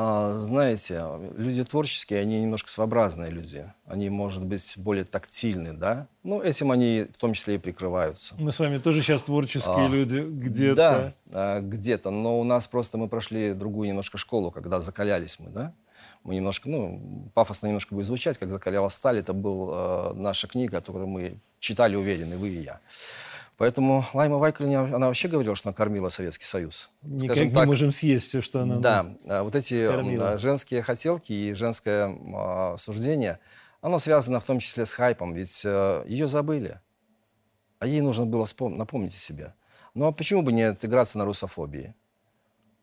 А, 0.00 0.38
знаете, 0.38 1.02
люди 1.36 1.64
творческие, 1.64 2.20
они 2.20 2.40
немножко 2.40 2.70
своеобразные 2.70 3.32
люди. 3.32 3.64
Они, 3.84 4.08
может 4.10 4.44
быть, 4.44 4.74
более 4.76 5.04
тактильны, 5.04 5.72
да? 5.72 6.06
Ну, 6.22 6.40
этим 6.40 6.70
они 6.70 7.08
в 7.12 7.16
том 7.16 7.32
числе 7.32 7.56
и 7.56 7.58
прикрываются. 7.58 8.36
Мы 8.38 8.52
с 8.52 8.60
вами 8.60 8.78
тоже 8.78 9.02
сейчас 9.02 9.24
творческие 9.24 9.86
а, 9.86 9.88
люди 9.88 10.18
где-то. 10.18 10.76
Да, 10.76 11.12
а, 11.32 11.60
где-то. 11.60 12.10
Но 12.10 12.38
у 12.38 12.44
нас 12.44 12.68
просто 12.68 12.96
мы 12.96 13.08
прошли 13.08 13.54
другую 13.54 13.88
немножко 13.88 14.18
школу, 14.18 14.52
когда 14.52 14.80
закалялись 14.80 15.40
мы, 15.40 15.50
да? 15.50 15.72
Мы 16.22 16.36
немножко, 16.36 16.68
ну, 16.68 17.28
пафосно 17.34 17.66
немножко 17.66 17.92
будет 17.92 18.06
звучать, 18.06 18.38
как 18.38 18.52
закаляла 18.52 18.90
сталь. 18.90 19.18
Это 19.18 19.32
была 19.32 20.12
э, 20.12 20.14
наша 20.14 20.46
книга, 20.46 20.76
которую 20.76 21.08
мы 21.08 21.40
читали 21.58 21.96
уверены, 21.96 22.36
вы 22.36 22.50
и 22.50 22.62
я. 22.62 22.78
Поэтому 23.58 24.04
Лайма 24.14 24.38
Вайкаль, 24.38 24.72
она 24.72 25.08
вообще 25.08 25.26
говорила, 25.26 25.56
что 25.56 25.68
она 25.68 25.74
кормила 25.74 26.10
Советский 26.10 26.44
Союз. 26.44 26.90
Никак 27.02 27.36
Скажем 27.36 27.48
не 27.48 27.54
так, 27.54 27.66
можем 27.66 27.90
съесть 27.90 28.26
все, 28.26 28.40
что 28.40 28.60
она 28.60 28.76
Да, 28.76 29.16
а 29.28 29.42
вот 29.42 29.56
эти 29.56 29.84
скормила. 29.84 30.38
женские 30.38 30.80
хотелки 30.80 31.32
и 31.32 31.54
женское 31.54 32.16
а, 32.34 32.76
суждение, 32.78 33.40
оно 33.80 33.98
связано 33.98 34.38
в 34.38 34.44
том 34.44 34.60
числе 34.60 34.86
с 34.86 34.92
хайпом, 34.92 35.32
ведь 35.32 35.62
а, 35.64 36.04
ее 36.06 36.28
забыли. 36.28 36.80
А 37.80 37.88
ей 37.88 38.00
нужно 38.00 38.26
было 38.26 38.44
вспом- 38.44 38.76
напомнить 38.76 39.14
о 39.14 39.18
себе. 39.18 39.54
Ну 39.92 40.06
а 40.06 40.12
почему 40.12 40.42
бы 40.42 40.52
не 40.52 40.62
отыграться 40.62 41.18
на 41.18 41.24
русофобии? 41.24 41.96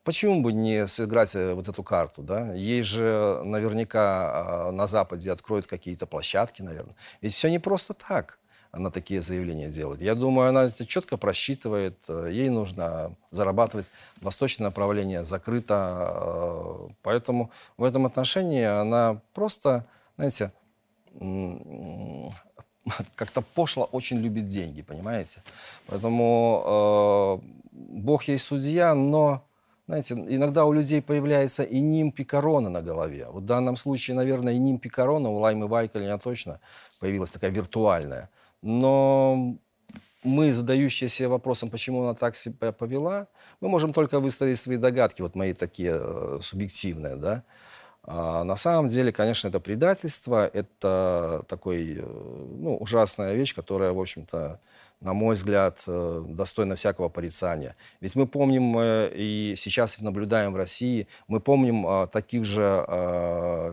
Почему 0.04 0.42
бы 0.42 0.52
не 0.52 0.88
сыграть 0.88 1.36
э, 1.36 1.54
вот 1.54 1.70
эту 1.70 1.84
карту, 1.84 2.22
да? 2.22 2.54
Ей 2.54 2.84
же 2.84 3.42
наверняка 3.46 4.72
на 4.74 4.88
Западе 4.88 5.32
откроют 5.32 5.68
какие-то 5.68 6.06
площадки, 6.06 6.62
наверное. 6.62 6.96
Ведь 7.22 7.34
все 7.34 7.50
не 7.50 7.60
просто 7.60 7.94
так 7.94 8.40
она 8.76 8.92
такие 8.92 9.22
заявления 9.22 9.70
делает. 9.70 10.02
Я 10.02 10.16
думаю, 10.16 10.50
она 10.50 10.66
это 10.66 10.86
четко 10.86 11.18
просчитывает. 11.18 11.98
Э, 12.10 12.28
ей 12.30 12.50
нужно 12.50 13.16
зарабатывать. 13.32 13.90
Восточное 14.22 14.68
направление 14.68 15.24
закрыто. 15.24 16.12
Э, 16.14 16.88
поэтому 17.02 17.52
в 17.78 17.86
этом 17.86 18.06
отношении 18.06 18.64
она 18.64 19.22
просто, 19.34 19.86
знаете, 20.18 20.52
как-то 23.16 23.42
пошло 23.42 23.86
очень 23.94 24.18
любит 24.18 24.50
деньги, 24.50 24.82
понимаете? 24.82 25.42
Поэтому 25.88 27.42
э, 27.42 27.48
Бог 27.72 28.24
есть 28.24 28.44
судья, 28.44 28.94
но, 28.94 29.42
знаете, 29.88 30.16
иногда 30.16 30.66
у 30.66 30.74
людей 30.74 31.02
появляется 31.02 31.64
и 31.64 31.80
нимб, 31.80 32.20
и 32.20 32.26
корона 32.26 32.70
на 32.70 32.82
голове. 32.82 33.28
Вот 33.32 33.44
в 33.44 33.46
данном 33.46 33.78
случае, 33.78 34.18
наверное, 34.18 34.54
и 34.54 34.58
нимб, 34.58 34.86
и 34.86 34.90
корона 34.90 35.30
у 35.30 35.38
Лаймы 35.40 35.70
Вайкалина 35.70 36.20
точно 36.20 36.60
появилась 37.00 37.32
такая 37.32 37.52
виртуальная. 37.52 38.30
Но 38.66 39.59
мы, 40.24 40.51
задающиеся 40.51 41.30
вопросом, 41.30 41.70
почему 41.70 42.01
она 42.01 42.16
так 42.16 42.36
себя 42.36 42.72
повела, 42.72 43.28
мы 43.61 43.70
можем 43.70 43.93
только 43.93 44.20
выставить 44.20 44.57
свои 44.57 44.78
догадки, 44.78 45.22
вот 45.22 45.36
мои 45.36 45.53
такие 45.53 45.99
э, 46.01 46.39
субъективные, 46.41 47.16
да. 47.16 47.43
А 48.01 48.43
на 48.43 48.55
самом 48.55 48.88
деле, 48.88 49.11
конечно, 49.11 49.49
это 49.49 49.59
предательство, 49.59 50.47
это 50.47 51.43
такой, 51.47 51.97
э, 51.99 52.01
ну, 52.01 52.78
ужасная 52.78 53.36
вещь, 53.36 53.53
которая, 53.53 53.91
в 53.93 53.99
общем-то, 53.99 54.59
на 54.99 55.13
мой 55.13 55.36
взгляд, 55.36 55.84
э, 55.86 56.24
достойна 56.28 56.74
всякого 56.74 57.07
порицания. 57.07 57.76
Ведь 58.01 58.16
мы 58.16 58.26
помним, 58.26 58.80
и 58.80 59.53
сейчас 59.55 59.99
наблюдаем 60.01 60.53
в 60.53 60.55
России, 60.55 61.07
мы 61.28 61.39
помним 61.39 62.07
таких 62.07 62.45
же 62.45 62.84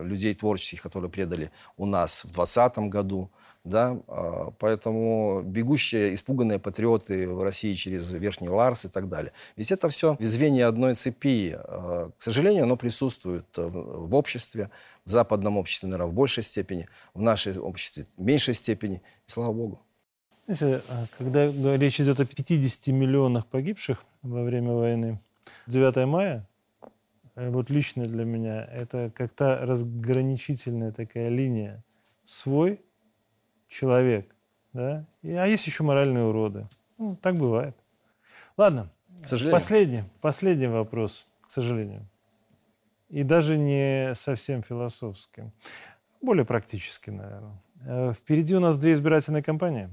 людей 0.03 0.35
творческих, 0.35 0.83
которые 0.83 1.09
предали 1.09 1.49
у 1.77 1.87
нас 1.87 2.25
в 2.25 2.31
2020 2.33 2.77
году, 2.89 3.31
да, 3.63 3.97
а, 4.07 4.51
поэтому 4.59 5.41
бегущие, 5.41 6.13
испуганные 6.13 6.59
патриоты 6.59 7.29
в 7.29 7.41
России 7.41 7.73
через 7.75 8.11
Верхний 8.11 8.49
Ларс 8.49 8.85
и 8.85 8.89
так 8.89 9.07
далее. 9.07 9.31
Ведь 9.55 9.71
это 9.71 9.87
все 9.87 10.17
звенья 10.19 10.67
одной 10.67 10.95
цепи. 10.95 11.55
А, 11.55 12.11
к 12.17 12.21
сожалению, 12.21 12.63
оно 12.63 12.75
присутствует 12.75 13.45
в 13.55 14.15
обществе, 14.15 14.69
в 15.05 15.11
западном 15.11 15.57
обществе, 15.57 15.87
наверное, 15.87 16.11
в 16.11 16.13
большей 16.13 16.43
степени, 16.43 16.87
в 17.13 17.21
нашей 17.21 17.57
обществе 17.57 18.05
в 18.17 18.21
меньшей 18.21 18.53
степени, 18.53 19.01
и 19.27 19.31
слава 19.31 19.53
богу. 19.53 19.79
Знаете, 20.47 20.83
а, 20.89 21.05
когда 21.17 21.77
речь 21.77 22.01
идет 22.01 22.19
о 22.19 22.25
50 22.25 22.87
миллионах 22.87 23.47
погибших 23.47 24.03
во 24.23 24.43
время 24.43 24.73
войны, 24.73 25.21
9 25.67 26.05
мая, 26.05 26.45
э, 27.35 27.49
вот 27.49 27.69
лично 27.69 28.03
для 28.03 28.25
меня, 28.25 28.65
это 28.65 29.09
как-то 29.15 29.59
разграничительная 29.61 30.91
такая 30.91 31.29
линия. 31.29 31.81
Свой 32.25 32.81
человек. 33.73 34.35
Да? 34.73 35.05
И, 35.21 35.31
а 35.31 35.45
есть 35.45 35.67
еще 35.67 35.83
моральные 35.83 36.23
уроды. 36.23 36.67
Ну, 36.97 37.15
так 37.15 37.35
бывает. 37.35 37.75
Ладно. 38.57 38.89
К 39.21 39.27
сожалению. 39.27 39.59
Последний, 39.59 40.03
последний 40.21 40.67
вопрос, 40.67 41.27
к 41.41 41.51
сожалению. 41.51 42.07
И 43.09 43.23
даже 43.23 43.57
не 43.57 44.13
совсем 44.15 44.63
философский. 44.63 45.51
Более 46.21 46.45
практический, 46.45 47.11
наверное. 47.11 47.61
Э, 47.85 48.11
впереди 48.13 48.55
у 48.55 48.59
нас 48.59 48.77
две 48.77 48.93
избирательные 48.93 49.43
кампании. 49.43 49.89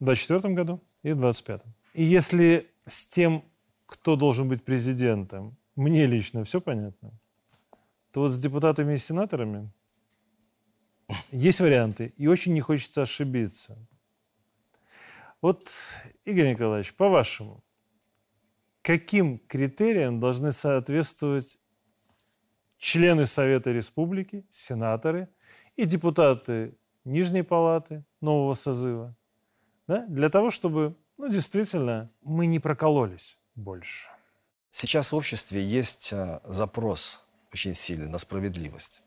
В 0.00 0.04
2024 0.04 0.54
году 0.54 0.80
и 1.02 1.12
в 1.12 1.20
2025. 1.20 1.62
И 1.94 2.02
если 2.02 2.66
с 2.84 3.06
тем, 3.06 3.44
кто 3.86 4.16
должен 4.16 4.48
быть 4.48 4.62
президентом, 4.62 5.56
мне 5.74 6.06
лично 6.06 6.44
все 6.44 6.60
понятно, 6.60 7.12
то 8.12 8.20
вот 8.20 8.30
с 8.30 8.38
депутатами 8.38 8.94
и 8.94 8.98
сенаторами 8.98 9.70
есть 11.30 11.60
варианты, 11.60 12.12
и 12.16 12.26
очень 12.26 12.52
не 12.52 12.60
хочется 12.60 13.02
ошибиться. 13.02 13.78
Вот, 15.40 15.70
Игорь 16.24 16.50
Николаевич, 16.50 16.94
по-вашему, 16.94 17.62
каким 18.82 19.38
критериям 19.38 20.20
должны 20.20 20.52
соответствовать 20.52 21.58
члены 22.78 23.26
Совета 23.26 23.70
Республики, 23.70 24.46
сенаторы 24.50 25.28
и 25.76 25.84
депутаты 25.84 26.76
Нижней 27.04 27.42
Палаты 27.42 28.04
нового 28.20 28.54
созыва, 28.54 29.14
да, 29.86 30.04
для 30.06 30.28
того, 30.28 30.50
чтобы, 30.50 30.96
ну, 31.16 31.28
действительно, 31.28 32.10
мы 32.22 32.46
не 32.46 32.58
прокололись 32.58 33.38
больше. 33.54 34.08
Сейчас 34.70 35.12
в 35.12 35.16
обществе 35.16 35.64
есть 35.64 36.12
а, 36.12 36.40
запрос 36.44 37.24
очень 37.52 37.74
сильный 37.74 38.08
на 38.08 38.18
справедливость. 38.18 39.02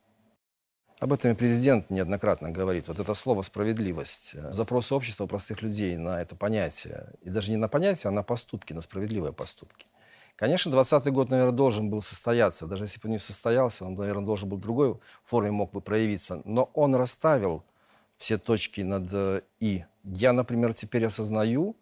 Об 1.00 1.14
этом 1.14 1.32
и 1.32 1.34
президент 1.34 1.90
неоднократно 1.90 2.52
говорит. 2.52 2.90
Вот 2.90 3.00
это 3.00 3.14
слово 3.14 3.42
«справедливость». 3.42 4.36
Запрос 4.52 4.92
общества 4.92 5.28
простых 5.28 5.62
людей 5.62 5.96
на 5.96 6.22
это 6.22 6.36
понятие. 6.36 7.14
И 7.22 7.30
даже 7.30 7.52
не 7.52 7.58
на 7.58 7.70
понятие, 7.70 8.10
а 8.10 8.12
на 8.12 8.22
поступки, 8.22 8.74
на 8.74 8.82
справедливые 8.82 9.32
поступки. 9.32 9.88
Конечно, 10.36 10.72
2020 10.72 11.14
год, 11.14 11.30
наверное, 11.30 11.56
должен 11.56 11.90
был 11.90 12.02
состояться. 12.02 12.68
Даже 12.68 12.84
если 12.84 13.00
бы 13.00 13.08
он 13.08 13.12
не 13.12 13.20
состоялся, 13.20 13.86
он, 13.86 13.96
наверное, 13.96 14.26
должен 14.26 14.50
был 14.50 14.58
в 14.58 14.62
другой 14.62 15.00
форме 15.24 15.52
мог 15.52 15.72
бы 15.72 15.80
проявиться. 15.80 16.42
Но 16.44 16.70
он 16.74 16.94
расставил 16.96 17.64
все 18.18 18.38
точки 18.38 18.82
над 18.82 19.08
э, 19.14 19.42
«и». 19.62 19.86
Я, 20.04 20.34
например, 20.34 20.74
теперь 20.74 21.06
осознаю 21.06 21.78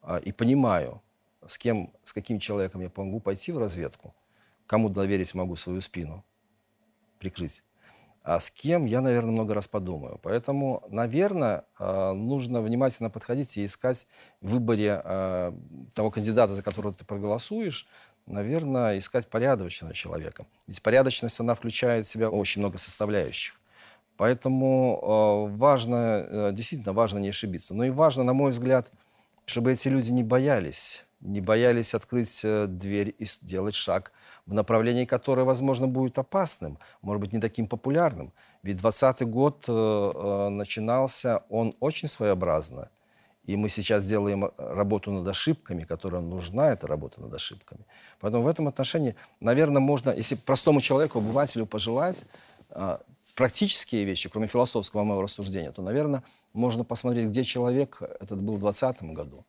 а, 0.00 0.16
и 0.16 0.32
понимаю, 0.32 1.02
с 1.46 1.58
кем, 1.58 1.92
с 2.02 2.14
каким 2.14 2.38
человеком 2.38 2.80
я 2.80 2.90
могу 2.96 3.20
пойти 3.20 3.52
в 3.52 3.58
разведку, 3.58 4.14
кому 4.66 4.88
доверить 4.88 5.34
могу 5.34 5.56
свою 5.56 5.82
спину 5.82 6.24
прикрыть 7.18 7.62
а 8.24 8.40
с 8.40 8.50
кем 8.50 8.86
я, 8.86 9.02
наверное, 9.02 9.32
много 9.32 9.54
раз 9.54 9.68
подумаю. 9.68 10.18
Поэтому, 10.22 10.82
наверное, 10.88 11.64
а, 11.78 12.14
нужно 12.14 12.62
внимательно 12.62 13.10
подходить 13.10 13.58
и 13.58 13.66
искать 13.66 14.08
в 14.40 14.52
выборе 14.52 15.02
а, 15.04 15.54
того 15.92 16.10
кандидата, 16.10 16.54
за 16.54 16.62
которого 16.62 16.94
ты 16.94 17.04
проголосуешь, 17.04 17.86
наверное, 18.26 18.98
искать 18.98 19.28
порядочного 19.28 19.92
человека. 19.92 20.46
Ведь 20.66 20.82
порядочность, 20.82 21.38
она 21.38 21.54
включает 21.54 22.06
в 22.06 22.08
себя 22.08 22.30
очень 22.30 22.62
много 22.62 22.78
составляющих. 22.78 23.60
Поэтому 24.16 25.00
а, 25.02 25.46
важно, 25.54 26.50
действительно 26.54 26.94
важно 26.94 27.18
не 27.18 27.28
ошибиться. 27.28 27.74
Но 27.74 27.84
и 27.84 27.90
важно, 27.90 28.24
на 28.24 28.32
мой 28.32 28.52
взгляд, 28.52 28.90
чтобы 29.44 29.72
эти 29.72 29.88
люди 29.88 30.12
не 30.12 30.22
боялись, 30.22 31.03
не 31.24 31.40
боялись 31.40 31.94
открыть 31.94 32.44
э, 32.44 32.66
дверь 32.66 33.14
и 33.18 33.24
сделать 33.24 33.74
шаг– 33.74 34.12
в 34.46 34.54
направлении, 34.54 35.04
которое, 35.04 35.44
возможно, 35.44 35.86
будет 35.86 36.18
опасным, 36.18 36.78
может 37.02 37.20
быть, 37.20 37.32
не 37.32 37.40
таким 37.40 37.66
популярным. 37.66 38.32
Ведь 38.62 38.76
2020 38.76 39.28
год 39.28 39.64
э, 39.68 39.72
э, 39.72 40.48
начинался, 40.50 41.44
он 41.48 41.74
очень 41.80 42.08
своеобразно. 42.08 42.90
И 43.44 43.56
мы 43.56 43.68
сейчас 43.68 44.06
делаем 44.06 44.50
работу 44.56 45.10
над 45.10 45.28
ошибками, 45.28 45.84
которая 45.84 46.22
нужна, 46.22 46.72
эта 46.72 46.86
работа 46.86 47.20
над 47.20 47.34
ошибками. 47.34 47.84
Поэтому 48.20 48.42
в 48.42 48.48
этом 48.48 48.68
отношении, 48.68 49.16
наверное, 49.40 49.80
можно, 49.80 50.10
если 50.10 50.34
простому 50.34 50.80
человеку, 50.80 51.18
обывателю 51.18 51.66
пожелать 51.66 52.24
практические 53.34 54.04
вещи, 54.04 54.30
кроме 54.30 54.46
философского 54.46 55.04
моего 55.04 55.22
рассуждения, 55.22 55.72
то, 55.72 55.82
наверное, 55.82 56.22
можно 56.54 56.84
посмотреть, 56.84 57.28
где 57.28 57.44
человек 57.44 58.00
этот 58.00 58.40
был 58.40 58.54
в 58.54 58.60
2020 58.60 59.02
году 59.12 59.44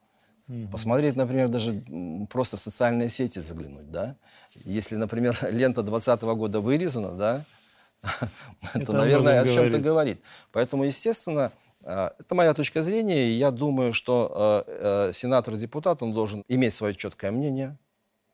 Угу. 0.47 0.67
Посмотреть, 0.71 1.15
например, 1.15 1.47
даже 1.47 1.83
просто 2.29 2.57
в 2.57 2.59
социальные 2.59 3.09
сети 3.09 3.39
заглянуть, 3.39 3.91
да. 3.91 4.15
Если, 4.63 4.95
например, 4.95 5.37
лента 5.51 5.81
2020 5.81 6.21
года 6.37 6.61
вырезана, 6.61 7.11
да, 7.11 7.45
то, 8.85 8.93
наверное, 8.93 9.41
о 9.41 9.47
чем-то 9.47 9.79
говорит. 9.79 10.21
Поэтому, 10.51 10.83
естественно, 10.83 11.51
а, 11.83 12.13
это 12.19 12.35
моя 12.35 12.53
точка 12.53 12.83
зрения, 12.83 13.29
и 13.29 13.31
я 13.31 13.49
думаю, 13.51 13.93
что 13.93 14.31
а, 14.31 14.63
а, 15.09 15.13
сенатор 15.13 15.55
депутат, 15.55 16.03
он 16.03 16.13
должен 16.13 16.43
иметь 16.47 16.73
свое 16.73 16.93
четкое 16.93 17.31
мнение 17.31 17.77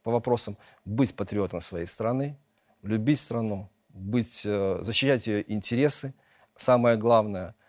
по 0.03 0.11
вопросам, 0.11 0.57
быть 0.83 1.15
патриотом 1.15 1.61
своей 1.61 1.85
страны, 1.85 2.37
любить 2.81 3.19
страну, 3.19 3.69
быть, 3.89 4.41
э, 4.45 4.79
защищать 4.81 5.27
ее 5.27 5.49
интересы, 5.51 6.15
самое 6.55 6.97
главное– 6.97 7.55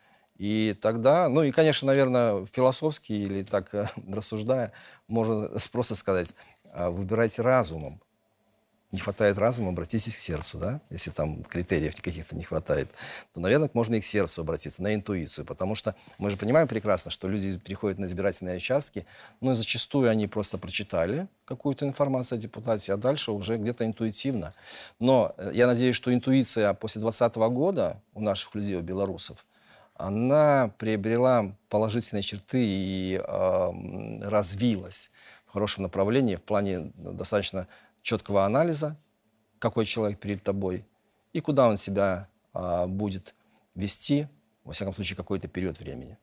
и 0.42 0.72
тогда, 0.72 1.28
ну 1.28 1.44
и, 1.44 1.52
конечно, 1.52 1.86
наверное, 1.86 2.46
философски 2.46 3.12
или 3.12 3.44
так 3.44 3.72
э, 3.76 3.86
рассуждая, 4.12 4.72
можно 5.06 5.48
просто 5.70 5.94
сказать, 5.94 6.34
а, 6.72 6.90
выбирайте 6.90 7.42
разумом. 7.42 8.00
не 8.90 8.98
хватает 8.98 9.38
разума, 9.38 9.68
обратитесь 9.68 10.16
к 10.16 10.18
сердцу, 10.18 10.58
да? 10.58 10.80
Если 10.90 11.12
там 11.12 11.44
критериев 11.44 11.94
каких-то 11.94 12.34
не 12.34 12.42
хватает, 12.42 12.90
то, 13.32 13.40
наверное, 13.40 13.70
можно 13.72 13.94
и 13.94 14.00
к 14.00 14.04
сердцу 14.04 14.40
обратиться, 14.40 14.82
на 14.82 14.92
интуицию, 14.96 15.46
потому 15.46 15.76
что 15.76 15.94
мы 16.18 16.28
же 16.28 16.36
понимаем 16.36 16.66
прекрасно, 16.66 17.12
что 17.12 17.28
люди 17.28 17.56
приходят 17.60 18.00
на 18.00 18.06
избирательные 18.06 18.56
участки, 18.56 19.06
ну 19.40 19.52
и 19.52 19.54
зачастую 19.54 20.10
они 20.10 20.26
просто 20.26 20.58
прочитали 20.58 21.28
какую-то 21.44 21.86
информацию 21.86 22.38
о 22.38 22.40
депутате, 22.40 22.92
а 22.92 22.96
дальше 22.96 23.30
уже 23.30 23.58
где-то 23.58 23.86
интуитивно. 23.86 24.52
Но 24.98 25.36
э, 25.36 25.52
я 25.54 25.68
надеюсь, 25.68 25.94
что 25.94 26.12
интуиция 26.12 26.74
после 26.74 27.00
2020 27.00 27.36
года 27.54 28.02
у 28.12 28.20
наших 28.20 28.56
людей, 28.56 28.74
у 28.74 28.82
белорусов, 28.82 29.46
она 30.02 30.72
приобрела 30.78 31.56
положительные 31.68 32.22
черты 32.22 32.58
и 32.60 33.14
э, 33.22 34.18
развилась 34.22 35.10
в 35.46 35.52
хорошем 35.52 35.84
направлении 35.84 36.36
в 36.36 36.42
плане 36.42 36.92
достаточно 36.96 37.68
четкого 38.02 38.44
анализа, 38.44 38.96
какой 39.58 39.84
человек 39.84 40.18
перед 40.18 40.42
тобой 40.42 40.84
и 41.32 41.40
куда 41.40 41.68
он 41.68 41.76
себя 41.76 42.28
а, 42.52 42.86
будет 42.86 43.34
вести, 43.74 44.28
во 44.64 44.72
всяком 44.72 44.94
случае, 44.94 45.16
какой-то 45.16 45.48
период 45.48 45.78
времени. 45.78 46.18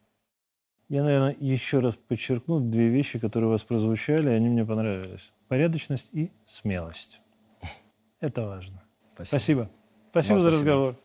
Я, 0.87 1.03
наверное, 1.03 1.35
еще 1.39 1.79
раз 1.79 1.95
подчеркну 1.95 2.59
две 2.59 2.89
вещи, 2.89 3.17
которые 3.19 3.47
у 3.47 3.51
вас 3.51 3.63
прозвучали, 3.63 4.29
и 4.29 4.33
они 4.33 4.49
мне 4.49 4.65
понравились. 4.65 5.31
Порядочность 5.47 6.09
и 6.11 6.31
смелость. 6.45 7.21
Это 8.19 8.45
важно. 8.45 8.83
Спасибо. 9.13 9.39
Спасибо, 9.39 9.69
спасибо 10.09 10.39
за 10.39 10.49
разговор. 10.49 10.95